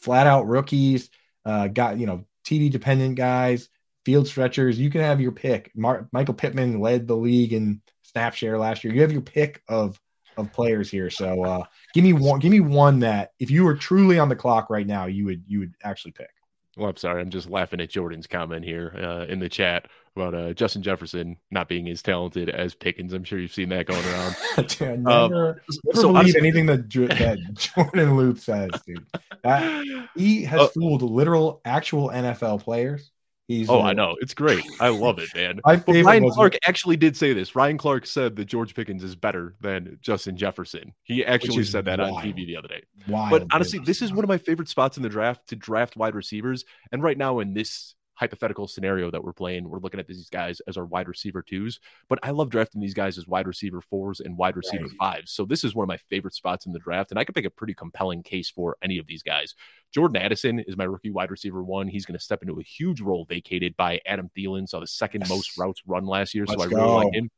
flat 0.00 0.26
out 0.26 0.46
rookies, 0.46 1.10
uh, 1.44 1.68
got, 1.68 1.98
you 1.98 2.06
know, 2.06 2.24
TD 2.46 2.70
dependent 2.70 3.16
guys, 3.16 3.68
field 4.04 4.28
stretchers. 4.28 4.78
You 4.78 4.90
can 4.90 5.00
have 5.00 5.20
your 5.20 5.32
pick. 5.32 5.72
Mar- 5.74 6.08
Michael 6.12 6.34
Pittman 6.34 6.80
led 6.80 7.08
the 7.08 7.16
league 7.16 7.52
in 7.52 7.82
snap 8.02 8.34
share 8.34 8.58
last 8.58 8.84
year. 8.84 8.94
You 8.94 9.02
have 9.02 9.12
your 9.12 9.22
pick 9.22 9.62
of 9.68 9.98
of 10.36 10.52
players 10.52 10.90
here. 10.90 11.10
So 11.10 11.44
uh, 11.44 11.64
give 11.92 12.04
me 12.04 12.12
one. 12.12 12.40
Give 12.40 12.50
me 12.50 12.60
one 12.60 13.00
that 13.00 13.32
if 13.38 13.50
you 13.50 13.64
were 13.64 13.74
truly 13.74 14.18
on 14.18 14.28
the 14.28 14.36
clock 14.36 14.70
right 14.70 14.86
now, 14.86 15.06
you 15.06 15.24
would 15.26 15.42
you 15.46 15.60
would 15.60 15.74
actually 15.82 16.12
pick. 16.12 16.30
Well, 16.76 16.90
I'm 16.90 16.96
sorry. 16.96 17.20
I'm 17.20 17.30
just 17.30 17.48
laughing 17.48 17.80
at 17.80 17.90
Jordan's 17.90 18.26
comment 18.26 18.64
here 18.64 18.94
uh, 18.98 19.30
in 19.30 19.38
the 19.38 19.48
chat 19.48 19.86
about 20.16 20.34
uh, 20.34 20.52
Justin 20.54 20.82
Jefferson 20.82 21.36
not 21.50 21.68
being 21.68 21.88
as 21.88 22.02
talented 22.02 22.48
as 22.48 22.74
Pickens. 22.74 23.12
I'm 23.12 23.22
sure 23.22 23.38
you've 23.38 23.52
seen 23.52 23.68
that 23.68 23.86
going 23.86 24.04
around. 24.04 24.36
dude, 24.68 25.04
never, 25.04 25.10
um, 25.10 25.30
never 25.30 25.60
so 25.94 26.12
believe 26.12 26.34
anything 26.36 26.66
that, 26.66 26.90
that 26.90 27.54
Jordan 27.76 28.16
Luke 28.16 28.38
says, 28.38 28.70
dude. 28.86 29.06
That, 29.42 29.84
he 30.16 30.42
has 30.44 30.60
uh, 30.62 30.68
fooled 30.68 31.02
literal, 31.02 31.60
actual 31.64 32.08
NFL 32.08 32.62
players 32.62 33.12
He's 33.46 33.68
oh, 33.68 33.80
I 33.80 33.90
uh, 33.90 33.92
know. 33.92 34.16
It's 34.20 34.32
great. 34.32 34.64
I 34.80 34.88
love 34.88 35.18
it, 35.18 35.28
man. 35.34 35.60
Ryan 35.86 36.30
Clark 36.30 36.56
actually 36.66 36.96
did 36.96 37.14
say 37.14 37.34
this. 37.34 37.54
Ryan 37.54 37.76
Clark 37.76 38.06
said 38.06 38.36
that 38.36 38.46
George 38.46 38.74
Pickens 38.74 39.04
is 39.04 39.14
better 39.14 39.54
than 39.60 39.98
Justin 40.00 40.36
Jefferson. 40.36 40.94
He 41.02 41.24
actually 41.24 41.64
said 41.64 41.84
that 41.84 41.98
wild. 41.98 42.16
on 42.16 42.22
TV 42.24 42.46
the 42.46 42.56
other 42.56 42.68
day. 42.68 42.82
Wild, 43.06 43.30
but 43.30 43.46
honestly, 43.52 43.80
this 43.80 44.00
is 44.00 44.12
one 44.12 44.24
of 44.24 44.28
my 44.28 44.38
favorite 44.38 44.68
spots 44.68 44.96
in 44.96 45.02
the 45.02 45.10
draft 45.10 45.48
to 45.48 45.56
draft 45.56 45.94
wide 45.94 46.14
receivers. 46.14 46.64
And 46.90 47.02
right 47.02 47.18
now 47.18 47.40
in 47.40 47.52
this 47.52 47.94
hypothetical 48.14 48.68
scenario 48.68 49.10
that 49.10 49.22
we're 49.22 49.32
playing, 49.32 49.68
we're 49.68 49.80
looking 49.80 50.00
at 50.00 50.06
these 50.06 50.28
guys 50.28 50.60
as 50.66 50.76
our 50.76 50.84
wide 50.84 51.08
receiver 51.08 51.42
twos. 51.42 51.80
But 52.08 52.18
I 52.22 52.30
love 52.30 52.50
drafting 52.50 52.80
these 52.80 52.94
guys 52.94 53.18
as 53.18 53.26
wide 53.26 53.46
receiver 53.46 53.80
fours 53.80 54.20
and 54.20 54.36
wide 54.36 54.56
receiver 54.56 54.84
right. 54.84 54.96
fives. 54.98 55.32
So 55.32 55.44
this 55.44 55.64
is 55.64 55.74
one 55.74 55.84
of 55.84 55.88
my 55.88 55.96
favorite 55.96 56.34
spots 56.34 56.66
in 56.66 56.72
the 56.72 56.78
draft, 56.78 57.10
and 57.10 57.18
I 57.18 57.24
could 57.24 57.36
make 57.36 57.44
a 57.44 57.50
pretty 57.50 57.74
compelling 57.74 58.22
case 58.22 58.50
for 58.50 58.76
any 58.82 58.98
of 58.98 59.06
these 59.06 59.22
guys. 59.22 59.54
Jordan 59.92 60.16
Addison 60.16 60.60
is 60.60 60.76
my 60.76 60.84
rookie 60.84 61.10
wide 61.10 61.30
receiver 61.30 61.62
one. 61.62 61.88
He's 61.88 62.06
going 62.06 62.18
to 62.18 62.24
step 62.24 62.42
into 62.42 62.58
a 62.58 62.62
huge 62.62 63.00
role 63.00 63.24
vacated 63.24 63.76
by 63.76 64.00
Adam 64.06 64.30
Thielen. 64.36 64.68
Saw 64.68 64.80
the 64.80 64.86
second 64.86 65.22
yes. 65.22 65.30
most 65.30 65.58
routes 65.58 65.82
run 65.86 66.06
last 66.06 66.34
year, 66.34 66.44
Let's 66.46 66.62
so 66.62 66.68
I 66.68 66.70
go. 66.70 66.76
really 66.76 67.04
like 67.04 67.14
him. 67.14 67.30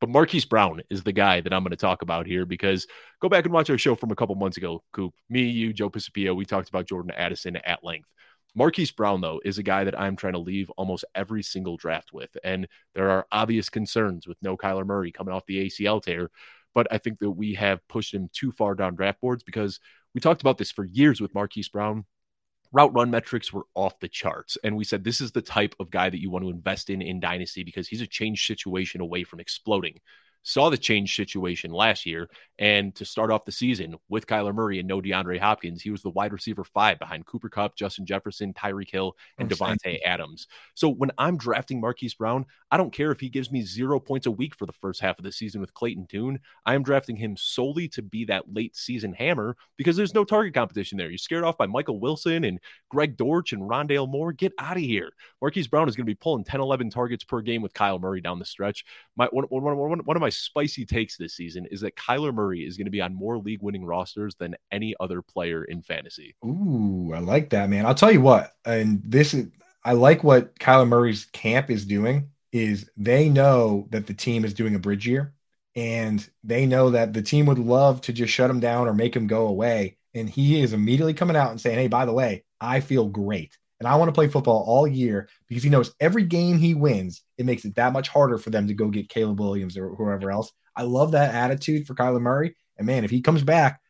But 0.00 0.10
Marquise 0.10 0.44
Brown 0.44 0.82
is 0.90 1.02
the 1.02 1.12
guy 1.12 1.40
that 1.40 1.52
I'm 1.54 1.62
going 1.62 1.70
to 1.70 1.76
talk 1.76 2.02
about 2.02 2.26
here 2.26 2.44
because 2.44 2.86
go 3.20 3.28
back 3.30 3.44
and 3.44 3.54
watch 3.54 3.70
our 3.70 3.78
show 3.78 3.94
from 3.94 4.10
a 4.10 4.14
couple 4.14 4.34
months 4.34 4.58
ago, 4.58 4.82
Coop. 4.92 5.14
Me, 5.30 5.44
you, 5.44 5.72
Joe 5.72 5.88
Pisapia, 5.88 6.36
we 6.36 6.44
talked 6.44 6.68
about 6.68 6.86
Jordan 6.86 7.12
Addison 7.16 7.56
at 7.56 7.82
length. 7.82 8.08
Marquise 8.56 8.90
Brown, 8.90 9.20
though, 9.20 9.38
is 9.44 9.58
a 9.58 9.62
guy 9.62 9.84
that 9.84 10.00
I'm 10.00 10.16
trying 10.16 10.32
to 10.32 10.38
leave 10.38 10.70
almost 10.70 11.04
every 11.14 11.42
single 11.42 11.76
draft 11.76 12.14
with. 12.14 12.34
And 12.42 12.66
there 12.94 13.10
are 13.10 13.26
obvious 13.30 13.68
concerns 13.68 14.26
with 14.26 14.38
no 14.40 14.56
Kyler 14.56 14.86
Murray 14.86 15.12
coming 15.12 15.34
off 15.34 15.44
the 15.44 15.66
ACL 15.66 16.02
tear. 16.02 16.30
But 16.74 16.86
I 16.90 16.96
think 16.96 17.18
that 17.18 17.30
we 17.30 17.52
have 17.54 17.86
pushed 17.86 18.14
him 18.14 18.30
too 18.32 18.50
far 18.50 18.74
down 18.74 18.94
draft 18.94 19.20
boards 19.20 19.44
because 19.44 19.78
we 20.14 20.22
talked 20.22 20.40
about 20.40 20.56
this 20.56 20.72
for 20.72 20.86
years 20.86 21.20
with 21.20 21.34
Marquise 21.34 21.68
Brown. 21.68 22.06
Route 22.72 22.94
run 22.94 23.10
metrics 23.10 23.52
were 23.52 23.66
off 23.74 24.00
the 24.00 24.08
charts. 24.08 24.56
And 24.64 24.74
we 24.74 24.84
said 24.84 25.04
this 25.04 25.20
is 25.20 25.32
the 25.32 25.42
type 25.42 25.74
of 25.78 25.90
guy 25.90 26.08
that 26.08 26.20
you 26.20 26.30
want 26.30 26.44
to 26.44 26.50
invest 26.50 26.88
in 26.88 27.02
in 27.02 27.20
Dynasty 27.20 27.62
because 27.62 27.88
he's 27.88 28.00
a 28.00 28.06
change 28.06 28.46
situation 28.46 29.02
away 29.02 29.22
from 29.22 29.38
exploding 29.38 30.00
saw 30.46 30.70
the 30.70 30.78
change 30.78 31.16
situation 31.16 31.72
last 31.72 32.06
year. 32.06 32.30
And 32.58 32.94
to 32.94 33.04
start 33.04 33.30
off 33.30 33.44
the 33.44 33.52
season 33.52 33.96
with 34.08 34.26
Kyler 34.26 34.54
Murray 34.54 34.78
and 34.78 34.88
no 34.88 35.02
DeAndre 35.02 35.38
Hopkins, 35.38 35.82
he 35.82 35.90
was 35.90 36.02
the 36.02 36.10
wide 36.10 36.32
receiver 36.32 36.64
five 36.64 36.98
behind 36.98 37.26
Cooper 37.26 37.48
Kupp, 37.48 37.76
Justin 37.76 38.06
Jefferson, 38.06 38.54
Tyreek 38.54 38.90
Hill, 38.90 39.16
and 39.38 39.52
oh, 39.52 39.54
Davante 39.54 39.98
Adams. 40.06 40.46
So 40.74 40.88
when 40.88 41.10
I'm 41.18 41.36
drafting 41.36 41.80
Marquise 41.80 42.14
Brown, 42.14 42.46
I 42.70 42.76
don't 42.76 42.92
care 42.92 43.10
if 43.10 43.20
he 43.20 43.28
gives 43.28 43.50
me 43.50 43.62
zero 43.62 44.00
points 44.00 44.26
a 44.26 44.30
week 44.30 44.54
for 44.54 44.66
the 44.66 44.72
first 44.72 45.00
half 45.00 45.18
of 45.18 45.24
the 45.24 45.32
season 45.32 45.60
with 45.60 45.74
Clayton 45.74 46.06
Tune. 46.06 46.38
I 46.64 46.74
am 46.74 46.84
drafting 46.84 47.16
him 47.16 47.36
solely 47.36 47.88
to 47.88 48.02
be 48.02 48.24
that 48.26 48.54
late 48.54 48.76
season 48.76 49.12
hammer 49.12 49.56
because 49.76 49.96
there's 49.96 50.14
no 50.14 50.24
target 50.24 50.54
competition 50.54 50.96
there. 50.96 51.10
You're 51.10 51.18
scared 51.18 51.44
off 51.44 51.58
by 51.58 51.66
Michael 51.66 52.00
Wilson 52.00 52.44
and 52.44 52.60
Greg 52.88 53.16
Dortch 53.16 53.52
and 53.52 53.62
Rondale 53.62 54.08
Moore. 54.08 54.32
Get 54.32 54.52
out 54.58 54.76
of 54.76 54.82
here. 54.82 55.10
Marquise 55.42 55.66
Brown 55.66 55.88
is 55.88 55.96
going 55.96 56.06
to 56.06 56.10
be 56.10 56.14
pulling 56.14 56.44
10, 56.44 56.60
11 56.60 56.88
targets 56.88 57.24
per 57.24 57.42
game 57.42 57.62
with 57.62 57.74
Kyle 57.74 57.98
Murray 57.98 58.20
down 58.20 58.38
the 58.38 58.44
stretch. 58.44 58.84
My 59.16 59.26
one, 59.26 59.44
one, 59.48 59.76
one, 59.76 59.98
one 59.98 60.16
of 60.16 60.20
my 60.20 60.30
spicy 60.36 60.84
takes 60.84 61.16
this 61.16 61.34
season 61.34 61.66
is 61.70 61.80
that 61.80 61.96
Kyler 61.96 62.32
Murray 62.32 62.64
is 62.64 62.76
going 62.76 62.86
to 62.86 62.90
be 62.90 63.00
on 63.00 63.14
more 63.14 63.38
league 63.38 63.62
winning 63.62 63.84
rosters 63.84 64.34
than 64.36 64.56
any 64.70 64.94
other 65.00 65.22
player 65.22 65.64
in 65.64 65.82
fantasy. 65.82 66.36
Ooh, 66.44 67.12
I 67.14 67.20
like 67.20 67.50
that, 67.50 67.68
man. 67.68 67.86
I'll 67.86 67.94
tell 67.94 68.12
you 68.12 68.20
what, 68.20 68.52
and 68.64 69.02
this 69.04 69.34
is, 69.34 69.48
I 69.84 69.92
like 69.92 70.24
what 70.24 70.58
Kyler 70.58 70.88
Murray's 70.88 71.26
camp 71.26 71.70
is 71.70 71.84
doing 71.84 72.30
is 72.52 72.90
they 72.96 73.28
know 73.28 73.86
that 73.90 74.06
the 74.06 74.14
team 74.14 74.44
is 74.44 74.54
doing 74.54 74.74
a 74.74 74.78
bridge 74.78 75.06
year 75.06 75.34
and 75.74 76.26
they 76.42 76.66
know 76.66 76.90
that 76.90 77.12
the 77.12 77.22
team 77.22 77.46
would 77.46 77.58
love 77.58 78.00
to 78.00 78.12
just 78.12 78.32
shut 78.32 78.50
him 78.50 78.60
down 78.60 78.88
or 78.88 78.94
make 78.94 79.14
him 79.14 79.26
go 79.26 79.46
away. 79.46 79.98
And 80.14 80.28
he 80.28 80.60
is 80.62 80.72
immediately 80.72 81.12
coming 81.12 81.36
out 81.36 81.50
and 81.50 81.60
saying, 81.60 81.78
Hey, 81.78 81.88
by 81.88 82.06
the 82.06 82.12
way, 82.12 82.44
I 82.60 82.80
feel 82.80 83.06
great. 83.06 83.56
And 83.78 83.88
I 83.88 83.96
want 83.96 84.08
to 84.08 84.12
play 84.12 84.28
football 84.28 84.64
all 84.66 84.86
year 84.86 85.28
because 85.48 85.62
he 85.62 85.70
knows 85.70 85.94
every 86.00 86.24
game 86.24 86.58
he 86.58 86.74
wins, 86.74 87.22
it 87.36 87.46
makes 87.46 87.64
it 87.64 87.74
that 87.74 87.92
much 87.92 88.08
harder 88.08 88.38
for 88.38 88.50
them 88.50 88.68
to 88.68 88.74
go 88.74 88.88
get 88.88 89.08
Caleb 89.08 89.38
Williams 89.38 89.76
or 89.76 89.94
whoever 89.94 90.30
else. 90.30 90.50
I 90.74 90.82
love 90.82 91.12
that 91.12 91.34
attitude 91.34 91.86
for 91.86 91.94
Kyler 91.94 92.20
Murray. 92.20 92.56
And 92.78 92.86
man, 92.86 93.04
if 93.04 93.10
he 93.10 93.20
comes 93.20 93.42
back, 93.42 93.80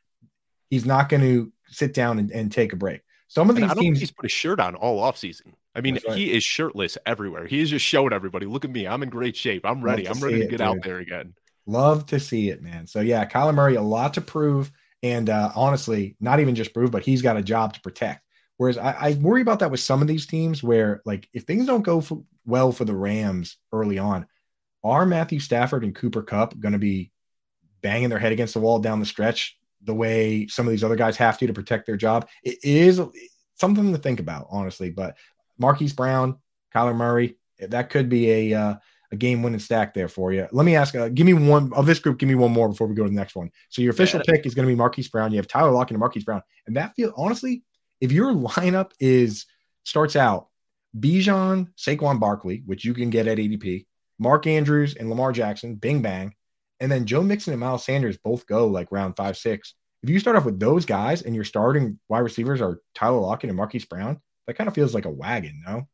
he's 0.70 0.86
not 0.86 1.08
going 1.08 1.22
to 1.22 1.52
sit 1.68 1.94
down 1.94 2.18
and, 2.18 2.30
and, 2.30 2.50
take 2.50 2.72
a 2.72 2.76
break. 2.76 3.02
Some 3.28 3.50
of 3.50 3.56
these 3.56 3.72
teams, 3.74 3.98
he's 3.98 4.12
put 4.12 4.24
a 4.24 4.28
shirt 4.28 4.60
on 4.60 4.76
all 4.76 5.00
offseason. 5.00 5.52
I 5.74 5.80
mean, 5.80 5.98
right. 6.06 6.16
he 6.16 6.32
is 6.32 6.44
shirtless 6.44 6.96
everywhere. 7.04 7.46
He 7.46 7.60
is 7.60 7.70
just 7.70 7.84
showing 7.84 8.12
everybody, 8.12 8.46
look 8.46 8.64
at 8.64 8.70
me. 8.70 8.86
I'm 8.86 9.02
in 9.02 9.08
great 9.08 9.36
shape. 9.36 9.66
I'm 9.66 9.82
ready. 9.82 10.08
I'm 10.08 10.20
ready 10.20 10.40
to 10.40 10.46
get 10.46 10.54
it, 10.54 10.60
out 10.60 10.78
there 10.82 10.98
again. 10.98 11.34
Love 11.66 12.06
to 12.06 12.20
see 12.20 12.50
it, 12.50 12.62
man. 12.62 12.86
So 12.86 13.00
yeah, 13.00 13.26
Kyler 13.26 13.54
Murray, 13.54 13.74
a 13.74 13.82
lot 13.82 14.14
to 14.14 14.20
prove. 14.20 14.70
And 15.02 15.28
uh, 15.28 15.50
honestly, 15.54 16.16
not 16.20 16.40
even 16.40 16.54
just 16.54 16.72
prove, 16.72 16.90
but 16.90 17.04
he's 17.04 17.20
got 17.20 17.36
a 17.36 17.42
job 17.42 17.74
to 17.74 17.80
protect. 17.80 18.22
Whereas 18.56 18.78
I, 18.78 18.92
I, 18.92 19.12
worry 19.14 19.42
about 19.42 19.58
that 19.58 19.70
with 19.70 19.80
some 19.80 20.00
of 20.00 20.08
these 20.08 20.26
teams 20.26 20.62
where, 20.62 21.02
like, 21.04 21.28
if 21.34 21.42
things 21.42 21.66
don't 21.66 21.82
go 21.82 22.00
for, 22.00 22.22
well 22.46 22.72
for 22.72 22.84
the 22.84 22.94
Rams 22.94 23.58
early 23.72 23.98
on, 23.98 24.26
are 24.82 25.04
Matthew 25.04 25.40
Stafford 25.40 25.84
and 25.84 25.94
Cooper 25.94 26.22
Kupp 26.22 26.58
going 26.58 26.72
to 26.72 26.78
be 26.78 27.12
banging 27.82 28.08
their 28.08 28.18
head 28.18 28.32
against 28.32 28.54
the 28.54 28.60
wall 28.60 28.78
down 28.78 29.00
the 29.00 29.06
stretch 29.06 29.58
the 29.82 29.94
way 29.94 30.46
some 30.46 30.66
of 30.66 30.70
these 30.70 30.82
other 30.82 30.96
guys 30.96 31.16
have 31.16 31.38
to 31.38 31.46
to 31.46 31.52
protect 31.52 31.86
their 31.86 31.96
job? 31.96 32.28
It 32.42 32.58
is 32.62 33.00
something 33.56 33.92
to 33.92 33.98
think 33.98 34.20
about, 34.20 34.46
honestly. 34.50 34.90
But 34.90 35.16
Marquise 35.58 35.92
Brown, 35.92 36.38
Kyler 36.74 36.96
Murray, 36.96 37.36
that 37.58 37.90
could 37.90 38.08
be 38.08 38.30
a 38.52 38.58
uh, 38.58 38.74
a 39.12 39.16
game 39.16 39.42
winning 39.42 39.60
stack 39.60 39.94
there 39.94 40.08
for 40.08 40.32
you. 40.32 40.48
Let 40.50 40.64
me 40.64 40.76
ask, 40.76 40.94
uh, 40.94 41.08
give 41.08 41.26
me 41.26 41.34
one 41.34 41.72
of 41.74 41.86
this 41.86 41.98
group. 41.98 42.18
Give 42.18 42.28
me 42.28 42.34
one 42.34 42.52
more 42.52 42.68
before 42.68 42.86
we 42.86 42.94
go 42.94 43.04
to 43.04 43.08
the 43.08 43.14
next 43.14 43.36
one. 43.36 43.50
So 43.68 43.82
your 43.82 43.92
official 43.92 44.20
yeah. 44.26 44.34
pick 44.34 44.46
is 44.46 44.54
going 44.54 44.66
to 44.66 44.72
be 44.72 44.76
Marquise 44.76 45.08
Brown. 45.08 45.30
You 45.30 45.36
have 45.36 45.46
Tyler 45.46 45.70
Lockett 45.70 45.92
and 45.92 46.00
Marquise 46.00 46.24
Brown, 46.24 46.42
and 46.66 46.76
that 46.76 46.94
feel 46.94 47.12
honestly 47.16 47.62
if 48.00 48.12
your 48.12 48.32
lineup 48.32 48.92
is 49.00 49.46
starts 49.84 50.16
out 50.16 50.48
Bijan, 50.98 51.68
Saquon 51.76 52.20
Barkley, 52.20 52.62
which 52.66 52.84
you 52.84 52.94
can 52.94 53.10
get 53.10 53.26
at 53.26 53.38
ADP, 53.38 53.86
Mark 54.18 54.46
Andrews 54.46 54.94
and 54.94 55.10
Lamar 55.10 55.32
Jackson, 55.32 55.74
bing 55.74 56.02
bang, 56.02 56.34
and 56.80 56.90
then 56.90 57.06
Joe 57.06 57.22
Mixon 57.22 57.52
and 57.52 57.60
Miles 57.60 57.84
Sanders 57.84 58.18
both 58.18 58.46
go 58.46 58.66
like 58.66 58.88
round 58.90 59.16
five, 59.16 59.36
six. 59.36 59.74
If 60.02 60.10
you 60.10 60.18
start 60.18 60.36
off 60.36 60.44
with 60.44 60.60
those 60.60 60.86
guys 60.86 61.22
and 61.22 61.34
your 61.34 61.44
starting 61.44 61.98
wide 62.08 62.20
receivers 62.20 62.60
are 62.60 62.80
Tyler 62.94 63.18
Lockett 63.18 63.50
and 63.50 63.56
Marquise 63.56 63.84
Brown, 63.84 64.20
that 64.46 64.54
kind 64.54 64.68
of 64.68 64.74
feels 64.74 64.94
like 64.94 65.04
a 65.04 65.10
wagon, 65.10 65.62
no? 65.66 65.88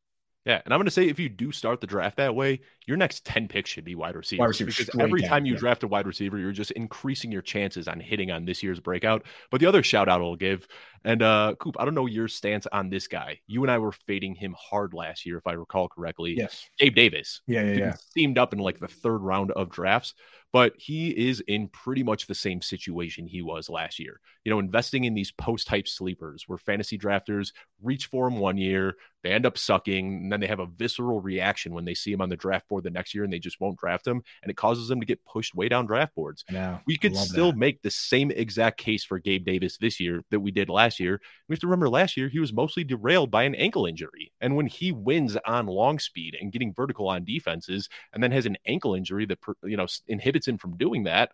Yeah, 0.44 0.60
and 0.64 0.74
I'm 0.74 0.78
going 0.78 0.86
to 0.86 0.90
say 0.90 1.08
if 1.08 1.20
you 1.20 1.28
do 1.28 1.52
start 1.52 1.80
the 1.80 1.86
draft 1.86 2.16
that 2.16 2.34
way, 2.34 2.60
your 2.84 2.96
next 2.96 3.24
10 3.24 3.46
picks 3.46 3.70
should 3.70 3.84
be 3.84 3.94
wide 3.94 4.16
receivers. 4.16 4.40
Wide 4.40 4.48
receiver 4.48 4.70
because 4.70 5.00
every 5.00 5.20
down, 5.20 5.30
time 5.30 5.46
you 5.46 5.52
yeah. 5.52 5.60
draft 5.60 5.84
a 5.84 5.88
wide 5.88 6.06
receiver, 6.06 6.36
you're 6.36 6.50
just 6.50 6.72
increasing 6.72 7.30
your 7.30 7.42
chances 7.42 7.86
on 7.86 8.00
hitting 8.00 8.32
on 8.32 8.44
this 8.44 8.60
year's 8.60 8.80
breakout. 8.80 9.24
But 9.52 9.60
the 9.60 9.66
other 9.66 9.84
shout 9.84 10.08
out 10.08 10.20
I'll 10.20 10.34
give, 10.34 10.66
and 11.04 11.22
uh 11.22 11.54
Coop, 11.58 11.76
I 11.78 11.84
don't 11.84 11.94
know 11.94 12.06
your 12.06 12.28
stance 12.28 12.66
on 12.72 12.90
this 12.90 13.06
guy. 13.06 13.40
You 13.46 13.62
and 13.62 13.70
I 13.70 13.78
were 13.78 13.92
fading 13.92 14.34
him 14.34 14.54
hard 14.58 14.94
last 14.94 15.26
year, 15.26 15.36
if 15.36 15.46
I 15.46 15.52
recall 15.52 15.88
correctly. 15.88 16.34
Yes. 16.36 16.68
Gabe 16.78 16.94
Davis. 16.94 17.42
Yeah, 17.46 17.62
yeah, 17.62 17.72
yeah. 17.72 17.92
Steamed 17.94 18.38
up 18.38 18.52
in 18.52 18.58
like 18.58 18.78
the 18.78 18.88
third 18.88 19.18
round 19.18 19.50
of 19.52 19.70
drafts 19.70 20.14
but 20.52 20.74
he 20.76 21.08
is 21.08 21.40
in 21.48 21.66
pretty 21.68 22.02
much 22.02 22.26
the 22.26 22.34
same 22.34 22.60
situation 22.60 23.26
he 23.26 23.40
was 23.40 23.70
last 23.70 23.98
year. 23.98 24.20
You 24.44 24.50
know, 24.50 24.58
investing 24.58 25.04
in 25.04 25.14
these 25.14 25.32
post 25.32 25.66
type 25.66 25.88
sleepers 25.88 26.44
where 26.46 26.58
fantasy 26.58 26.98
drafters 26.98 27.52
reach 27.80 28.06
for 28.06 28.28
him 28.28 28.36
one 28.36 28.58
year, 28.58 28.96
they 29.22 29.30
end 29.30 29.46
up 29.46 29.56
sucking, 29.56 30.06
and 30.24 30.32
then 30.32 30.40
they 30.40 30.46
have 30.46 30.60
a 30.60 30.66
visceral 30.66 31.20
reaction 31.20 31.72
when 31.72 31.86
they 31.86 31.94
see 31.94 32.12
him 32.12 32.20
on 32.20 32.28
the 32.28 32.36
draft 32.36 32.68
board 32.68 32.84
the 32.84 32.90
next 32.90 33.14
year 33.14 33.24
and 33.24 33.32
they 33.32 33.38
just 33.38 33.60
won't 33.60 33.78
draft 33.78 34.06
him. 34.06 34.22
And 34.42 34.50
it 34.50 34.56
causes 34.56 34.88
them 34.88 35.00
to 35.00 35.06
get 35.06 35.24
pushed 35.24 35.54
way 35.54 35.68
down 35.68 35.86
draft 35.86 36.14
boards. 36.14 36.44
Yeah, 36.50 36.80
we 36.86 36.98
could 36.98 37.16
still 37.16 37.52
that. 37.52 37.58
make 37.58 37.80
the 37.80 37.90
same 37.90 38.30
exact 38.30 38.78
case 38.78 39.04
for 39.04 39.18
Gabe 39.18 39.46
Davis 39.46 39.78
this 39.78 40.00
year 40.00 40.22
that 40.30 40.40
we 40.40 40.50
did 40.50 40.68
last 40.68 40.91
year. 41.00 41.20
We 41.48 41.54
have 41.54 41.60
to 41.60 41.66
remember 41.66 41.88
last 41.88 42.16
year 42.16 42.28
he 42.28 42.38
was 42.38 42.52
mostly 42.52 42.84
derailed 42.84 43.30
by 43.30 43.44
an 43.44 43.54
ankle 43.54 43.86
injury. 43.86 44.32
And 44.40 44.56
when 44.56 44.66
he 44.66 44.92
wins 44.92 45.36
on 45.46 45.66
long 45.66 45.98
speed 45.98 46.36
and 46.40 46.52
getting 46.52 46.74
vertical 46.74 47.08
on 47.08 47.24
defenses 47.24 47.88
and 48.12 48.22
then 48.22 48.32
has 48.32 48.46
an 48.46 48.56
ankle 48.66 48.94
injury 48.94 49.26
that, 49.26 49.38
you 49.64 49.76
know, 49.76 49.86
inhibits 50.06 50.48
him 50.48 50.58
from 50.58 50.76
doing 50.76 51.04
that, 51.04 51.30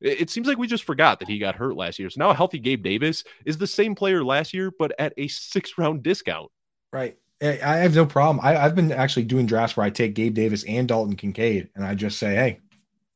it 0.00 0.28
seems 0.30 0.46
like 0.46 0.58
we 0.58 0.66
just 0.66 0.84
forgot 0.84 1.18
that 1.20 1.28
he 1.28 1.38
got 1.38 1.56
hurt 1.56 1.76
last 1.76 1.98
year. 1.98 2.10
So 2.10 2.18
now 2.18 2.30
a 2.30 2.34
healthy 2.34 2.58
Gabe 2.58 2.82
Davis 2.82 3.24
is 3.46 3.56
the 3.56 3.66
same 3.66 3.94
player 3.94 4.22
last 4.22 4.52
year, 4.52 4.70
but 4.78 4.92
at 4.98 5.14
a 5.16 5.28
six 5.28 5.78
round 5.78 6.02
discount. 6.02 6.50
Right. 6.92 7.16
I 7.42 7.76
have 7.78 7.94
no 7.94 8.06
problem. 8.06 8.44
I, 8.44 8.52
have 8.52 8.74
been 8.74 8.92
actually 8.92 9.24
doing 9.24 9.44
drafts 9.44 9.76
where 9.76 9.84
I 9.84 9.90
take 9.90 10.14
Gabe 10.14 10.34
Davis 10.34 10.64
and 10.64 10.88
Dalton 10.88 11.16
Kincaid, 11.16 11.68
and 11.74 11.84
I 11.84 11.94
just 11.94 12.18
say, 12.18 12.34
"Hey, 12.34 12.60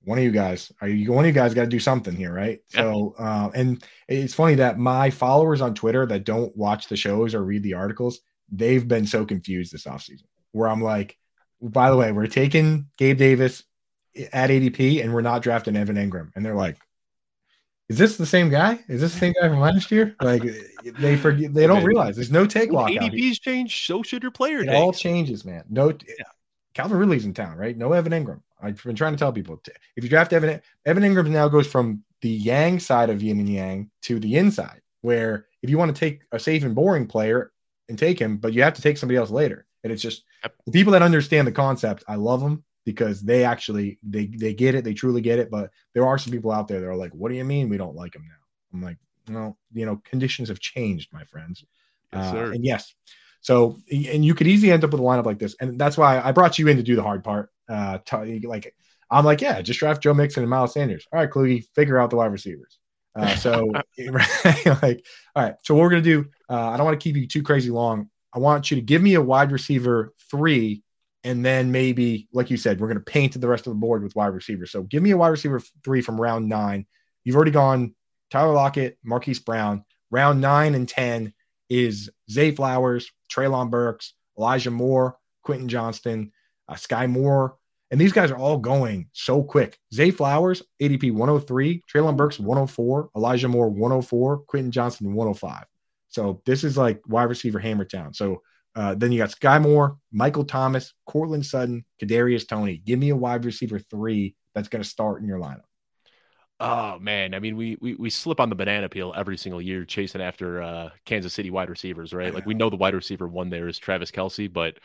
one 0.04 0.18
of 0.18 0.24
you 0.24 0.30
guys, 0.30 0.72
are 0.80 0.88
you 0.88 1.12
one 1.12 1.24
of 1.24 1.28
you 1.28 1.34
guys 1.34 1.54
got 1.54 1.62
to 1.62 1.68
do 1.68 1.80
something 1.80 2.14
here, 2.14 2.32
right?" 2.32 2.60
Yeah. 2.74 2.82
So, 2.82 3.14
uh, 3.18 3.50
and 3.54 3.82
it's 4.08 4.34
funny 4.34 4.56
that 4.56 4.78
my 4.78 5.10
followers 5.10 5.60
on 5.60 5.74
Twitter 5.74 6.06
that 6.06 6.24
don't 6.24 6.56
watch 6.56 6.88
the 6.88 6.96
shows 6.96 7.34
or 7.34 7.44
read 7.44 7.62
the 7.62 7.74
articles, 7.74 8.20
they've 8.50 8.86
been 8.86 9.06
so 9.06 9.24
confused 9.24 9.72
this 9.72 9.84
offseason. 9.84 10.24
Where 10.52 10.68
I'm 10.68 10.82
like, 10.82 11.18
by 11.60 11.90
the 11.90 11.96
way, 11.96 12.12
we're 12.12 12.26
taking 12.26 12.86
Gabe 12.96 13.18
Davis 13.18 13.64
at 14.32 14.50
ADP, 14.50 15.02
and 15.02 15.12
we're 15.12 15.20
not 15.20 15.42
drafting 15.42 15.76
Evan 15.76 15.96
Engram 15.96 16.30
and 16.34 16.44
they're 16.44 16.54
like, 16.54 16.76
is 17.88 17.96
this 17.96 18.16
the 18.16 18.26
same 18.26 18.50
guy? 18.50 18.78
Is 18.88 19.00
this 19.00 19.14
the 19.14 19.18
same 19.18 19.34
guy 19.40 19.48
from 19.48 19.60
last 19.60 19.90
year? 19.90 20.14
Like 20.20 20.42
they 20.98 21.16
forget, 21.16 21.54
they 21.54 21.66
don't 21.66 21.84
realize 21.84 22.16
there's 22.16 22.30
no 22.30 22.46
take 22.46 22.70
lock. 22.70 22.90
ADP's 22.90 23.38
changed, 23.38 23.86
so 23.86 24.02
should 24.02 24.22
your 24.22 24.30
player. 24.30 24.60
It 24.60 24.68
all 24.68 24.92
changes, 24.92 25.44
man. 25.44 25.64
No, 25.70 25.88
yeah. 25.88 26.24
Calvin 26.74 26.98
Ridley's 26.98 27.24
in 27.24 27.32
town, 27.32 27.56
right? 27.56 27.76
No 27.76 27.92
Evan 27.92 28.12
Engram. 28.12 28.42
I've 28.60 28.82
been 28.82 28.96
trying 28.96 29.12
to 29.12 29.18
tell 29.18 29.32
people 29.32 29.60
if 29.96 30.04
you 30.04 30.10
draft 30.10 30.32
Evan, 30.32 30.60
Evan 30.84 31.02
Engram 31.02 31.28
now 31.28 31.48
goes 31.48 31.66
from 31.66 32.02
the 32.20 32.30
Yang 32.30 32.80
side 32.80 33.10
of 33.10 33.22
yin 33.22 33.38
and 33.38 33.48
yang 33.48 33.90
to 34.02 34.18
the 34.18 34.36
inside, 34.36 34.80
where 35.02 35.46
if 35.62 35.70
you 35.70 35.78
want 35.78 35.94
to 35.94 35.98
take 35.98 36.22
a 36.32 36.38
safe 36.38 36.64
and 36.64 36.74
boring 36.74 37.06
player 37.06 37.52
and 37.88 37.98
take 37.98 38.18
him, 38.18 38.36
but 38.36 38.52
you 38.52 38.62
have 38.62 38.74
to 38.74 38.82
take 38.82 38.98
somebody 38.98 39.16
else 39.16 39.30
later. 39.30 39.66
And 39.84 39.92
it's 39.92 40.02
just 40.02 40.24
yep. 40.42 40.54
the 40.66 40.72
people 40.72 40.92
that 40.92 41.02
understand 41.02 41.46
the 41.46 41.52
concept. 41.52 42.04
I 42.08 42.16
love 42.16 42.40
them 42.40 42.64
because 42.84 43.22
they 43.22 43.44
actually 43.44 43.98
they 44.02 44.26
they 44.26 44.54
get 44.54 44.74
it, 44.74 44.82
they 44.82 44.94
truly 44.94 45.20
get 45.20 45.38
it. 45.38 45.50
But 45.50 45.70
there 45.94 46.06
are 46.06 46.18
some 46.18 46.32
people 46.32 46.50
out 46.50 46.68
there 46.68 46.80
that 46.80 46.88
are 46.88 46.96
like, 46.96 47.12
"What 47.12 47.30
do 47.30 47.36
you 47.36 47.44
mean 47.44 47.68
we 47.68 47.76
don't 47.76 47.94
like 47.94 48.14
him 48.14 48.22
now?" 48.26 48.34
I'm 48.72 48.82
like, 48.82 48.96
well, 49.30 49.56
you 49.72 49.86
know, 49.86 50.00
conditions 50.04 50.48
have 50.48 50.58
changed, 50.58 51.12
my 51.12 51.24
friends. 51.24 51.64
Yes, 52.12 52.34
uh, 52.34 52.50
and 52.52 52.64
yes, 52.64 52.94
so 53.40 53.78
and 53.90 54.24
you 54.24 54.34
could 54.34 54.46
easily 54.46 54.72
end 54.72 54.84
up 54.84 54.90
with 54.90 55.00
a 55.00 55.04
lineup 55.04 55.26
like 55.26 55.38
this, 55.38 55.54
and 55.60 55.78
that's 55.78 55.96
why 55.96 56.20
I 56.20 56.32
brought 56.32 56.58
you 56.58 56.68
in 56.68 56.76
to 56.76 56.82
do 56.82 56.96
the 56.96 57.02
hard 57.02 57.22
part. 57.22 57.50
Uh, 57.68 57.98
t- 58.04 58.46
like 58.46 58.74
I'm 59.10 59.24
like, 59.24 59.40
yeah, 59.40 59.60
just 59.62 59.80
draft 59.80 60.02
Joe 60.02 60.14
Mixon 60.14 60.42
and 60.42 60.50
Miles 60.50 60.72
Sanders. 60.72 61.06
All 61.12 61.20
right, 61.20 61.30
Kluge, 61.30 61.64
figure 61.74 61.98
out 61.98 62.10
the 62.10 62.16
wide 62.16 62.32
receivers. 62.32 62.78
Uh, 63.14 63.34
so 63.36 63.72
like, 64.82 65.04
all 65.34 65.42
right. 65.42 65.54
So 65.62 65.74
what 65.74 65.82
we're 65.82 65.90
gonna 65.90 66.02
do? 66.02 66.26
Uh, 66.48 66.70
I 66.70 66.76
don't 66.76 66.86
want 66.86 66.98
to 66.98 67.02
keep 67.02 67.16
you 67.16 67.26
too 67.26 67.42
crazy 67.42 67.70
long. 67.70 68.10
I 68.32 68.38
want 68.38 68.70
you 68.70 68.76
to 68.76 68.82
give 68.82 69.02
me 69.02 69.14
a 69.14 69.22
wide 69.22 69.52
receiver 69.52 70.12
three 70.30 70.82
and 71.24 71.44
then 71.44 71.72
maybe, 71.72 72.28
like 72.32 72.50
you 72.50 72.56
said, 72.56 72.80
we're 72.80 72.86
going 72.86 72.98
to 72.98 73.04
paint 73.04 73.38
the 73.38 73.48
rest 73.48 73.66
of 73.66 73.72
the 73.72 73.78
board 73.78 74.02
with 74.02 74.14
wide 74.14 74.28
receivers. 74.28 74.70
So 74.70 74.82
give 74.82 75.02
me 75.02 75.10
a 75.10 75.16
wide 75.16 75.28
receiver 75.28 75.60
three 75.84 76.00
from 76.00 76.20
round 76.20 76.48
nine. 76.48 76.86
You've 77.24 77.36
already 77.36 77.50
gone 77.50 77.94
Tyler 78.30 78.54
Lockett, 78.54 78.98
Marquise 79.02 79.40
Brown. 79.40 79.84
Round 80.10 80.40
nine 80.40 80.74
and 80.74 80.88
10 80.88 81.34
is 81.68 82.08
Zay 82.30 82.52
Flowers, 82.52 83.10
Treylon 83.30 83.70
Burks, 83.70 84.14
Elijah 84.38 84.70
Moore, 84.70 85.18
Quentin 85.42 85.68
Johnston, 85.68 86.32
uh, 86.68 86.74
Skyy 86.74 87.08
Moore. 87.08 87.56
And 87.90 87.98
these 87.98 88.12
guys 88.12 88.30
are 88.30 88.36
all 88.36 88.58
going 88.58 89.08
so 89.12 89.42
quick. 89.42 89.78
Zay 89.94 90.10
Flowers, 90.10 90.62
ADP 90.80 91.12
103, 91.12 91.82
Treylon 91.90 92.16
Burks 92.16 92.38
104, 92.38 93.10
Elijah 93.16 93.48
Moore 93.48 93.70
104, 93.70 94.38
Quentin 94.40 94.70
Johnston 94.70 95.14
105. 95.14 95.64
So 96.08 96.42
this 96.44 96.64
is 96.64 96.76
like 96.76 97.00
wide 97.06 97.24
receiver 97.24 97.58
hammer 97.58 97.86
town. 97.86 98.12
So 98.12 98.42
uh, 98.74 98.94
then 98.94 99.10
you 99.10 99.18
got 99.18 99.30
Skyy 99.30 99.62
Moore, 99.62 99.96
Michael 100.12 100.44
Thomas, 100.44 100.92
Courtland 101.06 101.46
Sutton, 101.46 101.84
Kadarius 102.02 102.46
Toney. 102.46 102.82
Give 102.84 102.98
me 102.98 103.08
a 103.08 103.16
wide 103.16 103.44
receiver 103.44 103.78
three 103.78 104.34
that's 104.54 104.68
going 104.68 104.82
to 104.82 104.88
start 104.88 105.22
in 105.22 105.28
your 105.28 105.38
lineup. 105.38 105.62
Oh 106.60 106.98
man, 106.98 107.34
I 107.34 107.38
mean, 107.38 107.56
we, 107.56 107.78
we 107.80 107.94
we 107.94 108.10
slip 108.10 108.40
on 108.40 108.48
the 108.48 108.56
banana 108.56 108.88
peel 108.88 109.14
every 109.16 109.36
single 109.36 109.62
year 109.62 109.84
chasing 109.84 110.20
after 110.20 110.60
uh, 110.60 110.90
Kansas 111.04 111.32
City 111.32 111.50
wide 111.50 111.70
receivers, 111.70 112.12
right? 112.12 112.34
Like 112.34 112.46
we 112.46 112.54
know 112.54 112.68
the 112.68 112.76
wide 112.76 112.94
receiver 112.94 113.28
one 113.28 113.48
there 113.48 113.68
is 113.68 113.78
Travis 113.78 114.10
Kelce, 114.10 114.52
but 114.52 114.76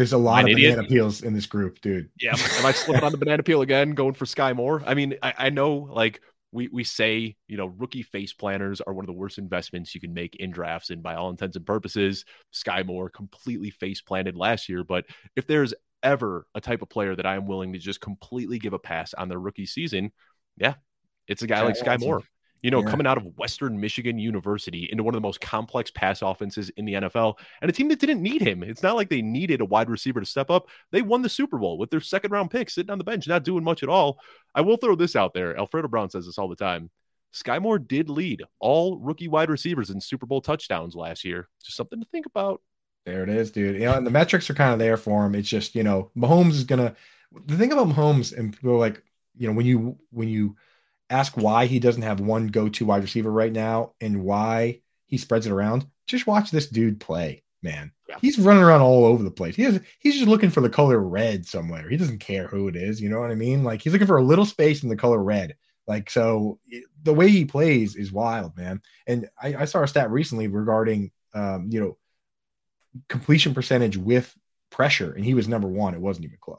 there's 0.00 0.14
a 0.14 0.18
lot 0.18 0.44
of 0.44 0.48
idiot. 0.48 0.76
banana 0.76 0.88
peels 0.88 1.22
in 1.22 1.34
this 1.34 1.44
group, 1.44 1.78
dude. 1.82 2.08
Yeah, 2.18 2.32
am 2.32 2.64
I 2.64 2.72
slipping 2.72 3.04
on 3.04 3.12
the 3.12 3.18
banana 3.18 3.42
peel 3.42 3.60
again, 3.60 3.90
going 3.90 4.14
for 4.14 4.24
Skyy 4.24 4.56
Moore? 4.56 4.82
I 4.86 4.94
mean, 4.94 5.16
I, 5.22 5.34
I 5.36 5.50
know 5.50 5.74
like 5.74 6.22
we 6.52 6.68
we 6.68 6.84
say 6.84 7.36
you 7.48 7.58
know 7.58 7.66
rookie 7.66 8.02
face 8.02 8.32
planners 8.32 8.80
are 8.80 8.94
one 8.94 9.04
of 9.04 9.08
the 9.08 9.12
worst 9.12 9.36
investments 9.36 9.94
you 9.94 10.00
can 10.00 10.14
make 10.14 10.36
in 10.36 10.52
drafts, 10.52 10.88
and 10.88 11.02
by 11.02 11.16
all 11.16 11.28
intents 11.28 11.54
and 11.56 11.66
purposes, 11.66 12.24
Skyy 12.50 12.86
Moore 12.86 13.10
completely 13.10 13.68
face 13.68 14.00
planted 14.00 14.36
last 14.36 14.70
year. 14.70 14.84
But 14.84 15.04
if 15.36 15.46
there's 15.46 15.74
ever 16.02 16.46
a 16.54 16.62
type 16.62 16.80
of 16.80 16.88
player 16.88 17.14
that 17.14 17.26
I 17.26 17.36
am 17.36 17.46
willing 17.46 17.74
to 17.74 17.78
just 17.78 18.00
completely 18.00 18.58
give 18.58 18.72
a 18.72 18.78
pass 18.78 19.12
on 19.12 19.28
their 19.28 19.38
rookie 19.38 19.66
season, 19.66 20.12
yeah, 20.56 20.76
it's 21.28 21.42
a 21.42 21.46
guy 21.46 21.60
like 21.60 21.76
Skyy 21.76 22.00
Moore. 22.00 22.22
You 22.62 22.70
know, 22.70 22.82
yeah. 22.82 22.90
coming 22.90 23.06
out 23.06 23.16
of 23.16 23.38
Western 23.38 23.80
Michigan 23.80 24.18
University 24.18 24.88
into 24.90 25.02
one 25.02 25.14
of 25.14 25.20
the 25.20 25.26
most 25.26 25.40
complex 25.40 25.90
pass 25.90 26.22
offenses 26.22 26.70
in 26.76 26.84
the 26.84 26.94
NFL, 26.94 27.38
and 27.62 27.70
a 27.70 27.72
team 27.72 27.88
that 27.88 28.00
didn't 28.00 28.22
need 28.22 28.42
him. 28.42 28.62
It's 28.62 28.82
not 28.82 28.96
like 28.96 29.08
they 29.08 29.22
needed 29.22 29.60
a 29.60 29.64
wide 29.64 29.88
receiver 29.88 30.20
to 30.20 30.26
step 30.26 30.50
up. 30.50 30.68
They 30.90 31.02
won 31.02 31.22
the 31.22 31.28
Super 31.28 31.58
Bowl 31.58 31.78
with 31.78 31.90
their 31.90 32.00
second 32.00 32.32
round 32.32 32.50
pick 32.50 32.70
sitting 32.70 32.90
on 32.90 32.98
the 32.98 33.04
bench, 33.04 33.26
not 33.26 33.44
doing 33.44 33.64
much 33.64 33.82
at 33.82 33.88
all. 33.88 34.18
I 34.54 34.60
will 34.60 34.76
throw 34.76 34.94
this 34.94 35.16
out 35.16 35.32
there. 35.34 35.56
Alfredo 35.56 35.88
Brown 35.88 36.10
says 36.10 36.26
this 36.26 36.38
all 36.38 36.48
the 36.48 36.56
time. 36.56 36.90
Skyy 37.34 37.62
Moore 37.62 37.78
did 37.78 38.08
lead 38.08 38.42
all 38.58 38.98
rookie 38.98 39.28
wide 39.28 39.50
receivers 39.50 39.90
in 39.90 40.00
Super 40.00 40.26
Bowl 40.26 40.40
touchdowns 40.40 40.94
last 40.96 41.24
year. 41.24 41.48
Just 41.62 41.76
something 41.76 42.00
to 42.00 42.06
think 42.10 42.26
about. 42.26 42.60
There 43.06 43.22
it 43.22 43.28
is, 43.28 43.50
dude. 43.50 43.76
You 43.76 43.86
know, 43.86 43.94
and 43.94 44.06
the 44.06 44.10
metrics 44.10 44.50
are 44.50 44.54
kind 44.54 44.72
of 44.72 44.78
there 44.78 44.96
for 44.96 45.24
him. 45.24 45.34
It's 45.34 45.48
just, 45.48 45.74
you 45.74 45.82
know, 45.82 46.10
Mahomes 46.16 46.52
is 46.52 46.64
gonna 46.64 46.94
the 47.46 47.56
thing 47.56 47.72
about 47.72 47.88
Mahomes 47.88 48.36
and 48.36 48.52
people 48.52 48.78
like, 48.78 49.02
you 49.36 49.46
know, 49.46 49.54
when 49.54 49.66
you 49.66 49.96
when 50.10 50.28
you 50.28 50.56
ask 51.10 51.36
why 51.36 51.66
he 51.66 51.78
doesn't 51.78 52.02
have 52.02 52.20
one 52.20 52.46
go-to 52.46 52.86
wide 52.86 53.02
receiver 53.02 53.30
right 53.30 53.52
now 53.52 53.92
and 54.00 54.22
why 54.22 54.80
he 55.06 55.18
spreads 55.18 55.46
it 55.46 55.52
around, 55.52 55.86
just 56.06 56.26
watch 56.26 56.50
this 56.50 56.68
dude 56.68 57.00
play, 57.00 57.42
man. 57.62 57.92
Yeah. 58.08 58.16
He's 58.20 58.38
running 58.38 58.62
around 58.62 58.80
all 58.80 59.04
over 59.04 59.22
the 59.22 59.30
place. 59.30 59.56
He 59.56 59.64
has, 59.64 59.80
he's 59.98 60.14
just 60.14 60.28
looking 60.28 60.50
for 60.50 60.60
the 60.60 60.70
color 60.70 60.98
red 61.00 61.44
somewhere. 61.46 61.88
He 61.88 61.96
doesn't 61.96 62.20
care 62.20 62.46
who 62.46 62.68
it 62.68 62.76
is. 62.76 63.00
You 63.00 63.08
know 63.10 63.20
what 63.20 63.30
I 63.30 63.34
mean? 63.34 63.64
Like 63.64 63.82
he's 63.82 63.92
looking 63.92 64.06
for 64.06 64.18
a 64.18 64.24
little 64.24 64.46
space 64.46 64.82
in 64.82 64.88
the 64.88 64.96
color 64.96 65.22
red. 65.22 65.56
Like 65.86 66.08
so, 66.08 66.60
the 67.02 67.14
way 67.14 67.28
he 67.28 67.44
plays 67.44 67.96
is 67.96 68.12
wild, 68.12 68.56
man. 68.56 68.80
And 69.08 69.28
I, 69.40 69.56
I 69.56 69.64
saw 69.64 69.82
a 69.82 69.88
stat 69.88 70.10
recently 70.10 70.46
regarding, 70.46 71.10
um, 71.34 71.68
you 71.68 71.80
know, 71.80 71.96
completion 73.08 73.54
percentage 73.54 73.96
with 73.96 74.32
pressure, 74.70 75.12
and 75.12 75.24
he 75.24 75.34
was 75.34 75.48
number 75.48 75.66
one. 75.66 75.94
It 75.94 76.00
wasn't 76.00 76.26
even 76.26 76.38
close. 76.40 76.58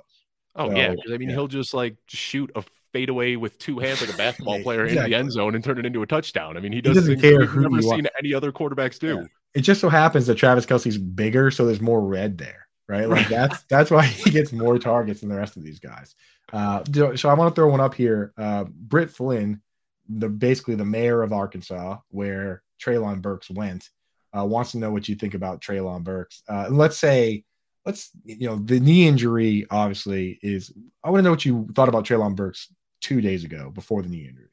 Oh 0.55 0.69
so, 0.69 0.75
yeah, 0.75 0.95
I 1.13 1.17
mean 1.17 1.29
yeah. 1.29 1.35
he'll 1.35 1.47
just 1.47 1.73
like 1.73 1.95
shoot 2.07 2.51
a 2.55 2.63
fade 2.93 3.09
away 3.09 3.35
with 3.35 3.57
two 3.57 3.79
hands 3.79 4.01
like 4.01 4.13
a 4.13 4.17
basketball 4.17 4.59
player 4.63 4.85
exactly. 4.85 5.05
in 5.05 5.11
the 5.11 5.17
end 5.17 5.31
zone 5.31 5.55
and 5.55 5.63
turn 5.63 5.77
it 5.79 5.85
into 5.85 6.01
a 6.01 6.07
touchdown. 6.07 6.57
I 6.57 6.59
mean, 6.59 6.71
he, 6.71 6.81
does 6.81 6.95
he 6.95 7.15
doesn't 7.15 7.21
care 7.21 7.45
who 7.45 7.61
never 7.61 7.81
seen 7.81 8.07
any 8.17 8.33
other 8.33 8.51
quarterbacks 8.51 8.99
do. 8.99 9.15
Yeah. 9.15 9.23
It 9.53 9.61
just 9.61 9.81
so 9.81 9.89
happens 9.89 10.27
that 10.27 10.35
Travis 10.35 10.65
Kelce's 10.65 10.97
bigger, 10.97 11.51
so 11.51 11.65
there's 11.65 11.81
more 11.81 12.01
red 12.01 12.37
there, 12.37 12.67
right? 12.87 13.07
Like 13.09 13.27
that's 13.27 13.63
that's 13.63 13.91
why 13.91 14.05
he 14.05 14.29
gets 14.29 14.53
more 14.53 14.79
targets 14.79 15.21
than 15.21 15.29
the 15.29 15.35
rest 15.35 15.57
of 15.57 15.63
these 15.63 15.79
guys. 15.79 16.15
Uh, 16.53 16.83
so 17.15 17.29
I 17.29 17.33
want 17.33 17.53
to 17.53 17.59
throw 17.59 17.69
one 17.69 17.81
up 17.81 17.93
here. 17.93 18.33
Uh, 18.37 18.65
Britt 18.65 19.09
Flynn, 19.09 19.61
the 20.07 20.29
basically 20.29 20.75
the 20.75 20.85
mayor 20.85 21.21
of 21.21 21.33
Arkansas, 21.33 21.97
where 22.09 22.63
Treylon 22.81 23.21
Burks 23.21 23.49
went, 23.49 23.89
uh, 24.37 24.45
wants 24.45 24.71
to 24.71 24.77
know 24.77 24.91
what 24.91 25.09
you 25.09 25.15
think 25.15 25.33
about 25.33 25.61
Treylon 25.61 26.03
Burks. 26.03 26.43
Uh, 26.47 26.67
let's 26.69 26.97
say 26.97 27.43
let's 27.85 28.11
you 28.23 28.47
know 28.47 28.57
the 28.57 28.79
knee 28.79 29.07
injury 29.07 29.65
obviously 29.71 30.39
is 30.43 30.71
i 31.03 31.09
want 31.09 31.19
to 31.19 31.23
know 31.23 31.31
what 31.31 31.45
you 31.45 31.67
thought 31.75 31.89
about 31.89 32.05
Treylon 32.05 32.35
Burks 32.35 32.71
two 33.01 33.21
days 33.21 33.43
ago 33.43 33.71
before 33.73 34.01
the 34.01 34.09
knee 34.09 34.27
injury. 34.27 34.47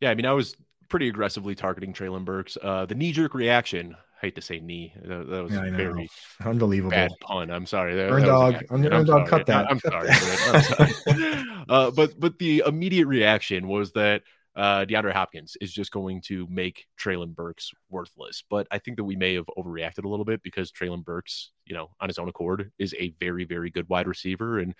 Yeah, 0.00 0.10
I 0.10 0.14
mean, 0.14 0.26
I 0.26 0.32
was 0.32 0.56
pretty 0.88 1.08
aggressively 1.08 1.54
targeting 1.54 1.92
Treylon 1.92 2.24
Burks. 2.24 2.58
Uh, 2.60 2.86
the 2.86 2.94
knee 2.94 3.12
jerk 3.12 3.34
reaction. 3.34 3.94
I 3.94 4.26
hate 4.26 4.36
to 4.36 4.42
say 4.42 4.60
knee. 4.60 4.92
That, 5.02 5.28
that 5.28 5.42
was 5.42 5.52
yeah, 5.52 5.70
very 5.70 6.08
unbelievable 6.44 6.90
bad 6.90 7.10
pun. 7.20 7.50
I'm 7.50 7.66
sorry. 7.66 7.94
That, 7.94 8.10
Earn 8.10 8.22
dog, 8.22 8.64
Earn 8.70 9.04
dog, 9.04 9.28
cut 9.28 9.46
that. 9.46 9.70
I'm 9.70 9.80
sorry. 9.80 10.08
I'm 10.10 10.62
sorry. 11.04 11.44
uh, 11.68 11.90
but 11.90 12.18
but 12.18 12.38
the 12.38 12.62
immediate 12.66 13.06
reaction 13.06 13.68
was 13.68 13.92
that 13.92 14.22
uh, 14.56 14.86
DeAndre 14.86 15.12
Hopkins 15.12 15.56
is 15.60 15.70
just 15.70 15.90
going 15.90 16.22
to 16.22 16.46
make 16.48 16.86
Treylon 16.98 17.34
Burks 17.34 17.72
worthless. 17.90 18.42
But 18.48 18.66
I 18.70 18.78
think 18.78 18.96
that 18.96 19.04
we 19.04 19.14
may 19.14 19.34
have 19.34 19.48
overreacted 19.56 20.04
a 20.04 20.08
little 20.08 20.24
bit 20.24 20.42
because 20.42 20.72
Treylon 20.72 21.04
Burks, 21.04 21.50
you 21.66 21.74
know, 21.74 21.90
on 22.00 22.08
his 22.08 22.18
own 22.18 22.28
accord, 22.28 22.72
is 22.78 22.94
a 22.98 23.10
very, 23.20 23.44
very 23.44 23.70
good 23.70 23.88
wide 23.90 24.08
receiver. 24.08 24.58
And 24.58 24.74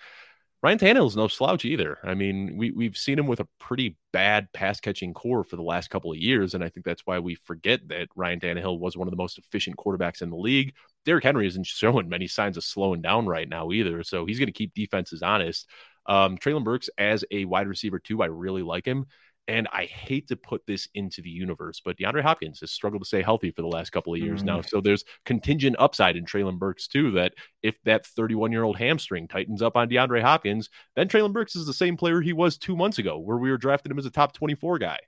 Ryan 0.63 0.79
Tannehill 0.79 1.07
is 1.07 1.15
no 1.15 1.27
slouch 1.27 1.65
either. 1.65 1.99
I 2.03 2.15
mean, 2.15 2.57
we 2.57 2.71
we've 2.71 2.97
seen 2.97 3.19
him 3.19 3.27
with 3.27 3.39
a 3.39 3.47
pretty 3.59 3.95
bad 4.11 4.51
pass 4.53 4.79
catching 4.79 5.13
core 5.13 5.43
for 5.43 5.55
the 5.55 5.61
last 5.61 5.89
couple 5.89 6.11
of 6.11 6.17
years, 6.17 6.55
and 6.55 6.63
I 6.63 6.69
think 6.69 6.83
that's 6.83 7.05
why 7.05 7.19
we 7.19 7.35
forget 7.35 7.87
that 7.89 8.07
Ryan 8.15 8.39
Tannehill 8.39 8.79
was 8.79 8.97
one 8.97 9.07
of 9.07 9.11
the 9.11 9.17
most 9.17 9.37
efficient 9.37 9.77
quarterbacks 9.77 10.23
in 10.23 10.31
the 10.31 10.35
league. 10.35 10.73
Derrick 11.05 11.23
Henry 11.23 11.47
isn't 11.47 11.67
showing 11.67 12.09
many 12.09 12.27
signs 12.27 12.57
of 12.57 12.63
slowing 12.63 13.01
down 13.01 13.27
right 13.27 13.47
now 13.47 13.71
either, 13.71 14.03
so 14.03 14.25
he's 14.25 14.39
going 14.39 14.47
to 14.47 14.51
keep 14.51 14.73
defenses 14.73 15.21
honest. 15.21 15.69
Um, 16.07 16.37
Treylon 16.37 16.63
Burks 16.63 16.89
as 16.97 17.23
a 17.29 17.45
wide 17.45 17.67
receiver 17.67 17.99
too, 17.99 18.23
I 18.23 18.27
really 18.27 18.63
like 18.63 18.85
him. 18.85 19.05
And 19.47 19.67
I 19.71 19.85
hate 19.85 20.27
to 20.27 20.35
put 20.35 20.65
this 20.65 20.89
into 20.93 21.21
the 21.21 21.29
universe, 21.29 21.81
but 21.83 21.97
DeAndre 21.97 22.21
Hopkins 22.21 22.59
has 22.59 22.71
struggled 22.71 23.01
to 23.03 23.07
stay 23.07 23.21
healthy 23.21 23.51
for 23.51 23.61
the 23.61 23.67
last 23.67 23.91
couple 23.91 24.13
of 24.13 24.19
years 24.19 24.41
mm. 24.41 24.47
now. 24.47 24.61
So 24.61 24.81
there's 24.81 25.05
contingent 25.25 25.77
upside 25.79 26.17
in 26.17 26.25
Treylon 26.25 26.59
Burks 26.59 26.87
too. 26.87 27.11
That 27.11 27.33
if 27.63 27.81
that 27.83 28.05
31 28.05 28.51
year 28.51 28.63
old 28.63 28.77
hamstring 28.77 29.27
tightens 29.27 29.61
up 29.61 29.77
on 29.77 29.87
DeAndre 29.87 30.21
Hopkins, 30.21 30.69
then 30.95 31.07
Treylon 31.07 31.31
Burks 31.31 31.55
is 31.55 31.65
the 31.65 31.73
same 31.73 31.95
player 31.95 32.19
he 32.19 32.33
was 32.33 32.57
two 32.57 32.75
months 32.75 32.97
ago, 32.97 33.17
where 33.17 33.37
we 33.37 33.49
were 33.49 33.57
drafting 33.57 33.91
him 33.91 33.99
as 33.99 34.05
a 34.05 34.11
top 34.11 34.33
24 34.33 34.79
guy. 34.79 34.99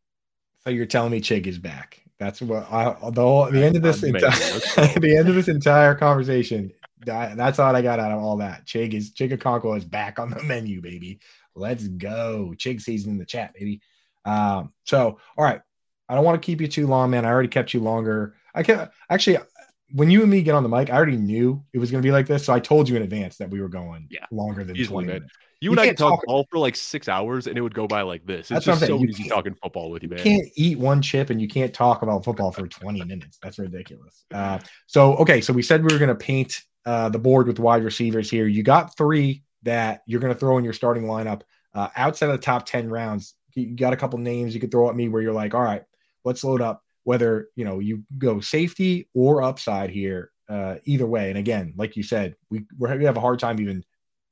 So 0.63 0.69
you're 0.69 0.85
telling 0.85 1.11
me 1.11 1.21
Chig 1.21 1.47
is 1.47 1.57
back? 1.57 2.01
That's 2.17 2.41
what 2.41 2.69
I 2.71 2.95
the 3.11 3.21
whole, 3.21 3.49
the 3.49 3.63
end 3.63 3.77
of 3.77 3.81
this 3.81 4.03
entire, 4.03 4.29
the 4.99 5.15
end 5.17 5.29
of 5.29 5.35
this 5.35 5.47
entire 5.47 5.95
conversation. 5.95 6.71
That, 7.05 7.37
that's 7.37 7.59
all 7.59 7.73
I 7.73 7.81
got 7.81 7.99
out 7.99 8.11
of 8.11 8.21
all 8.21 8.37
that. 8.37 8.65
Chig 8.65 8.93
is 8.93 9.11
Chig 9.11 9.31
Okonkwo 9.31 9.77
is 9.77 9.85
back 9.85 10.19
on 10.19 10.29
the 10.29 10.43
menu, 10.43 10.81
baby. 10.81 11.19
Let's 11.55 11.87
go. 11.87 12.53
Chig 12.57 12.81
season 12.81 13.11
in 13.11 13.17
the 13.17 13.25
chat, 13.25 13.53
baby. 13.53 13.81
Um, 14.25 14.73
so, 14.85 15.19
all 15.37 15.43
right. 15.43 15.61
I 16.07 16.15
don't 16.15 16.23
want 16.23 16.41
to 16.41 16.45
keep 16.45 16.59
you 16.59 16.67
too 16.67 16.87
long, 16.87 17.11
man. 17.11 17.23
I 17.23 17.29
already 17.29 17.49
kept 17.49 17.73
you 17.73 17.79
longer. 17.81 18.35
I 18.55 18.63
can 18.63 18.89
actually, 19.09 19.37
when 19.91 20.09
you 20.09 20.21
and 20.21 20.31
me 20.31 20.41
get 20.41 20.55
on 20.55 20.63
the 20.63 20.69
mic, 20.69 20.89
I 20.89 20.95
already 20.95 21.17
knew 21.17 21.63
it 21.71 21.77
was 21.77 21.91
going 21.91 22.01
to 22.01 22.07
be 22.07 22.11
like 22.11 22.25
this. 22.25 22.45
So 22.45 22.53
I 22.53 22.59
told 22.59 22.89
you 22.89 22.95
in 22.95 23.03
advance 23.03 23.37
that 23.37 23.49
we 23.49 23.61
were 23.61 23.69
going 23.69 24.07
yeah, 24.09 24.25
longer 24.31 24.63
than 24.63 24.75
easily, 24.75 25.05
20 25.05 25.07
minutes. 25.07 25.33
You, 25.61 25.67
you 25.67 25.71
and 25.71 25.79
I 25.79 25.87
can 25.87 25.95
talk, 25.95 26.25
talk 26.25 26.47
for 26.49 26.57
like 26.57 26.75
six 26.75 27.07
hours 27.07 27.45
and 27.45 27.57
it 27.57 27.61
would 27.61 27.75
go 27.75 27.85
by 27.85 28.01
like 28.01 28.25
this. 28.25 28.49
It's 28.49 28.65
just 28.65 28.85
so 28.85 29.03
easy 29.03 29.29
talking 29.29 29.55
football 29.61 29.91
with 29.91 30.01
you, 30.01 30.09
man. 30.09 30.19
You 30.19 30.23
can't 30.23 30.47
eat 30.55 30.79
one 30.79 31.01
chip 31.01 31.29
and 31.29 31.39
you 31.39 31.47
can't 31.47 31.73
talk 31.73 32.01
about 32.01 32.23
football 32.23 32.51
for 32.51 32.67
20 32.67 33.03
minutes. 33.03 33.37
That's 33.43 33.59
ridiculous. 33.59 34.25
Uh, 34.33 34.59
so, 34.87 35.15
okay. 35.17 35.41
So 35.41 35.53
we 35.53 35.61
said 35.61 35.83
we 35.83 35.93
were 35.93 35.99
going 35.99 36.09
to 36.09 36.15
paint 36.15 36.61
uh, 36.85 37.09
the 37.09 37.19
board 37.19 37.45
with 37.45 37.59
wide 37.59 37.83
receivers 37.83 38.31
here. 38.31 38.47
You 38.47 38.63
got 38.63 38.97
three 38.97 39.43
that 39.63 40.01
you're 40.05 40.21
going 40.21 40.33
to 40.33 40.39
throw 40.39 40.57
in 40.57 40.63
your 40.63 40.73
starting 40.73 41.03
lineup 41.03 41.41
uh, 41.73 41.89
outside 41.95 42.27
of 42.27 42.31
the 42.31 42.37
top 42.37 42.65
10 42.65 42.89
rounds 42.89 43.35
you 43.55 43.75
got 43.75 43.93
a 43.93 43.97
couple 43.97 44.19
names 44.19 44.53
you 44.53 44.59
could 44.59 44.71
throw 44.71 44.89
at 44.89 44.95
me 44.95 45.09
where 45.09 45.21
you're 45.21 45.33
like, 45.33 45.53
all 45.53 45.61
right, 45.61 45.83
let's 46.23 46.43
load 46.43 46.61
up. 46.61 46.83
Whether 47.03 47.49
you 47.55 47.65
know 47.65 47.79
you 47.79 48.03
go 48.17 48.39
safety 48.39 49.09
or 49.13 49.41
upside 49.41 49.89
here, 49.89 50.31
uh, 50.49 50.75
either 50.85 51.07
way. 51.07 51.29
And 51.29 51.37
again, 51.37 51.73
like 51.77 51.95
you 51.95 52.03
said, 52.03 52.35
we 52.49 52.65
we 52.77 53.05
have 53.05 53.17
a 53.17 53.21
hard 53.21 53.39
time 53.39 53.59
even 53.61 53.83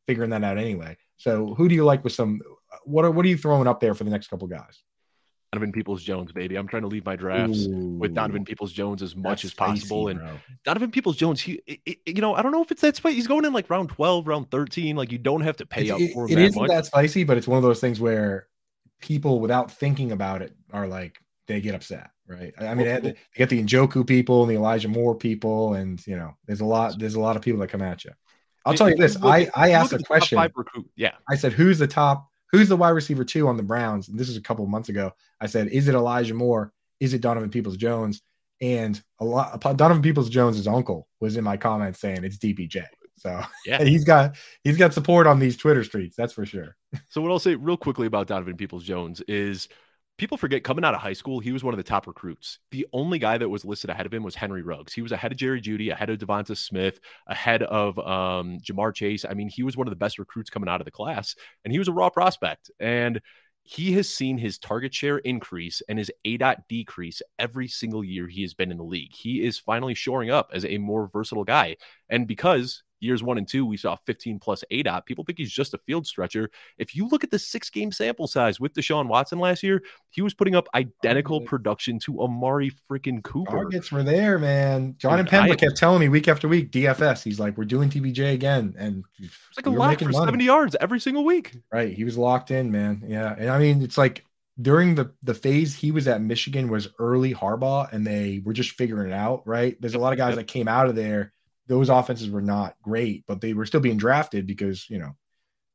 figuring 0.05 0.32
that 0.32 0.43
out 0.43 0.57
anyway. 0.57 0.97
So 1.18 1.55
who 1.55 1.68
do 1.68 1.76
you 1.76 1.86
like 1.86 2.03
with 2.03 2.13
some? 2.13 2.41
What 2.84 3.05
are 3.05 3.11
what 3.11 3.26
are 3.26 3.30
you 3.30 3.38
throwing 3.38 3.68
up 3.68 3.80
there 3.80 3.93
for 3.93 4.03
the 4.03 4.11
next 4.11 4.28
couple 4.28 4.47
guys? 4.47 4.84
Donovan 5.53 5.72
Peoples 5.72 6.03
Jones, 6.03 6.32
baby. 6.34 6.55
I'm 6.55 6.68
trying 6.68 6.82
to 6.82 6.89
leave 6.89 7.05
my 7.05 7.15
drafts 7.15 7.65
Ooh, 7.68 7.97
with 7.99 8.13
Donovan 8.13 8.43
Peoples 8.43 8.74
Jones 8.74 9.01
as 9.01 9.15
much 9.15 9.45
as 9.45 9.53
possible. 9.53 10.09
Spicy, 10.09 10.20
and 10.20 10.39
Donovan 10.65 10.91
Peoples 10.91 11.15
Jones, 11.15 11.39
he, 11.39 11.61
it, 11.65 11.99
you 12.05 12.22
know, 12.22 12.36
I 12.36 12.41
don't 12.41 12.51
know 12.51 12.61
if 12.61 12.70
it's 12.70 12.82
that 12.82 12.97
spicy. 12.97 13.15
He's 13.15 13.28
going 13.28 13.45
in 13.45 13.53
like 13.53 13.70
round 13.70 13.89
12, 13.89 14.28
round 14.28 14.51
13. 14.51 14.97
Like 14.97 15.11
you 15.11 15.18
don't 15.18 15.41
have 15.41 15.55
to 15.57 15.65
pay 15.65 15.89
up 15.89 15.99
for 16.13 16.26
him. 16.26 16.32
It 16.32 16.36
that 16.36 16.45
isn't 16.47 16.61
much. 16.61 16.70
that 16.70 16.86
spicy, 16.86 17.24
but 17.24 17.38
it's 17.38 17.47
one 17.47 17.57
of 17.57 17.63
those 17.63 17.80
things 17.80 17.99
where 17.99 18.47
people 19.01 19.39
without 19.39 19.71
thinking 19.71 20.11
about 20.11 20.41
it 20.41 20.55
are 20.71 20.87
like 20.87 21.17
they 21.47 21.61
get 21.61 21.75
upset, 21.75 22.11
right? 22.27 22.53
I 22.59 22.73
mean, 22.73 22.85
they 22.85 23.15
get 23.35 23.49
the 23.49 23.63
Njoku 23.63 24.05
people 24.05 24.43
and 24.43 24.51
the 24.51 24.55
Elijah 24.55 24.89
Moore 24.89 25.15
people, 25.15 25.73
and 25.75 26.05
you 26.05 26.15
know, 26.17 26.35
there's 26.45 26.61
a 26.61 26.65
lot, 26.65 26.99
there's 26.99 27.15
a 27.15 27.19
lot 27.19 27.35
of 27.35 27.41
people 27.41 27.59
that 27.61 27.69
come 27.69 27.81
at 27.81 28.03
you. 28.05 28.11
I'll 28.65 28.73
tell 28.73 28.89
you 28.89 28.97
this. 28.97 29.15
look 29.15 29.23
I 29.23 29.49
I 29.55 29.71
asked 29.71 29.93
a 29.93 29.95
at 29.95 29.99
the 29.99 30.03
top 30.03 30.07
question. 30.07 30.37
recruit- 30.55 30.89
yeah, 30.95 31.13
I 31.29 31.35
said, 31.35 31.53
"Who's 31.53 31.79
the 31.79 31.87
top? 31.87 32.27
Who's 32.51 32.69
the 32.69 32.75
wide 32.77 32.89
receiver 32.89 33.23
two 33.23 33.47
on 33.47 33.55
the 33.55 33.63
Browns?" 33.63 34.09
And 34.09 34.19
this 34.19 34.29
is 34.29 34.35
a 34.37 34.41
couple 34.41 34.65
of 34.65 34.69
months 34.69 34.89
ago. 34.89 35.13
I 35.39 35.47
said, 35.47 35.69
"Is 35.69 35.87
it 35.87 35.95
Elijah 35.95 36.33
Moore? 36.33 36.73
Is 36.99 37.13
it 37.13 37.21
Donovan 37.21 37.49
Peoples 37.49 37.77
Jones?" 37.77 38.21
And 38.59 39.01
a 39.19 39.25
lot 39.25 39.61
Donovan 39.77 40.01
Peoples 40.01 40.29
Jones's 40.29 40.67
uncle 40.67 41.07
was 41.21 41.37
in 41.37 41.43
my 41.43 41.55
comments 41.57 41.99
saying 41.99 42.23
it's 42.23 42.37
DPJ. 42.37 42.83
So 43.18 43.41
yeah. 43.65 43.84
he's 43.84 44.03
got 44.03 44.36
he's 44.63 44.78
got 44.78 44.93
support 44.93 45.28
on 45.28 45.39
these 45.39 45.57
Twitter 45.57 45.84
streets. 45.84 46.15
That's 46.15 46.34
for 46.34 46.45
sure. 46.45 46.76
So 47.09 47.22
what 47.22 47.32
I'll 47.32 47.39
say 47.39 47.55
real 47.55 47.78
quickly 47.78 48.07
about 48.07 48.28
Donovan 48.28 48.57
Peoples 48.57 48.84
Jones 48.84 49.22
is 49.28 49.68
people 50.18 50.38
forget 50.38 50.63
coming 50.63 50.84
out 50.84 50.93
of 50.93 51.01
high 51.01 51.13
school, 51.13 51.39
he 51.39 51.51
was 51.51 51.63
one 51.63 51.74
of 51.74 51.78
the 51.78 51.84
top 51.84 52.07
recruits. 52.07 52.59
The 52.72 52.88
only 52.91 53.20
guy 53.20 53.38
that 53.38 53.49
was 53.49 53.65
listed 53.65 53.89
ahead 53.89 54.05
of 54.05 54.13
him 54.13 54.24
was 54.24 54.36
Henry 54.36 54.63
Ruggs. 54.63 54.93
He 54.93 55.01
was 55.01 55.11
ahead 55.11 55.32
of 55.32 55.38
Jerry 55.38 55.61
Jeudy, 55.61 55.91
ahead 55.91 56.09
of 56.09 56.18
DeVonta 56.18 56.57
Smith, 56.57 56.99
ahead 57.28 57.63
of 57.63 57.99
um, 57.99 58.57
Ja'Marr 58.59 58.93
Chase. 58.93 59.26
I 59.30 59.34
mean, 59.34 59.49
he 59.49 59.63
was 59.63 59.78
one 59.78 59.88
of 59.88 59.91
the 59.91 59.97
best 59.97 60.18
recruits 60.20 60.49
coming 60.49 60.70
out 60.70 60.82
of 60.82 60.86
the 60.86 60.91
class, 60.91 61.36
and 61.63 61.72
he 61.72 61.80
was 61.80 61.88
a 61.88 61.93
raw 61.93 62.09
prospect. 62.09 62.72
And 62.80 63.22
he 63.63 63.91
has 63.93 64.09
seen 64.09 64.38
his 64.38 64.57
target 64.57 64.93
share 64.93 65.18
increase 65.18 65.82
and 65.89 65.99
his 65.99 66.09
A 66.24 66.38
dot 66.38 66.70
decrease 66.70 67.22
every 67.38 67.68
single 67.68 68.01
year 68.01 68.28
he 68.28 68.41
has 68.43 68.53
been 68.53 68.72
in 68.72 68.78
the 68.78 68.84
league. 68.84 69.13
He 69.13 69.43
is 69.43 69.59
finally 69.59 69.93
shoring 69.93 70.30
up 70.30 70.51
as 70.53 70.63
a 70.63 70.78
more 70.78 71.09
versatile 71.09 71.43
guy. 71.43 71.76
And 72.09 72.26
because 72.26 72.84
years 72.99 73.23
one 73.23 73.37
and 73.37 73.47
two, 73.47 73.65
we 73.65 73.77
saw 73.77 73.95
15 73.95 74.39
plus 74.39 74.63
ADOT, 74.71 75.05
people 75.05 75.23
think 75.23 75.37
he's 75.37 75.51
just 75.51 75.73
a 75.73 75.77
field 75.79 76.07
stretcher. 76.07 76.49
If 76.77 76.95
you 76.95 77.07
look 77.07 77.23
at 77.23 77.31
the 77.31 77.39
six 77.39 77.69
game 77.69 77.91
sample 77.91 78.27
size 78.27 78.59
with 78.59 78.73
Deshaun 78.73 79.07
Watson 79.07 79.39
last 79.39 79.63
year, 79.63 79.83
he 80.09 80.21
was 80.21 80.33
putting 80.33 80.55
up 80.55 80.67
identical 80.73 81.41
production 81.41 81.99
to 81.99 82.21
Amari 82.21 82.71
freaking 82.89 83.23
Cooper. 83.23 83.51
Targets 83.51 83.91
were 83.91 84.03
there, 84.03 84.39
man. 84.39 84.95
John 84.97 85.19
and 85.19 85.27
Pemba 85.27 85.57
kept 85.57 85.77
telling 85.77 85.99
me 85.99 86.09
week 86.09 86.27
after 86.27 86.47
week, 86.47 86.71
DFS. 86.71 87.23
He's 87.23 87.39
like, 87.39 87.57
"We're 87.57 87.65
doing 87.65 87.89
DPJ 87.89 88.33
again," 88.33 88.73
and 88.77 89.03
It's 89.19 89.57
like 89.57 89.65
a 89.65 89.69
lot 89.69 89.97
for 89.99 90.05
money. 90.05 90.25
70 90.25 90.45
yards 90.45 90.75
every 90.79 90.99
single 90.99 91.25
week. 91.25 91.55
Right. 91.71 91.93
He 91.93 92.03
was 92.03 92.17
locked 92.17 92.51
in, 92.51 92.71
man. 92.71 93.03
Yeah. 93.07 93.35
And 93.37 93.49
I 93.49 93.59
mean, 93.59 93.81
it's 93.81 93.97
like 93.97 94.23
during 94.61 94.95
the 94.95 95.11
the 95.23 95.33
phase 95.33 95.75
he 95.75 95.91
was 95.91 96.07
at 96.07 96.21
Michigan 96.21 96.69
was 96.69 96.87
early 96.99 97.33
Harbaugh 97.33 97.91
and 97.91 98.05
they 98.05 98.41
were 98.43 98.53
just 98.53 98.71
figuring 98.71 99.11
it 99.11 99.13
out, 99.13 99.45
right? 99.45 99.79
There's 99.79 99.95
a 99.95 99.99
lot 99.99 100.13
of 100.13 100.17
guys 100.17 100.35
that 100.35 100.47
came 100.47 100.67
out 100.67 100.87
of 100.87 100.95
there. 100.95 101.33
Those 101.68 101.89
offenses 101.89 102.30
were 102.30 102.41
not 102.41 102.76
great, 102.82 103.26
but 103.28 103.41
they 103.41 103.53
were 103.53 103.65
still 103.65 103.80
being 103.80 103.97
drafted 103.97 104.47
because, 104.47 104.89
you 104.89 104.99
know, 104.99 105.15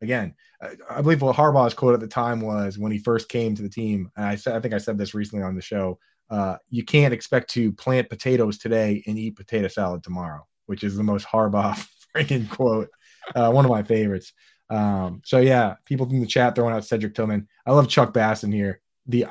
again, 0.00 0.34
I, 0.60 0.76
I 0.90 1.02
believe 1.02 1.22
what 1.22 1.36
Harbaugh's 1.36 1.74
quote 1.74 1.94
at 1.94 2.00
the 2.00 2.06
time 2.06 2.40
was 2.40 2.78
when 2.78 2.92
he 2.92 2.98
first 2.98 3.28
came 3.28 3.54
to 3.54 3.62
the 3.62 3.68
team. 3.68 4.10
And 4.16 4.24
I 4.24 4.36
said, 4.36 4.56
I 4.56 4.60
think 4.60 4.74
I 4.74 4.78
said 4.78 4.98
this 4.98 5.14
recently 5.14 5.44
on 5.44 5.54
the 5.54 5.62
show. 5.62 5.98
Uh, 6.30 6.56
you 6.70 6.84
can't 6.84 7.14
expect 7.14 7.50
to 7.50 7.72
plant 7.72 8.08
potatoes 8.08 8.58
today 8.58 9.02
and 9.06 9.18
eat 9.18 9.36
potato 9.36 9.68
salad 9.68 10.02
tomorrow, 10.02 10.46
which 10.66 10.82
is 10.82 10.96
the 10.96 11.02
most 11.02 11.26
Harbaugh 11.26 11.86
freaking 12.16 12.48
quote. 12.48 12.88
Uh, 13.34 13.50
one 13.50 13.64
of 13.64 13.70
my 13.70 13.82
favorites. 13.82 14.32
Um, 14.70 15.20
so 15.24 15.38
yeah, 15.38 15.74
people 15.84 16.08
in 16.10 16.20
the 16.20 16.26
chat 16.26 16.54
throwing 16.54 16.74
out 16.74 16.86
Cedric 16.86 17.14
Tillman. 17.14 17.46
I 17.66 17.72
love 17.72 17.88
Chuck 17.88 18.14
Bass 18.14 18.44
in 18.44 18.52
here. 18.52 18.80
The 19.06 19.26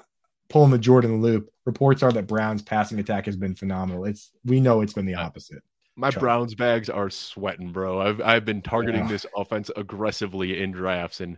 pulling 0.51 0.72
the 0.72 0.78
Jordan 0.78 1.22
loop. 1.22 1.49
Reports 1.66 2.03
are 2.03 2.12
that 2.12 2.28
Brown's 2.28 2.62
passing 2.62 2.99
attack 2.99 3.26
has 3.26 3.38
been 3.38 3.55
phenomenal. 3.55 4.05
It's 4.05 4.32
we 4.43 4.59
know 4.59 4.82
it's 4.82 4.93
been 4.93 5.05
the 5.05 5.16
opposite. 5.16 5.64
My. 5.95 6.09
Browns 6.09 6.55
bags 6.55 6.89
are 6.89 7.09
sweating, 7.09 7.71
bro. 7.71 7.99
I've 8.01 8.21
I've 8.21 8.45
been 8.45 8.61
targeting 8.61 9.01
Yeah. 9.03 9.09
this 9.09 9.25
offense 9.35 9.69
aggressively 9.75 10.61
in 10.61 10.71
drafts 10.71 11.19
and 11.21 11.37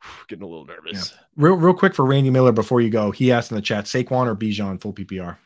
getting 0.28 0.42
a 0.42 0.46
little 0.48 0.66
nervous. 0.66 1.14
Real 1.36 1.54
real 1.56 1.74
quick 1.74 1.94
for 1.94 2.04
Randy 2.04 2.30
Miller 2.30 2.52
before 2.52 2.80
you 2.80 2.90
go. 2.90 3.10
He 3.10 3.32
asked 3.32 3.50
in 3.50 3.54
the 3.56 3.62
chat, 3.62 3.84
Saquon 3.84 4.26
or 4.26 4.34
Bijan 4.36 4.80
full 4.80 4.92
PPR. 4.92 5.36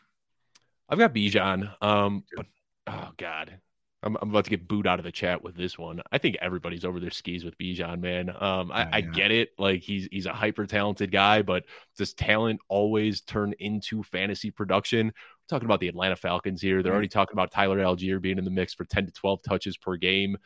I've 0.89 0.99
got 0.99 1.13
Bijan. 1.13 1.73
Um, 1.81 2.23
but 2.35 2.45
oh 2.87 3.09
god, 3.17 3.59
I'm, 4.03 4.17
I'm 4.21 4.29
about 4.29 4.43
to 4.43 4.49
get 4.49 4.67
booed 4.67 4.85
out 4.85 4.99
of 4.99 5.05
the 5.05 5.11
chat 5.11 5.43
with 5.43 5.55
this 5.55 5.77
one. 5.77 6.01
I 6.11 6.17
think 6.17 6.35
everybody's 6.41 6.85
over 6.85 6.99
their 6.99 7.09
skis 7.11 7.43
with 7.45 7.57
Bijan, 7.57 8.01
man. 8.01 8.29
Um, 8.29 8.71
I, 8.71 8.81
Yeah, 8.81 8.89
I 8.91 9.01
get 9.01 9.31
it. 9.31 9.49
Like 9.57 9.81
he's 9.81 10.07
he's 10.11 10.25
a 10.25 10.33
hyper 10.33 10.65
talented 10.65 11.11
guy, 11.11 11.41
but 11.41 11.63
does 11.97 12.13
talent 12.13 12.59
always 12.67 13.21
turn 13.21 13.53
into 13.59 14.03
fantasy 14.03 14.51
production? 14.51 15.13
Talking 15.49 15.65
about 15.65 15.79
the 15.79 15.89
Atlanta 15.89 16.15
Falcons 16.15 16.61
here. 16.61 16.81
They're 16.81 16.89
mm-hmm. 16.89 16.95
already 16.95 17.07
talking 17.09 17.33
about 17.33 17.51
Tyler 17.51 17.77
Allgeier 17.79 18.21
being 18.21 18.37
in 18.37 18.45
the 18.45 18.51
mix 18.51 18.73
for 18.73 18.85
10 18.85 19.07
to 19.07 19.11
12 19.11 19.43
touches 19.43 19.77
per 19.77 19.97
game. 19.97 20.37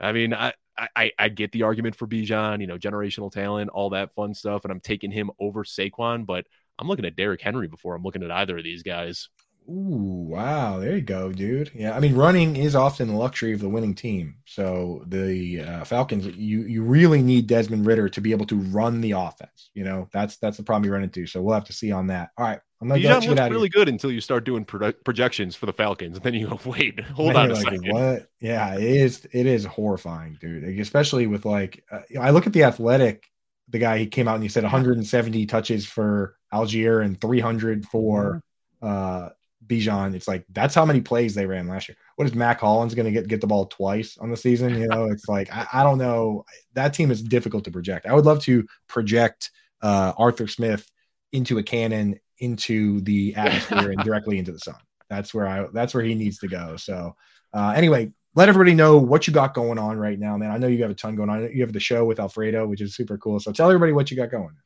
I 0.00 0.12
mean, 0.12 0.34
I, 0.34 0.52
I 0.96 1.12
I 1.18 1.28
get 1.28 1.52
the 1.52 1.62
argument 1.64 1.94
for 1.94 2.06
Bijan, 2.06 2.60
you 2.60 2.66
know, 2.66 2.78
generational 2.78 3.30
talent, 3.30 3.70
all 3.70 3.90
that 3.90 4.14
fun 4.14 4.34
stuff, 4.34 4.64
and 4.64 4.72
I'm 4.72 4.80
taking 4.80 5.10
him 5.10 5.30
over 5.38 5.62
Saquon, 5.62 6.24
but 6.26 6.46
I'm 6.78 6.88
looking 6.88 7.04
at 7.04 7.16
Derrick 7.16 7.42
Henry 7.42 7.68
before 7.68 7.94
I'm 7.94 8.02
looking 8.02 8.22
at 8.22 8.30
either 8.30 8.58
of 8.58 8.64
these 8.64 8.82
guys. 8.82 9.28
Ooh, 9.68 10.26
wow. 10.28 10.78
There 10.80 10.96
you 10.96 11.02
go, 11.02 11.32
dude. 11.32 11.70
Yeah, 11.74 11.96
I 11.96 12.00
mean, 12.00 12.14
running 12.14 12.56
is 12.56 12.74
often 12.74 13.08
the 13.08 13.14
luxury 13.14 13.52
of 13.52 13.60
the 13.60 13.68
winning 13.68 13.94
team. 13.94 14.36
So 14.44 15.04
the 15.06 15.60
uh, 15.60 15.84
Falcons, 15.84 16.26
you 16.26 16.62
you 16.62 16.82
really 16.82 17.22
need 17.22 17.46
Desmond 17.46 17.86
Ridder 17.86 18.08
to 18.08 18.20
be 18.20 18.32
able 18.32 18.46
to 18.46 18.56
run 18.56 19.00
the 19.00 19.12
offense. 19.12 19.70
You 19.74 19.84
know, 19.84 20.08
that's 20.12 20.38
that's 20.38 20.56
the 20.56 20.64
problem 20.64 20.86
you 20.86 20.92
run 20.92 21.04
into. 21.04 21.26
So 21.26 21.40
we'll 21.42 21.54
have 21.54 21.64
to 21.64 21.72
see 21.72 21.92
on 21.92 22.08
that. 22.08 22.30
All 22.36 22.44
right, 22.44 22.60
I'm 22.80 22.88
gonna 22.88 22.98
you 22.98 23.08
get 23.08 23.38
out 23.38 23.46
of 23.46 23.52
really 23.52 23.68
good 23.68 23.88
until 23.88 24.10
you 24.10 24.20
start 24.20 24.44
doing 24.44 24.64
projections 24.64 25.54
for 25.54 25.66
the 25.66 25.72
Falcons, 25.72 26.16
and 26.16 26.24
then 26.24 26.34
you 26.34 26.48
go, 26.48 26.58
"Wait, 26.70 26.98
hold 27.00 27.36
on 27.36 27.50
a 27.50 27.54
like, 27.54 27.62
second. 27.62 27.86
What? 27.92 28.26
Yeah, 28.40 28.74
it 28.74 28.82
is. 28.82 29.26
It 29.32 29.46
is 29.46 29.64
horrifying, 29.66 30.38
dude. 30.40 30.64
Like, 30.64 30.78
especially 30.78 31.26
with 31.26 31.44
like, 31.44 31.84
uh, 31.92 32.00
I 32.18 32.30
look 32.30 32.46
at 32.46 32.52
the 32.52 32.64
athletic. 32.64 33.24
The 33.68 33.78
guy 33.78 33.98
he 33.98 34.06
came 34.06 34.26
out 34.26 34.34
and 34.34 34.42
he 34.42 34.48
said 34.48 34.64
170 34.64 35.46
touches 35.46 35.86
for 35.86 36.36
Allgeier 36.52 37.04
and 37.04 37.20
300 37.20 37.86
for 37.86 38.42
uh 38.82 39.28
Bijan. 39.66 40.14
It's 40.14 40.28
like 40.28 40.44
that's 40.50 40.74
how 40.74 40.84
many 40.84 41.00
plays 41.00 41.34
they 41.34 41.46
ran 41.46 41.68
last 41.68 41.88
year. 41.88 41.96
What 42.16 42.26
is 42.26 42.34
Mack 42.34 42.60
Hollins 42.60 42.94
going 42.94 43.06
to 43.06 43.12
get 43.12 43.28
get 43.28 43.40
the 43.40 43.46
ball 43.46 43.66
twice 43.66 44.16
on 44.18 44.30
the 44.30 44.36
season? 44.36 44.78
You 44.78 44.88
know, 44.88 45.06
it's 45.06 45.28
like 45.28 45.52
I, 45.52 45.66
I 45.72 45.82
don't 45.82 45.98
know. 45.98 46.44
That 46.74 46.94
team 46.94 47.10
is 47.10 47.22
difficult 47.22 47.64
to 47.64 47.70
project. 47.70 48.06
I 48.06 48.14
would 48.14 48.24
love 48.24 48.40
to 48.44 48.66
project 48.88 49.50
uh 49.82 50.12
Arthur 50.16 50.46
Smith 50.46 50.90
into 51.32 51.58
a 51.58 51.62
cannon 51.62 52.18
into 52.38 53.00
the 53.02 53.34
atmosphere 53.36 53.90
and 53.90 54.00
directly 54.04 54.38
into 54.38 54.52
the 54.52 54.58
sun. 54.58 54.76
That's 55.08 55.34
where 55.34 55.46
I 55.46 55.66
that's 55.72 55.94
where 55.94 56.04
he 56.04 56.14
needs 56.14 56.38
to 56.38 56.48
go. 56.48 56.76
So 56.76 57.14
uh 57.52 57.72
anyway, 57.76 58.12
let 58.34 58.48
everybody 58.48 58.74
know 58.74 58.98
what 58.98 59.26
you 59.26 59.32
got 59.32 59.54
going 59.54 59.78
on 59.78 59.98
right 59.98 60.18
now, 60.18 60.36
man. 60.36 60.50
I 60.50 60.58
know 60.58 60.68
you 60.68 60.82
have 60.82 60.90
a 60.90 60.94
ton 60.94 61.16
going 61.16 61.30
on. 61.30 61.50
You 61.52 61.62
have 61.62 61.72
the 61.72 61.80
show 61.80 62.04
with 62.04 62.20
Alfredo, 62.20 62.66
which 62.66 62.80
is 62.80 62.94
super 62.94 63.18
cool. 63.18 63.40
So 63.40 63.52
tell 63.52 63.68
everybody 63.68 63.92
what 63.92 64.10
you 64.10 64.16
got 64.16 64.30
going. 64.30 64.56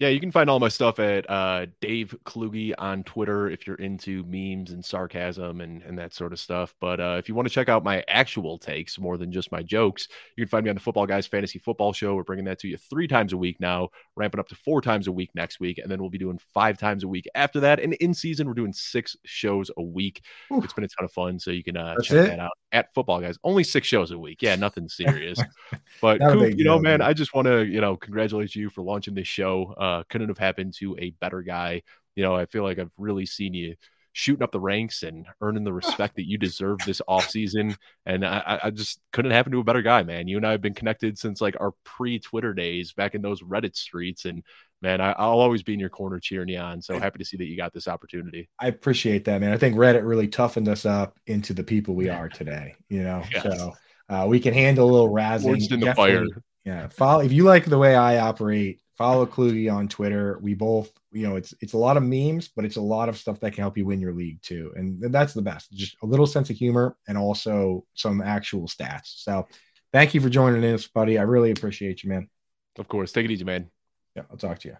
Yeah, 0.00 0.08
you 0.08 0.18
can 0.18 0.32
find 0.32 0.48
all 0.48 0.58
my 0.58 0.70
stuff 0.70 0.98
at 0.98 1.28
uh, 1.28 1.66
Dave 1.82 2.16
Kluge 2.24 2.72
on 2.78 3.04
Twitter 3.04 3.50
if 3.50 3.66
you're 3.66 3.76
into 3.76 4.24
memes 4.24 4.70
and 4.70 4.82
sarcasm 4.82 5.60
and, 5.60 5.82
and 5.82 5.98
that 5.98 6.14
sort 6.14 6.32
of 6.32 6.40
stuff. 6.40 6.74
But 6.80 7.00
uh, 7.00 7.16
if 7.18 7.28
you 7.28 7.34
want 7.34 7.46
to 7.46 7.52
check 7.52 7.68
out 7.68 7.84
my 7.84 8.02
actual 8.08 8.56
takes 8.56 8.98
more 8.98 9.18
than 9.18 9.30
just 9.30 9.52
my 9.52 9.62
jokes, 9.62 10.08
you 10.36 10.46
can 10.46 10.48
find 10.48 10.64
me 10.64 10.70
on 10.70 10.76
the 10.76 10.80
Football 10.80 11.04
Guys 11.04 11.26
Fantasy 11.26 11.58
Football 11.58 11.92
Show. 11.92 12.14
We're 12.14 12.24
bringing 12.24 12.46
that 12.46 12.58
to 12.60 12.68
you 12.68 12.78
three 12.78 13.06
times 13.08 13.34
a 13.34 13.36
week 13.36 13.60
now, 13.60 13.90
ramping 14.16 14.40
up 14.40 14.48
to 14.48 14.54
four 14.54 14.80
times 14.80 15.06
a 15.06 15.12
week 15.12 15.32
next 15.34 15.60
week. 15.60 15.76
And 15.76 15.90
then 15.90 16.00
we'll 16.00 16.08
be 16.08 16.16
doing 16.16 16.40
five 16.54 16.78
times 16.78 17.04
a 17.04 17.08
week 17.08 17.28
after 17.34 17.60
that. 17.60 17.78
And 17.78 17.92
in 17.92 18.14
season, 18.14 18.48
we're 18.48 18.54
doing 18.54 18.72
six 18.72 19.18
shows 19.26 19.70
a 19.76 19.82
week. 19.82 20.22
Oof. 20.50 20.64
It's 20.64 20.72
been 20.72 20.84
a 20.84 20.88
ton 20.88 21.04
of 21.04 21.12
fun. 21.12 21.38
So 21.38 21.50
you 21.50 21.62
can 21.62 21.76
uh, 21.76 21.96
check 22.00 22.16
it? 22.16 22.26
that 22.28 22.40
out 22.40 22.52
at 22.72 22.94
Football 22.94 23.20
Guys. 23.20 23.36
Only 23.44 23.64
six 23.64 23.86
shows 23.86 24.12
a 24.12 24.18
week. 24.18 24.40
Yeah, 24.40 24.56
nothing 24.56 24.88
serious. 24.88 25.38
But 26.00 26.20
Coop, 26.20 26.56
you 26.56 26.64
know, 26.64 26.78
man. 26.78 27.02
I 27.02 27.12
just 27.12 27.34
want 27.34 27.46
to, 27.46 27.62
you 27.62 27.80
know, 27.80 27.94
congratulate 27.94 28.54
you 28.56 28.70
for 28.70 28.80
launching 28.80 29.12
this 29.12 29.28
show. 29.28 29.74
Uh, 29.90 30.02
couldn't 30.08 30.28
have 30.28 30.38
happened 30.38 30.74
to 30.78 30.96
a 30.98 31.10
better 31.20 31.42
guy. 31.42 31.82
You 32.16 32.22
know, 32.24 32.34
I 32.36 32.46
feel 32.46 32.62
like 32.62 32.78
I've 32.78 32.90
really 32.98 33.26
seen 33.26 33.54
you 33.54 33.74
shooting 34.12 34.42
up 34.42 34.50
the 34.52 34.60
ranks 34.60 35.02
and 35.04 35.24
earning 35.40 35.62
the 35.64 35.72
respect 35.72 36.16
that 36.16 36.28
you 36.28 36.36
deserve 36.36 36.78
this 36.84 37.00
offseason. 37.08 37.76
And 38.06 38.26
I, 38.26 38.58
I- 38.64 38.70
just 38.70 39.00
couldn't 39.12 39.30
happen 39.30 39.52
to 39.52 39.60
a 39.60 39.64
better 39.64 39.82
guy, 39.82 40.02
man. 40.02 40.26
You 40.28 40.36
and 40.36 40.46
I 40.46 40.50
have 40.52 40.60
been 40.60 40.74
connected 40.74 41.16
since 41.18 41.40
like 41.40 41.56
our 41.60 41.72
pre-Twitter 41.84 42.52
days 42.52 42.92
back 42.92 43.14
in 43.14 43.22
those 43.22 43.42
Reddit 43.42 43.76
streets. 43.76 44.24
And 44.24 44.42
man, 44.82 45.00
I, 45.00 45.12
I'll 45.12 45.38
always 45.40 45.62
be 45.62 45.74
in 45.74 45.80
your 45.80 45.90
corner 45.90 46.18
cheering 46.18 46.48
you 46.48 46.58
on. 46.58 46.82
So 46.82 46.98
happy 46.98 47.18
to 47.20 47.24
see 47.24 47.36
that 47.36 47.46
you 47.46 47.56
got 47.56 47.72
this 47.72 47.86
opportunity. 47.88 48.48
I 48.58 48.66
appreciate 48.66 49.24
that, 49.26 49.40
man. 49.40 49.52
I 49.52 49.56
think 49.56 49.76
Reddit 49.76 50.04
really 50.06 50.28
toughened 50.28 50.68
us 50.68 50.84
up 50.84 51.16
into 51.26 51.54
the 51.54 51.62
people 51.64 51.94
we 51.94 52.08
are 52.08 52.28
today. 52.28 52.74
You 52.88 53.04
know, 53.04 53.22
Yes. 53.32 53.42
so 53.44 53.72
uh, 54.08 54.26
we 54.28 54.40
can 54.40 54.54
handle 54.54 54.90
a 54.90 54.92
little 54.92 55.10
razzing. 55.10 55.42
Forged 55.42 55.72
in 55.72 55.80
the 55.80 55.94
fire. 55.94 56.24
Yeah, 56.64 56.88
follow 56.88 57.20
if 57.22 57.32
you 57.32 57.44
like 57.44 57.64
the 57.64 57.78
way 57.78 57.94
I 57.94 58.18
operate. 58.18 58.80
Follow 59.00 59.24
Kluge 59.24 59.66
on 59.72 59.88
Twitter. 59.88 60.38
We 60.42 60.52
both, 60.52 60.90
you 61.10 61.26
know, 61.26 61.36
it's 61.36 61.54
it's 61.62 61.72
a 61.72 61.78
lot 61.78 61.96
of 61.96 62.02
memes, 62.02 62.48
but 62.48 62.66
it's 62.66 62.76
a 62.76 62.82
lot 62.82 63.08
of 63.08 63.16
stuff 63.16 63.40
that 63.40 63.54
can 63.54 63.62
help 63.62 63.78
you 63.78 63.86
win 63.86 63.98
your 63.98 64.12
league 64.12 64.42
too, 64.42 64.74
and 64.76 65.00
that's 65.10 65.32
the 65.32 65.40
best. 65.40 65.72
Just 65.72 65.96
a 66.02 66.06
little 66.06 66.26
sense 66.26 66.50
of 66.50 66.56
humor 66.56 66.98
and 67.08 67.16
also 67.16 67.86
some 67.94 68.20
actual 68.20 68.68
stats. 68.68 69.22
So, 69.22 69.48
thank 69.90 70.12
you 70.12 70.20
for 70.20 70.28
joining 70.28 70.62
us, 70.74 70.86
buddy. 70.86 71.16
I 71.16 71.22
really 71.22 71.50
appreciate 71.50 72.04
you, 72.04 72.10
man. 72.10 72.28
Of 72.78 72.88
course. 72.88 73.10
Take 73.10 73.24
it 73.24 73.30
easy, 73.30 73.42
man. 73.42 73.70
Yeah, 74.14 74.24
I'll 74.30 74.36
talk 74.36 74.58
to 74.58 74.68
you. 74.68 74.76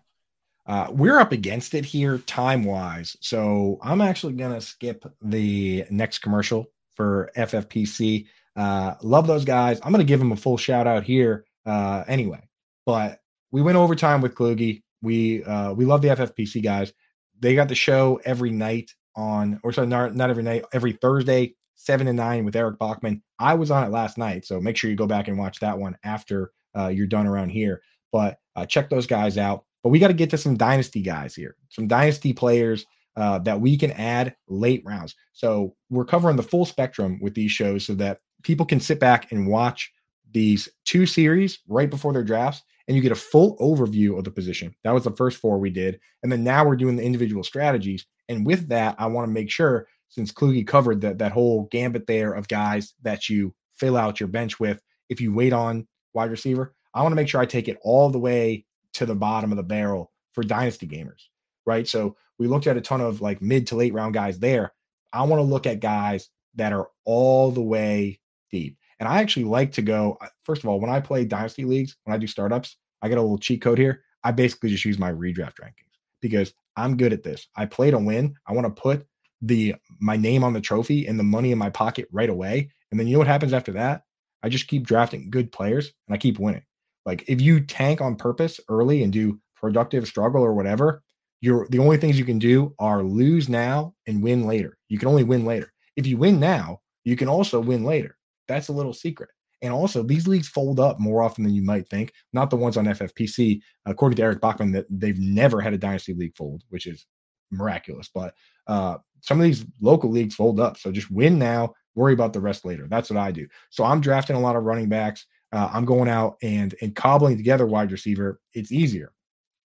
Uh, 0.66 0.88
we're 0.90 1.18
up 1.18 1.32
against 1.32 1.72
it 1.72 1.86
here 1.86 2.18
time 2.18 2.64
wise. 2.64 3.16
So 3.22 3.78
I'm 3.82 4.02
actually 4.02 4.34
going 4.34 4.52
to 4.52 4.60
skip 4.60 5.10
the 5.22 5.86
next 5.88 6.18
commercial 6.18 6.66
for 6.94 7.30
FFPC. 7.38 8.26
Uh, 8.54 8.96
love 9.00 9.26
those 9.26 9.46
guys. 9.46 9.80
I'm 9.82 9.92
going 9.92 10.04
to 10.04 10.08
give 10.08 10.18
them 10.18 10.32
a 10.32 10.36
full 10.36 10.58
shout 10.58 10.86
out 10.86 11.04
here 11.04 11.46
uh, 11.64 12.04
anyway. 12.06 12.46
But 12.84 13.20
we 13.52 13.62
went 13.62 13.76
overtime 13.76 14.20
with 14.20 14.34
Kluge. 14.34 14.82
We 15.02 15.44
uh, 15.44 15.72
we 15.72 15.84
love 15.84 16.02
the 16.02 16.08
FFPC 16.08 16.62
guys. 16.62 16.92
They 17.38 17.54
got 17.54 17.68
the 17.68 17.74
show 17.74 18.20
every 18.24 18.50
night 18.50 18.94
on, 19.16 19.60
or 19.62 19.72
sorry, 19.72 19.86
not, 19.86 20.14
not 20.14 20.30
every 20.30 20.42
night, 20.42 20.64
every 20.72 20.92
Thursday, 20.92 21.54
seven 21.74 22.06
to 22.06 22.12
nine 22.12 22.44
with 22.44 22.56
Eric 22.56 22.78
Bachman. 22.78 23.22
I 23.38 23.54
was 23.54 23.70
on 23.70 23.84
it 23.84 23.90
last 23.90 24.18
night, 24.18 24.44
so 24.44 24.60
make 24.60 24.76
sure 24.76 24.90
you 24.90 24.96
go 24.96 25.06
back 25.06 25.28
and 25.28 25.38
watch 25.38 25.60
that 25.60 25.78
one 25.78 25.96
after 26.04 26.52
uh, 26.76 26.88
you're 26.88 27.06
done 27.06 27.26
around 27.26 27.50
here. 27.50 27.80
But 28.12 28.38
uh, 28.56 28.66
check 28.66 28.90
those 28.90 29.06
guys 29.06 29.38
out. 29.38 29.64
But 29.82 29.88
we 29.88 29.98
got 29.98 30.08
to 30.08 30.14
get 30.14 30.28
to 30.30 30.38
some 30.38 30.56
dynasty 30.56 31.00
guys 31.00 31.34
here, 31.34 31.56
some 31.70 31.88
dynasty 31.88 32.34
players 32.34 32.84
uh, 33.16 33.38
that 33.40 33.60
we 33.60 33.78
can 33.78 33.92
add 33.92 34.36
late 34.48 34.82
rounds. 34.84 35.14
So 35.32 35.74
we're 35.88 36.04
covering 36.04 36.36
the 36.36 36.42
full 36.42 36.66
spectrum 36.66 37.18
with 37.22 37.34
these 37.34 37.50
shows 37.50 37.86
so 37.86 37.94
that 37.94 38.20
people 38.42 38.66
can 38.66 38.80
sit 38.80 39.00
back 39.00 39.32
and 39.32 39.46
watch 39.46 39.90
these 40.32 40.68
two 40.84 41.06
series 41.06 41.60
right 41.66 41.88
before 41.88 42.12
their 42.12 42.22
drafts 42.22 42.62
and 42.90 42.96
you 42.96 43.02
get 43.02 43.12
a 43.12 43.14
full 43.14 43.56
overview 43.58 44.18
of 44.18 44.24
the 44.24 44.32
position. 44.32 44.74
That 44.82 44.90
was 44.92 45.04
the 45.04 45.12
first 45.12 45.38
four 45.38 45.60
we 45.60 45.70
did. 45.70 46.00
And 46.24 46.32
then 46.32 46.42
now 46.42 46.64
we're 46.64 46.74
doing 46.74 46.96
the 46.96 47.04
individual 47.04 47.44
strategies. 47.44 48.04
And 48.28 48.44
with 48.44 48.66
that, 48.70 48.96
I 48.98 49.06
want 49.06 49.28
to 49.28 49.32
make 49.32 49.48
sure, 49.48 49.86
since 50.08 50.32
Kluge 50.32 50.66
covered 50.66 51.00
that, 51.02 51.18
that 51.18 51.30
whole 51.30 51.68
gambit 51.70 52.08
there 52.08 52.32
of 52.32 52.48
guys 52.48 52.94
that 53.02 53.28
you 53.28 53.54
fill 53.76 53.96
out 53.96 54.18
your 54.18 54.28
bench 54.28 54.58
with, 54.58 54.82
if 55.08 55.20
you 55.20 55.32
wait 55.32 55.52
on 55.52 55.86
wide 56.14 56.32
receiver, 56.32 56.74
I 56.92 57.02
want 57.02 57.12
to 57.12 57.16
make 57.16 57.28
sure 57.28 57.40
I 57.40 57.46
take 57.46 57.68
it 57.68 57.78
all 57.82 58.10
the 58.10 58.18
way 58.18 58.66
to 58.94 59.06
the 59.06 59.14
bottom 59.14 59.52
of 59.52 59.56
the 59.56 59.62
barrel 59.62 60.10
for 60.32 60.42
dynasty 60.42 60.88
gamers, 60.88 61.28
right? 61.66 61.86
So 61.86 62.16
we 62.40 62.48
looked 62.48 62.66
at 62.66 62.76
a 62.76 62.80
ton 62.80 63.00
of 63.00 63.20
like 63.20 63.40
mid 63.40 63.68
to 63.68 63.76
late 63.76 63.94
round 63.94 64.14
guys 64.14 64.40
there. 64.40 64.72
I 65.12 65.22
want 65.22 65.38
to 65.38 65.44
look 65.44 65.68
at 65.68 65.78
guys 65.78 66.28
that 66.56 66.72
are 66.72 66.88
all 67.04 67.52
the 67.52 67.62
way 67.62 68.18
deep. 68.50 68.78
And 69.00 69.08
I 69.08 69.20
actually 69.20 69.44
like 69.44 69.72
to 69.72 69.82
go, 69.82 70.18
uh, 70.20 70.28
first 70.44 70.62
of 70.62 70.68
all, 70.68 70.78
when 70.78 70.90
I 70.90 71.00
play 71.00 71.24
dynasty 71.24 71.64
leagues, 71.64 71.96
when 72.04 72.14
I 72.14 72.18
do 72.18 72.26
startups, 72.26 72.76
I 73.02 73.08
get 73.08 73.18
a 73.18 73.22
little 73.22 73.38
cheat 73.38 73.62
code 73.62 73.78
here. 73.78 74.02
I 74.22 74.30
basically 74.30 74.68
just 74.68 74.84
use 74.84 74.98
my 74.98 75.10
redraft 75.10 75.54
rankings 75.60 75.96
because 76.20 76.52
I'm 76.76 76.98
good 76.98 77.12
at 77.12 77.22
this. 77.22 77.48
I 77.56 77.66
play 77.66 77.90
to 77.90 77.98
win. 77.98 78.34
I 78.46 78.52
want 78.52 78.66
to 78.66 78.80
put 78.80 79.06
the 79.42 79.74
my 80.00 80.16
name 80.16 80.44
on 80.44 80.52
the 80.52 80.60
trophy 80.60 81.06
and 81.06 81.18
the 81.18 81.24
money 81.24 81.50
in 81.50 81.58
my 81.58 81.70
pocket 81.70 82.06
right 82.12 82.28
away. 82.28 82.70
And 82.90 83.00
then 83.00 83.06
you 83.06 83.14
know 83.14 83.20
what 83.20 83.26
happens 83.26 83.54
after 83.54 83.72
that? 83.72 84.02
I 84.42 84.50
just 84.50 84.68
keep 84.68 84.86
drafting 84.86 85.30
good 85.30 85.50
players 85.50 85.92
and 86.06 86.14
I 86.14 86.18
keep 86.18 86.38
winning. 86.38 86.64
Like 87.06 87.24
if 87.26 87.40
you 87.40 87.60
tank 87.60 88.02
on 88.02 88.16
purpose 88.16 88.60
early 88.68 89.02
and 89.02 89.12
do 89.12 89.40
productive 89.56 90.06
struggle 90.06 90.42
or 90.42 90.52
whatever, 90.52 91.02
you're 91.40 91.66
the 91.70 91.78
only 91.78 91.96
things 91.96 92.18
you 92.18 92.26
can 92.26 92.38
do 92.38 92.74
are 92.78 93.02
lose 93.02 93.48
now 93.48 93.94
and 94.06 94.22
win 94.22 94.46
later. 94.46 94.76
You 94.88 94.98
can 94.98 95.08
only 95.08 95.24
win 95.24 95.46
later. 95.46 95.72
If 95.96 96.06
you 96.06 96.18
win 96.18 96.38
now, 96.38 96.80
you 97.04 97.16
can 97.16 97.28
also 97.28 97.60
win 97.60 97.84
later. 97.84 98.16
That's 98.50 98.68
a 98.68 98.72
little 98.72 98.92
secret. 98.92 99.30
And 99.62 99.72
also, 99.72 100.02
these 100.02 100.26
leagues 100.26 100.48
fold 100.48 100.80
up 100.80 100.98
more 100.98 101.22
often 101.22 101.44
than 101.44 101.54
you 101.54 101.62
might 101.62 101.88
think. 101.88 102.12
Not 102.32 102.50
the 102.50 102.56
ones 102.56 102.76
on 102.76 102.86
FFPC, 102.86 103.60
according 103.86 104.16
to 104.16 104.22
Eric 104.22 104.40
Bachman, 104.40 104.72
that 104.72 104.86
they've 104.88 105.18
never 105.18 105.60
had 105.60 105.74
a 105.74 105.78
dynasty 105.78 106.14
league 106.14 106.34
fold, 106.34 106.64
which 106.70 106.86
is 106.86 107.06
miraculous. 107.50 108.08
But 108.12 108.34
uh, 108.66 108.98
some 109.20 109.38
of 109.38 109.44
these 109.44 109.64
local 109.80 110.10
leagues 110.10 110.34
fold 110.34 110.60
up. 110.60 110.78
So 110.78 110.90
just 110.90 111.10
win 111.10 111.38
now, 111.38 111.74
worry 111.94 112.14
about 112.14 112.32
the 112.32 112.40
rest 112.40 112.64
later. 112.64 112.86
That's 112.88 113.10
what 113.10 113.18
I 113.18 113.30
do. 113.30 113.46
So 113.68 113.84
I'm 113.84 114.00
drafting 114.00 114.36
a 114.36 114.40
lot 114.40 114.56
of 114.56 114.64
running 114.64 114.88
backs. 114.88 115.26
Uh, 115.52 115.68
I'm 115.72 115.84
going 115.84 116.08
out 116.08 116.36
and 116.42 116.74
and 116.80 116.94
cobbling 116.94 117.36
together 117.36 117.66
wide 117.66 117.92
receiver. 117.92 118.40
It's 118.54 118.72
easier, 118.72 119.12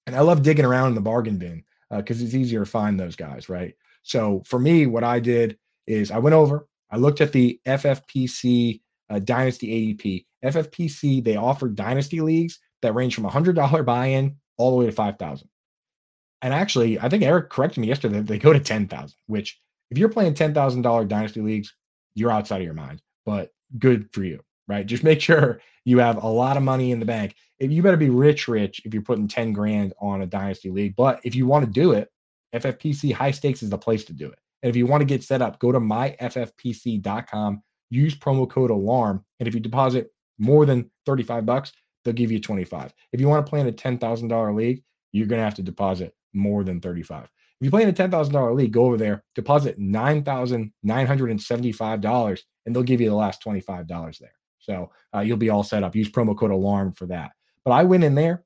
and 0.07 0.17
I 0.17 0.21
love 0.21 0.43
digging 0.43 0.65
around 0.65 0.89
in 0.89 0.95
the 0.95 1.03
bargain 1.03 1.37
bin 1.37 1.63
because 1.91 2.21
uh, 2.21 2.25
it's 2.25 2.35
easier 2.35 2.61
to 2.61 2.71
find 2.71 2.99
those 2.99 3.17
guys, 3.17 3.49
right? 3.49 3.75
So 4.03 4.43
for 4.47 4.59
me, 4.59 4.87
what 4.87 5.05
I 5.05 5.21
did 5.21 5.59
is 5.87 6.11
I 6.11 6.19
went 6.19 6.35
over, 6.35 6.67
I 6.95 6.97
looked 6.97 7.21
at 7.21 7.33
the 7.33 7.59
FFPC 7.67 8.81
uh, 9.11 9.19
Dynasty 9.19 9.97
ADP. 9.97 10.27
FFPC, 10.45 11.25
they 11.25 11.35
offer 11.35 11.69
Dynasty 11.69 12.21
leagues 12.21 12.61
that 12.83 12.95
range 12.95 13.17
from 13.17 13.25
$100 13.25 13.85
buy 13.85 14.07
in 14.07 14.37
all 14.59 14.71
the 14.71 14.77
way 14.77 14.87
to 14.87 14.93
5000 14.93 15.49
And 16.43 16.55
actually, 16.55 17.01
I 17.01 17.09
think 17.09 17.25
Eric 17.25 17.51
corrected 17.51 17.81
me 17.81 17.89
yesterday 17.89 18.21
they 18.21 18.39
go 18.39 18.53
to 18.53 18.61
10000 18.61 19.13
which 19.27 19.61
if 19.91 19.99
you're 19.99 20.09
playing 20.09 20.35
$10,000 20.35 21.09
Dynasty 21.09 21.41
leagues, 21.41 21.75
you're 22.15 22.31
outside 22.31 22.59
of 22.59 22.65
your 22.65 22.75
mind, 22.75 23.03
but 23.27 23.51
good 23.77 24.09
for 24.13 24.23
you, 24.23 24.39
right? 24.69 24.87
Just 24.87 25.03
make 25.03 25.21
sure 25.29 25.61
you 25.85 25.99
have 25.99 26.23
a 26.23 26.29
lot 26.29 26.57
of 26.57 26.63
money 26.63 26.93
in 26.93 27.01
the 27.01 27.07
bank. 27.07 27.35
If 27.59 27.73
you 27.73 27.83
better 27.83 27.97
be 27.97 28.11
rich, 28.11 28.47
rich 28.47 28.83
if 28.85 28.95
you're 28.95 29.03
putting 29.03 29.27
10 29.27 29.53
grand 29.53 29.95
on 30.01 30.23
a 30.23 30.27
Dynasty 30.27 30.71
league. 30.71 30.95
But 30.95 31.19
if 31.25 31.35
you 31.35 31.47
want 31.47 31.65
to 31.65 31.71
do 31.73 31.91
it, 31.91 32.09
FFPC 32.55 33.13
high 33.13 33.33
stakes 33.33 33.65
is 33.65 33.71
the 33.71 33.79
place 33.79 34.05
to 34.05 34.13
do 34.13 34.29
it. 34.29 34.39
And 34.65 34.71
if 34.71 34.77
you 34.77 34.87
want 34.87 35.03
to 35.03 35.07
get 35.07 35.23
set 35.23 35.43
up, 35.43 35.61
go 35.61 35.71
to 35.71 35.79
myffpc.com 35.79 37.63
use 37.95 38.15
promo 38.15 38.49
code 38.49 38.71
alarm. 38.71 39.25
And 39.39 39.49
if 39.49 39.55
you 39.55 39.61
deposit 39.61 40.11
more 40.39 40.65
than 40.67 40.91
35 41.07 41.47
bucks, 41.47 41.73
they'll 42.05 42.15
give 42.15 42.33
you 42.33 42.41
25. 42.41 42.93
If 43.13 43.21
you 43.21 43.29
want 43.29 43.47
to 43.47 43.51
play 43.51 43.61
in 43.61 43.69
a 43.69 43.73
$10,000 43.73 44.55
league, 44.55 44.83
you're 45.13 45.27
going 45.27 45.39
to 45.39 45.45
have 45.45 45.55
to 45.55 45.63
deposit 45.63 46.15
more 46.33 46.65
than 46.65 46.81
35. 46.81 47.25
If 47.25 47.31
you 47.61 47.71
play 47.71 47.85
in 47.85 47.89
a 47.89 47.93
$10,000 47.93 48.55
league, 48.55 48.73
go 48.73 48.87
over 48.87 48.97
there, 48.97 49.23
deposit 49.35 49.79
$9,975, 49.79 52.41
and 52.67 52.75
they'll 52.75 52.83
give 52.83 53.01
you 53.01 53.09
the 53.09 53.15
last 53.15 53.45
$25 53.45 54.19
there. 54.19 54.33
So 54.59 54.91
uh, 55.15 55.21
you'll 55.21 55.37
be 55.37 55.51
all 55.51 55.63
set 55.63 55.85
up. 55.85 55.95
Use 55.95 56.11
promo 56.11 56.37
code 56.37 56.51
alarm 56.51 56.93
for 56.93 57.07
that. 57.07 57.31
But 57.65 57.71
I 57.73 57.85
went 57.85 58.05
in 58.05 58.17
there 58.17 58.43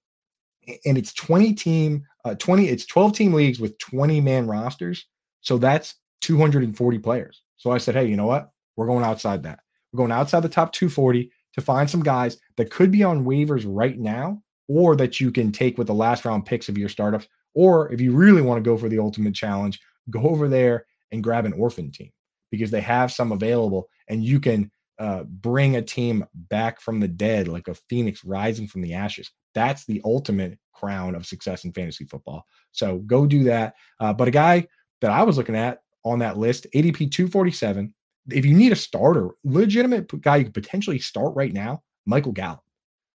and 0.84 0.98
it's 0.98 1.14
20 1.14 1.54
team, 1.54 2.04
uh, 2.24 2.34
20, 2.34 2.68
it's 2.68 2.84
12 2.84 3.12
team 3.14 3.32
leagues 3.32 3.60
with 3.60 3.78
20 3.78 4.20
man 4.20 4.46
rosters. 4.46 5.06
So 5.40 5.56
that's 5.56 5.94
240 6.20 6.98
players. 6.98 7.42
So 7.56 7.70
I 7.70 7.78
said, 7.78 7.94
hey, 7.94 8.06
you 8.06 8.16
know 8.16 8.26
what? 8.26 8.50
We're 8.76 8.86
going 8.86 9.04
outside 9.04 9.42
that. 9.42 9.60
We're 9.92 9.98
going 9.98 10.12
outside 10.12 10.40
the 10.40 10.48
top 10.48 10.72
240 10.72 11.30
to 11.54 11.60
find 11.60 11.88
some 11.88 12.02
guys 12.02 12.38
that 12.56 12.70
could 12.70 12.90
be 12.90 13.02
on 13.02 13.24
waivers 13.24 13.64
right 13.66 13.98
now 13.98 14.42
or 14.68 14.96
that 14.96 15.20
you 15.20 15.32
can 15.32 15.50
take 15.50 15.78
with 15.78 15.86
the 15.86 15.94
last 15.94 16.24
round 16.24 16.46
picks 16.46 16.68
of 16.68 16.78
your 16.78 16.88
startups. 16.88 17.26
Or 17.54 17.92
if 17.92 18.00
you 18.00 18.12
really 18.12 18.42
want 18.42 18.62
to 18.62 18.68
go 18.68 18.76
for 18.76 18.88
the 18.88 18.98
ultimate 18.98 19.34
challenge, 19.34 19.80
go 20.10 20.20
over 20.20 20.48
there 20.48 20.86
and 21.10 21.24
grab 21.24 21.46
an 21.46 21.54
orphan 21.54 21.90
team 21.90 22.10
because 22.50 22.70
they 22.70 22.80
have 22.80 23.10
some 23.10 23.32
available 23.32 23.88
and 24.08 24.22
you 24.22 24.40
can 24.40 24.70
uh, 24.98 25.24
bring 25.24 25.76
a 25.76 25.82
team 25.82 26.24
back 26.34 26.80
from 26.80 27.00
the 27.00 27.08
dead 27.08 27.48
like 27.48 27.68
a 27.68 27.74
phoenix 27.74 28.24
rising 28.24 28.66
from 28.66 28.82
the 28.82 28.94
ashes. 28.94 29.30
That's 29.54 29.84
the 29.86 30.00
ultimate 30.04 30.58
crown 30.72 31.14
of 31.14 31.26
success 31.26 31.64
in 31.64 31.72
fantasy 31.72 32.04
football. 32.04 32.44
So 32.72 32.98
go 32.98 33.26
do 33.26 33.44
that. 33.44 33.74
Uh, 34.00 34.12
but 34.12 34.28
a 34.28 34.32
guy 34.32 34.66
that 35.00 35.10
I 35.10 35.22
was 35.22 35.36
looking 35.36 35.56
at 35.56 35.80
on 36.08 36.18
that 36.20 36.38
list, 36.38 36.66
ADP 36.74 37.10
247, 37.10 37.94
if 38.30 38.44
you 38.44 38.54
need 38.54 38.72
a 38.72 38.76
starter, 38.76 39.30
legitimate 39.44 40.08
guy 40.20 40.36
you 40.36 40.44
could 40.44 40.54
potentially 40.54 40.98
start 40.98 41.34
right 41.34 41.52
now, 41.52 41.82
Michael 42.06 42.32
Gallup, 42.32 42.60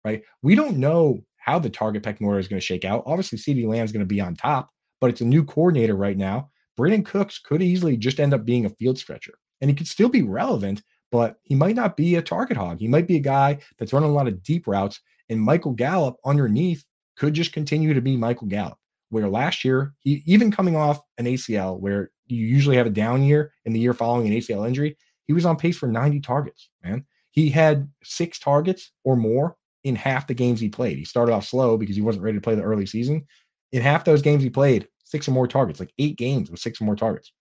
right? 0.04 0.24
We 0.42 0.56
don't 0.56 0.78
know 0.78 1.24
how 1.38 1.60
the 1.60 1.70
target 1.70 2.04
pecking 2.04 2.26
order 2.26 2.40
is 2.40 2.48
going 2.48 2.60
to 2.60 2.66
shake 2.66 2.86
out. 2.86 3.04
Obviously, 3.06 3.38
CeeDee 3.38 3.68
Lamb 3.68 3.84
is 3.84 3.92
going 3.92 4.00
to 4.02 4.06
be 4.06 4.22
on 4.22 4.36
top, 4.36 4.70
but 5.02 5.10
it's 5.10 5.22
a 5.22 5.26
new 5.26 5.44
coordinator 5.44 5.96
right 5.96 6.18
now. 6.18 6.50
Brandin 6.78 7.06
Cooks 7.06 7.38
could 7.38 7.62
easily 7.62 7.98
just 7.98 8.20
end 8.20 8.34
up 8.34 8.46
being 8.46 8.66
a 8.66 8.70
field 8.70 8.98
stretcher, 8.98 9.34
and 9.62 9.70
he 9.70 9.76
could 9.76 9.88
still 9.88 10.10
be 10.10 10.24
relevant, 10.24 10.82
but 11.12 11.36
he 11.44 11.54
might 11.54 11.76
not 11.76 11.96
be 11.96 12.16
a 12.16 12.22
target 12.22 12.58
hog. 12.58 12.80
He 12.80 12.88
might 12.88 13.08
be 13.08 13.18
a 13.18 13.20
guy 13.20 13.60
that's 13.78 13.94
running 13.94 14.10
a 14.10 14.14
lot 14.14 14.28
of 14.28 14.42
deep 14.42 14.66
routes, 14.66 15.00
and 15.30 15.40
Michael 15.40 15.74
Gallup 15.74 16.16
underneath 16.26 16.84
could 17.18 17.34
just 17.34 17.54
continue 17.54 17.94
to 17.94 18.02
be 18.02 18.18
Michael 18.18 18.48
Gallup. 18.48 18.78
Where 19.10 19.30
last 19.30 19.64
year, 19.64 19.94
he 20.00 20.24
even 20.26 20.50
coming 20.50 20.76
off 20.76 21.00
an 21.20 21.26
ACL, 21.26 21.80
where 21.80 22.10
you 22.34 22.48
usually 22.48 22.78
have 22.78 22.88
a 22.88 22.92
down 22.92 23.24
year 23.24 23.54
in 23.66 23.74
the 23.74 23.80
year 23.80 23.94
following 23.94 24.28
an 24.28 24.34
ACL 24.34 24.68
injury. 24.68 24.98
He 25.26 25.34
was 25.34 25.46
on 25.46 25.58
pace 25.58 25.78
for 25.78 25.88
90 25.88 26.20
targets, 26.22 26.70
man. 26.84 27.06
He 27.32 27.50
had 27.50 27.90
six 28.04 28.40
targets 28.40 28.92
or 29.04 29.16
more 29.16 29.56
in 29.84 29.96
half 29.96 30.28
the 30.28 30.34
games 30.34 30.60
he 30.60 30.70
played. 30.70 30.98
He 30.98 31.06
started 31.06 31.34
off 31.34 31.46
slow 31.46 31.78
because 31.78 31.96
he 31.96 32.02
wasn't 32.02 32.24
ready 32.24 32.38
to 32.38 32.42
play 32.42 32.56
the 32.56 32.62
early 32.62 32.86
season. 32.86 33.26
In 33.72 33.82
half 33.82 34.06
those 34.06 34.22
games 34.22 34.44
he 34.44 34.50
played, 34.50 34.88
six 35.04 35.28
or 35.28 35.32
more 35.32 35.48
targets, 35.48 35.80
like 35.80 35.94
eight 35.98 36.18
games 36.18 36.50
with 36.50 36.60
six 36.60 36.80
or 36.80 36.86
more 36.86 36.96
targets. 36.96 37.32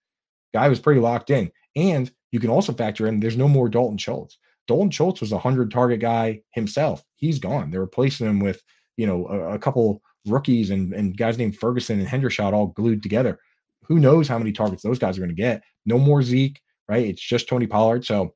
Guy 0.55 0.69
was 0.69 0.81
pretty 0.81 1.01
locked 1.01 1.31
in. 1.31 1.51
And 1.77 2.11
you 2.31 2.41
can 2.41 2.51
also 2.51 2.73
factor 2.73 3.07
in 3.07 3.21
there's 3.21 3.37
no 3.37 3.49
more 3.49 3.69
Dalton 3.69 3.99
Schultz. 3.99 4.39
Dalton 4.67 4.91
Schultz 4.91 5.21
was 5.21 5.33
a 5.33 5.37
100 5.37 5.71
target 5.71 6.01
guy 6.01 6.41
himself. 6.53 7.03
He's 7.17 7.39
gone. 7.39 7.71
They're 7.71 7.81
replacing 7.81 8.27
him 8.27 8.41
with, 8.41 8.63
you 8.97 9.07
know, 9.07 9.27
a, 9.27 9.55
a 9.55 9.59
couple 9.59 10.03
rookies 10.27 10.71
and, 10.71 10.93
and 10.93 11.17
guys 11.17 11.39
named 11.39 11.57
Ferguson 11.57 11.99
and 11.99 12.09
Hendershot 12.09 12.53
all 12.53 12.69
glued 12.69 13.03
together 13.03 13.39
who 13.93 14.01
knows 14.01 14.27
how 14.27 14.39
many 14.39 14.53
targets 14.53 14.83
those 14.83 14.99
guys 14.99 15.19
are 15.19 15.21
going 15.21 15.29
to 15.29 15.35
get? 15.35 15.63
No 15.85 15.99
more 15.99 16.23
Zeke, 16.23 16.59
right? 16.89 17.07
It's 17.07 17.21
just 17.21 17.47
Tony 17.47 17.67
Pollard. 17.67 18.07
So 18.07 18.33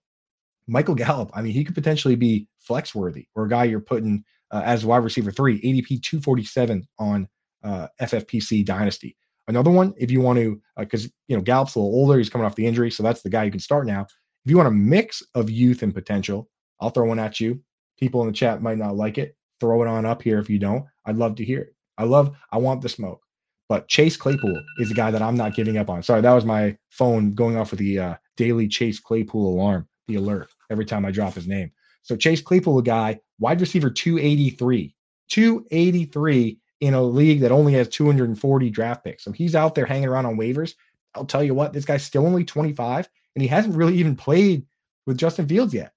Michael 0.66 0.94
Gallup, 0.94 1.30
I 1.32 1.40
mean, 1.40 1.54
he 1.54 1.64
could 1.64 1.74
potentially 1.74 2.14
be 2.14 2.46
flex 2.58 2.94
worthy 2.94 3.26
or 3.34 3.44
a 3.44 3.48
guy 3.48 3.64
you're 3.64 3.80
putting 3.80 4.22
uh, 4.50 4.60
as 4.66 4.84
wide 4.84 4.98
receiver 4.98 5.30
three, 5.30 5.58
ADP 5.62 6.02
247 6.02 6.86
on 6.98 7.26
uh, 7.64 7.88
FFPC 8.02 8.66
Dynasty. 8.66 9.16
Another 9.48 9.70
one, 9.70 9.94
if 9.96 10.10
you 10.10 10.20
want 10.20 10.38
to, 10.40 10.60
because 10.76 11.06
uh, 11.06 11.08
you 11.28 11.36
know 11.36 11.42
Gallup's 11.42 11.74
a 11.74 11.78
little 11.78 11.94
older, 11.94 12.18
he's 12.18 12.28
coming 12.28 12.44
off 12.44 12.54
the 12.54 12.66
injury, 12.66 12.90
so 12.90 13.02
that's 13.02 13.22
the 13.22 13.30
guy 13.30 13.44
you 13.44 13.50
can 13.50 13.60
start 13.60 13.86
now. 13.86 14.02
If 14.44 14.50
you 14.50 14.58
want 14.58 14.68
a 14.68 14.72
mix 14.72 15.22
of 15.34 15.48
youth 15.48 15.82
and 15.82 15.94
potential, 15.94 16.50
I'll 16.80 16.90
throw 16.90 17.06
one 17.06 17.18
at 17.18 17.40
you. 17.40 17.62
People 17.98 18.20
in 18.20 18.26
the 18.26 18.32
chat 18.32 18.60
might 18.60 18.76
not 18.76 18.96
like 18.96 19.16
it. 19.16 19.36
Throw 19.58 19.82
it 19.82 19.88
on 19.88 20.04
up 20.04 20.20
here 20.20 20.38
if 20.38 20.50
you 20.50 20.58
don't. 20.58 20.84
I'd 21.06 21.16
love 21.16 21.36
to 21.36 21.44
hear 21.44 21.60
it. 21.62 21.76
I 21.96 22.04
love, 22.04 22.36
I 22.52 22.58
want 22.58 22.82
the 22.82 22.88
smoke. 22.88 23.25
But 23.68 23.88
Chase 23.88 24.16
Claypool 24.16 24.62
is 24.78 24.90
a 24.90 24.94
guy 24.94 25.10
that 25.10 25.22
I'm 25.22 25.36
not 25.36 25.54
giving 25.54 25.76
up 25.76 25.90
on. 25.90 26.02
Sorry, 26.02 26.20
that 26.20 26.32
was 26.32 26.44
my 26.44 26.76
phone 26.90 27.34
going 27.34 27.56
off 27.56 27.70
with 27.72 27.80
the 27.80 27.98
uh, 27.98 28.14
daily 28.36 28.68
Chase 28.68 29.00
Claypool 29.00 29.54
alarm, 29.54 29.88
the 30.06 30.16
alert 30.16 30.50
every 30.70 30.84
time 30.84 31.04
I 31.04 31.10
drop 31.10 31.34
his 31.34 31.48
name. 31.48 31.72
So 32.02 32.16
Chase 32.16 32.40
Claypool, 32.40 32.78
a 32.78 32.82
guy, 32.82 33.18
wide 33.40 33.60
receiver 33.60 33.90
283, 33.90 34.94
283 35.28 36.58
in 36.80 36.94
a 36.94 37.02
league 37.02 37.40
that 37.40 37.52
only 37.52 37.72
has 37.72 37.88
240 37.88 38.70
draft 38.70 39.02
picks. 39.02 39.24
So 39.24 39.32
he's 39.32 39.56
out 39.56 39.74
there 39.74 39.86
hanging 39.86 40.08
around 40.08 40.26
on 40.26 40.36
waivers. 40.36 40.74
I'll 41.14 41.24
tell 41.24 41.42
you 41.42 41.54
what, 41.54 41.72
this 41.72 41.84
guy's 41.84 42.04
still 42.04 42.26
only 42.26 42.44
25 42.44 43.08
and 43.34 43.42
he 43.42 43.48
hasn't 43.48 43.74
really 43.74 43.96
even 43.96 44.14
played 44.14 44.64
with 45.06 45.18
Justin 45.18 45.48
Fields 45.48 45.74
yet. 45.74 45.92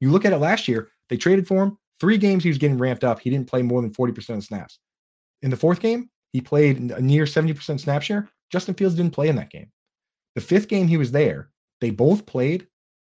You 0.00 0.10
look 0.10 0.24
at 0.24 0.32
it 0.32 0.38
last 0.38 0.66
year, 0.66 0.88
they 1.08 1.16
traded 1.16 1.46
for 1.46 1.62
him. 1.62 1.78
Three 2.00 2.16
games 2.16 2.42
he 2.42 2.48
was 2.48 2.58
getting 2.58 2.78
ramped 2.78 3.04
up. 3.04 3.20
He 3.20 3.28
didn't 3.28 3.48
play 3.48 3.62
more 3.62 3.82
than 3.82 3.92
40% 3.92 4.36
of 4.36 4.44
snaps. 4.44 4.78
In 5.42 5.50
the 5.50 5.56
fourth 5.56 5.80
game, 5.80 6.08
he 6.32 6.40
played 6.40 6.78
a 6.78 7.00
near 7.00 7.24
70% 7.24 7.80
snap 7.80 8.02
share. 8.02 8.28
Justin 8.50 8.74
Fields 8.74 8.94
didn't 8.94 9.14
play 9.14 9.28
in 9.28 9.36
that 9.36 9.50
game. 9.50 9.70
The 10.34 10.40
fifth 10.40 10.68
game 10.68 10.88
he 10.88 10.96
was 10.96 11.12
there, 11.12 11.50
they 11.80 11.90
both 11.90 12.26
played, 12.26 12.66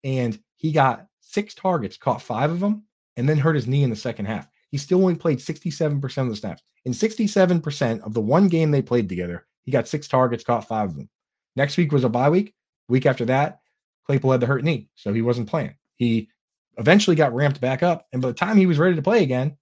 and 0.04 0.40
he 0.56 0.72
got 0.72 1.08
six 1.22 1.54
targets, 1.54 1.98
caught 1.98 2.22
five 2.22 2.52
of 2.52 2.60
them, 2.60 2.84
and 3.16 3.28
then 3.28 3.38
hurt 3.38 3.56
his 3.56 3.68
knee 3.68 3.84
in 3.84 3.90
the 3.90 3.96
second 3.96 4.26
half. 4.26 4.48
He 4.70 4.78
still 4.78 5.02
only 5.02 5.16
played 5.16 5.40
67% 5.40 6.18
of 6.18 6.30
the 6.30 6.36
snaps. 6.36 6.62
In 6.86 6.94
67% 6.94 8.02
of 8.02 8.14
the 8.14 8.22
one 8.22 8.48
game 8.48 8.72
they 8.72 8.82
played 8.82 9.10
together, 9.10 9.46
he 9.64 9.72
got 9.72 9.88
six 9.88 10.08
targets, 10.08 10.44
caught 10.44 10.68
five 10.68 10.90
of 10.90 10.96
them. 10.96 11.10
Next 11.56 11.78
week 11.78 11.92
was 11.92 12.04
a 12.04 12.10
bye 12.10 12.30
week. 12.30 12.54
Week 12.88 13.06
after 13.06 13.26
that, 13.26 13.60
Claypool 14.06 14.32
had 14.32 14.40
the 14.40 14.48
hurt 14.48 14.64
knee, 14.64 14.90
so 14.96 15.12
he 15.12 15.22
wasn't 15.22 15.50
playing. 15.50 15.76
He 15.96 16.30
eventually 16.78 17.16
got 17.16 17.34
ramped 17.34 17.60
back 17.60 17.84
up. 17.84 18.08
And 18.14 18.22
by 18.22 18.30
the 18.30 18.34
time 18.34 18.58
he 18.58 18.66
was 18.66 18.78
ready 18.78 18.96
to 18.96 19.02
play 19.02 19.24
again, 19.24 19.58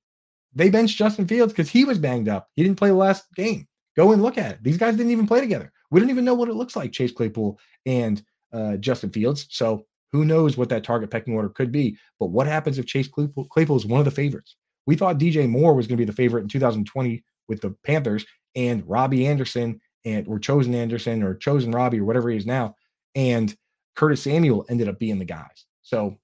they 0.56 0.70
benched 0.70 0.97
Justin 0.97 1.28
Fields 1.28 1.53
because 1.53 1.70
he 1.70 1.86
was 1.86 1.99
banged 1.99 2.30
up. 2.30 2.47
He 2.56 2.64
didn't 2.64 2.78
play 2.78 2.89
the 2.89 2.95
last 2.95 3.26
game. 3.36 3.68
Go 3.95 4.12
and 4.12 4.22
look 4.22 4.38
at 4.38 4.51
it. 4.51 4.64
These 4.64 4.78
guys 4.78 4.95
didn't 4.95 5.12
even 5.12 5.28
play 5.28 5.41
together. 5.41 5.72
We 5.91 5.99
don't 5.99 6.10
even 6.10 6.26
know 6.26 6.34
what 6.34 6.49
it 6.49 6.56
looks 6.56 6.76
like, 6.76 6.91
Chase 6.91 7.12
Claypool 7.12 7.60
and 7.86 8.22
uh, 8.53 8.78
Justin 8.78 9.12
Fields. 9.12 9.47
So 9.49 9.86
who 10.12 10.26
knows 10.26 10.58
what 10.58 10.70
that 10.70 10.84
target 10.84 11.12
pecking 11.12 11.34
order 11.34 11.49
could 11.49 11.72
be? 11.72 11.97
But 12.20 12.28
what 12.28 12.47
happens 12.47 12.80
if 12.80 12.86
Chase 12.86 13.08
Claypool, 13.08 13.76
is 13.76 13.86
one 13.86 13.99
of 13.99 14.06
the 14.06 14.12
favorites? 14.12 14.56
We 14.86 14.95
thought 14.95 15.18
DJ 15.18 15.49
Moore 15.49 15.74
was 15.74 15.88
going 15.88 15.97
to 15.97 16.01
be 16.01 16.06
the 16.06 16.14
favorite 16.14 16.41
in 16.41 16.47
2020 16.47 17.24
with 17.47 17.62
the 17.62 17.76
Panthers, 17.84 18.26
and 18.56 18.88
Robbie 18.88 19.28
Anderson 19.28 19.80
and 20.06 20.28
or 20.28 20.39
chosen 20.39 20.74
Anderson 20.74 21.24
or 21.24 21.36
chosen 21.36 21.72
Robbie 21.72 21.99
or 21.99 22.06
whatever 22.06 22.30
he 22.30 22.38
is 22.38 22.45
now, 22.45 22.76
and 23.16 23.56
Curtis 23.95 24.22
Samuel 24.24 24.66
ended 24.70 24.88
up 24.88 24.99
being 24.99 25.20
the 25.20 25.26
guys. 25.26 25.66
So 25.82 26.18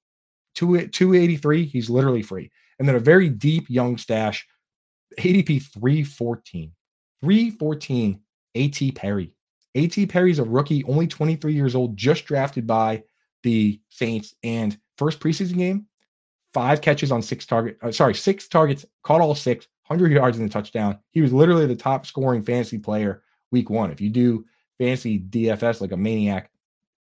two, 0.56 0.88
283, 0.88 1.66
he's 1.66 1.90
literally 1.90 2.22
free. 2.22 2.52
And 2.82 2.88
then 2.88 2.96
a 2.96 3.00
very 3.00 3.30
deep 3.30 3.70
young 3.70 3.96
stash, 4.00 4.48
ADP 5.20 5.62
314. 5.72 6.72
314, 7.22 8.20
A.T. 8.56 8.92
Perry. 8.94 9.36
A.T. 9.76 10.08
Perry's 10.08 10.40
a 10.40 10.44
rookie, 10.44 10.84
only 10.86 11.06
23 11.06 11.54
years 11.54 11.76
old, 11.76 11.96
just 11.96 12.26
drafted 12.26 12.66
by 12.66 13.04
the 13.44 13.80
Saints. 13.90 14.34
And 14.42 14.76
first 14.98 15.20
preseason 15.20 15.58
game, 15.58 15.86
five 16.56 16.82
catches 16.82 17.12
on 17.12 17.22
six 17.22 17.46
target. 17.46 17.78
Uh, 17.84 17.92
sorry, 17.92 18.16
six 18.16 18.48
targets, 18.48 18.84
caught 19.04 19.22
all 19.22 19.36
six, 19.36 19.68
100 19.86 20.12
yards 20.12 20.40
in 20.40 20.44
the 20.44 20.50
touchdown. 20.50 20.98
He 21.12 21.22
was 21.22 21.32
literally 21.32 21.68
the 21.68 21.76
top 21.76 22.08
scoring 22.08 22.42
fantasy 22.42 22.80
player 22.80 23.22
week 23.52 23.70
one. 23.70 23.92
If 23.92 24.02
you 24.02 24.10
do 24.10 24.44
fantasy 24.80 25.20
DFS 25.20 25.82
like 25.82 25.92
a 25.92 25.98
maniac, 25.98 26.50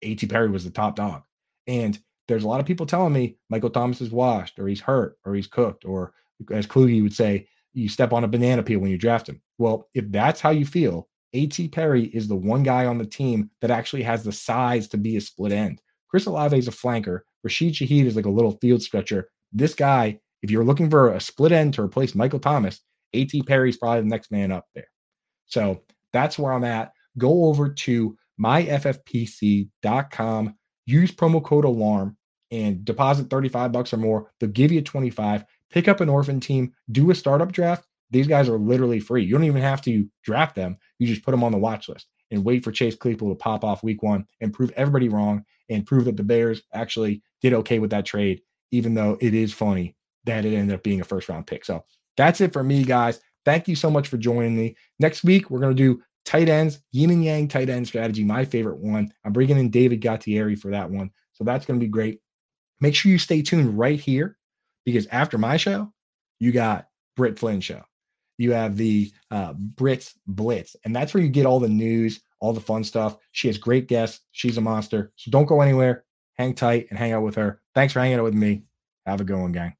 A.T. 0.03 0.27
Perry 0.27 0.51
was 0.51 0.63
the 0.63 0.69
top 0.69 0.95
dog. 0.95 1.23
And 1.65 1.97
there's 2.31 2.45
a 2.45 2.47
lot 2.47 2.61
of 2.61 2.65
people 2.65 2.85
telling 2.85 3.11
me 3.11 3.35
Michael 3.49 3.69
Thomas 3.69 3.99
is 3.99 4.09
washed 4.09 4.57
or 4.57 4.65
he's 4.65 4.79
hurt 4.79 5.17
or 5.25 5.35
he's 5.35 5.47
cooked, 5.47 5.83
or 5.83 6.13
as 6.49 6.65
Kluge 6.65 7.03
would 7.03 7.13
say, 7.13 7.45
you 7.73 7.89
step 7.89 8.13
on 8.13 8.23
a 8.23 8.27
banana 8.27 8.63
peel 8.63 8.79
when 8.79 8.89
you 8.89 8.97
draft 8.97 9.27
him. 9.27 9.41
Well, 9.57 9.89
if 9.93 10.09
that's 10.11 10.39
how 10.39 10.51
you 10.51 10.65
feel, 10.65 11.09
A.T. 11.33 11.67
Perry 11.67 12.05
is 12.05 12.29
the 12.29 12.35
one 12.37 12.63
guy 12.63 12.85
on 12.85 12.97
the 12.97 13.05
team 13.05 13.49
that 13.59 13.69
actually 13.69 14.03
has 14.03 14.23
the 14.23 14.31
size 14.31 14.87
to 14.89 14.97
be 14.97 15.17
a 15.17 15.21
split 15.21 15.51
end. 15.51 15.81
Chris 16.09 16.25
Olave 16.25 16.57
is 16.57 16.69
a 16.69 16.71
flanker. 16.71 17.19
Rashid 17.43 17.73
Shaheed 17.73 18.05
is 18.05 18.15
like 18.15 18.25
a 18.25 18.29
little 18.29 18.57
field 18.61 18.81
stretcher. 18.81 19.29
This 19.51 19.73
guy, 19.75 20.17
if 20.41 20.49
you're 20.49 20.63
looking 20.63 20.89
for 20.89 21.11
a 21.11 21.19
split 21.19 21.51
end 21.51 21.73
to 21.73 21.81
replace 21.81 22.15
Michael 22.15 22.39
Thomas, 22.39 22.79
A.T. 23.13 23.43
Perry's 23.43 23.75
probably 23.75 24.03
the 24.03 24.07
next 24.07 24.31
man 24.31 24.53
up 24.53 24.67
there. 24.73 24.87
So 25.47 25.81
that's 26.13 26.39
where 26.39 26.53
I'm 26.53 26.63
at. 26.63 26.93
Go 27.17 27.43
over 27.45 27.67
to 27.67 28.17
myffpc.com, 28.41 29.75
use 30.85 31.11
promo 31.11 31.43
code 31.43 31.65
alarm 31.65 32.15
and 32.51 32.83
deposit 32.83 33.29
35 33.29 33.71
bucks 33.71 33.93
or 33.93 33.97
more. 33.97 34.31
They'll 34.39 34.49
give 34.49 34.71
you 34.71 34.81
25. 34.81 35.45
Pick 35.69 35.87
up 35.87 36.01
an 36.01 36.09
orphan 36.09 36.39
team, 36.39 36.73
do 36.91 37.11
a 37.11 37.15
startup 37.15 37.51
draft. 37.51 37.87
These 38.11 38.27
guys 38.27 38.49
are 38.49 38.57
literally 38.57 38.99
free. 38.99 39.23
You 39.23 39.31
don't 39.31 39.45
even 39.45 39.61
have 39.61 39.81
to 39.83 40.07
draft 40.23 40.55
them. 40.55 40.77
You 40.99 41.07
just 41.07 41.23
put 41.23 41.31
them 41.31 41.43
on 41.43 41.53
the 41.53 41.57
watch 41.57 41.87
list 41.87 42.07
and 42.29 42.43
wait 42.43 42.63
for 42.63 42.71
Chase 42.71 42.95
Claypool 42.95 43.29
to 43.29 43.35
pop 43.35 43.63
off 43.63 43.83
week 43.83 44.03
one 44.03 44.25
and 44.41 44.53
prove 44.53 44.71
everybody 44.75 45.07
wrong 45.07 45.45
and 45.69 45.85
prove 45.85 46.05
that 46.05 46.17
the 46.17 46.23
Bears 46.23 46.61
actually 46.73 47.21
did 47.41 47.53
okay 47.53 47.79
with 47.79 47.91
that 47.91 48.05
trade, 48.05 48.41
even 48.71 48.93
though 48.93 49.17
it 49.21 49.33
is 49.33 49.53
funny 49.53 49.95
that 50.25 50.45
it 50.45 50.53
ended 50.53 50.75
up 50.75 50.83
being 50.83 50.99
a 50.99 51.05
first 51.05 51.29
round 51.29 51.47
pick. 51.47 51.63
So 51.63 51.83
that's 52.17 52.41
it 52.41 52.51
for 52.51 52.63
me, 52.63 52.83
guys. 52.83 53.21
Thank 53.45 53.67
you 53.67 53.75
so 53.75 53.89
much 53.89 54.07
for 54.07 54.17
joining 54.17 54.55
me. 54.55 54.75
Next 54.99 55.23
week, 55.23 55.49
we're 55.49 55.59
going 55.59 55.75
to 55.75 55.83
do 55.83 56.01
tight 56.25 56.49
ends, 56.49 56.81
yin 56.91 57.09
and 57.09 57.23
yang 57.23 57.47
tight 57.47 57.69
end 57.69 57.87
strategy, 57.87 58.23
my 58.23 58.45
favorite 58.45 58.77
one. 58.77 59.11
I'm 59.25 59.33
bringing 59.33 59.57
in 59.57 59.69
David 59.69 60.01
Gattieri 60.01 60.59
for 60.59 60.69
that 60.71 60.89
one. 60.89 61.11
So 61.33 61.43
that's 61.43 61.65
going 61.65 61.79
to 61.79 61.83
be 61.83 61.89
great. 61.89 62.19
Make 62.81 62.95
sure 62.95 63.11
you 63.11 63.19
stay 63.19 63.41
tuned 63.41 63.77
right 63.77 63.99
here 63.99 64.37
because 64.85 65.07
after 65.07 65.37
my 65.37 65.57
show, 65.57 65.93
you 66.39 66.51
got 66.51 66.87
Brit 67.15 67.37
Flynn 67.37 67.61
show. 67.61 67.83
You 68.37 68.53
have 68.53 68.75
the 68.75 69.11
uh, 69.29 69.53
Blitz, 69.53 70.75
and 70.83 70.95
that's 70.95 71.13
where 71.13 71.21
you 71.21 71.29
get 71.29 71.45
all 71.45 71.59
the 71.59 71.69
news, 71.69 72.21
all 72.39 72.53
the 72.53 72.59
fun 72.59 72.83
stuff. 72.83 73.17
She 73.33 73.47
has 73.47 73.59
great 73.59 73.87
guests. 73.87 74.21
She's 74.31 74.57
a 74.57 74.61
monster. 74.61 75.11
So 75.15 75.29
don't 75.29 75.45
go 75.45 75.61
anywhere. 75.61 76.05
Hang 76.35 76.55
tight 76.55 76.87
and 76.89 76.97
hang 76.97 77.11
out 77.11 77.21
with 77.23 77.35
her. 77.35 77.61
Thanks 77.75 77.93
for 77.93 77.99
hanging 77.99 78.17
out 78.17 78.23
with 78.23 78.33
me. 78.33 78.63
Have 79.05 79.21
a 79.21 79.23
good 79.23 79.39
one, 79.39 79.51
gang. 79.51 79.75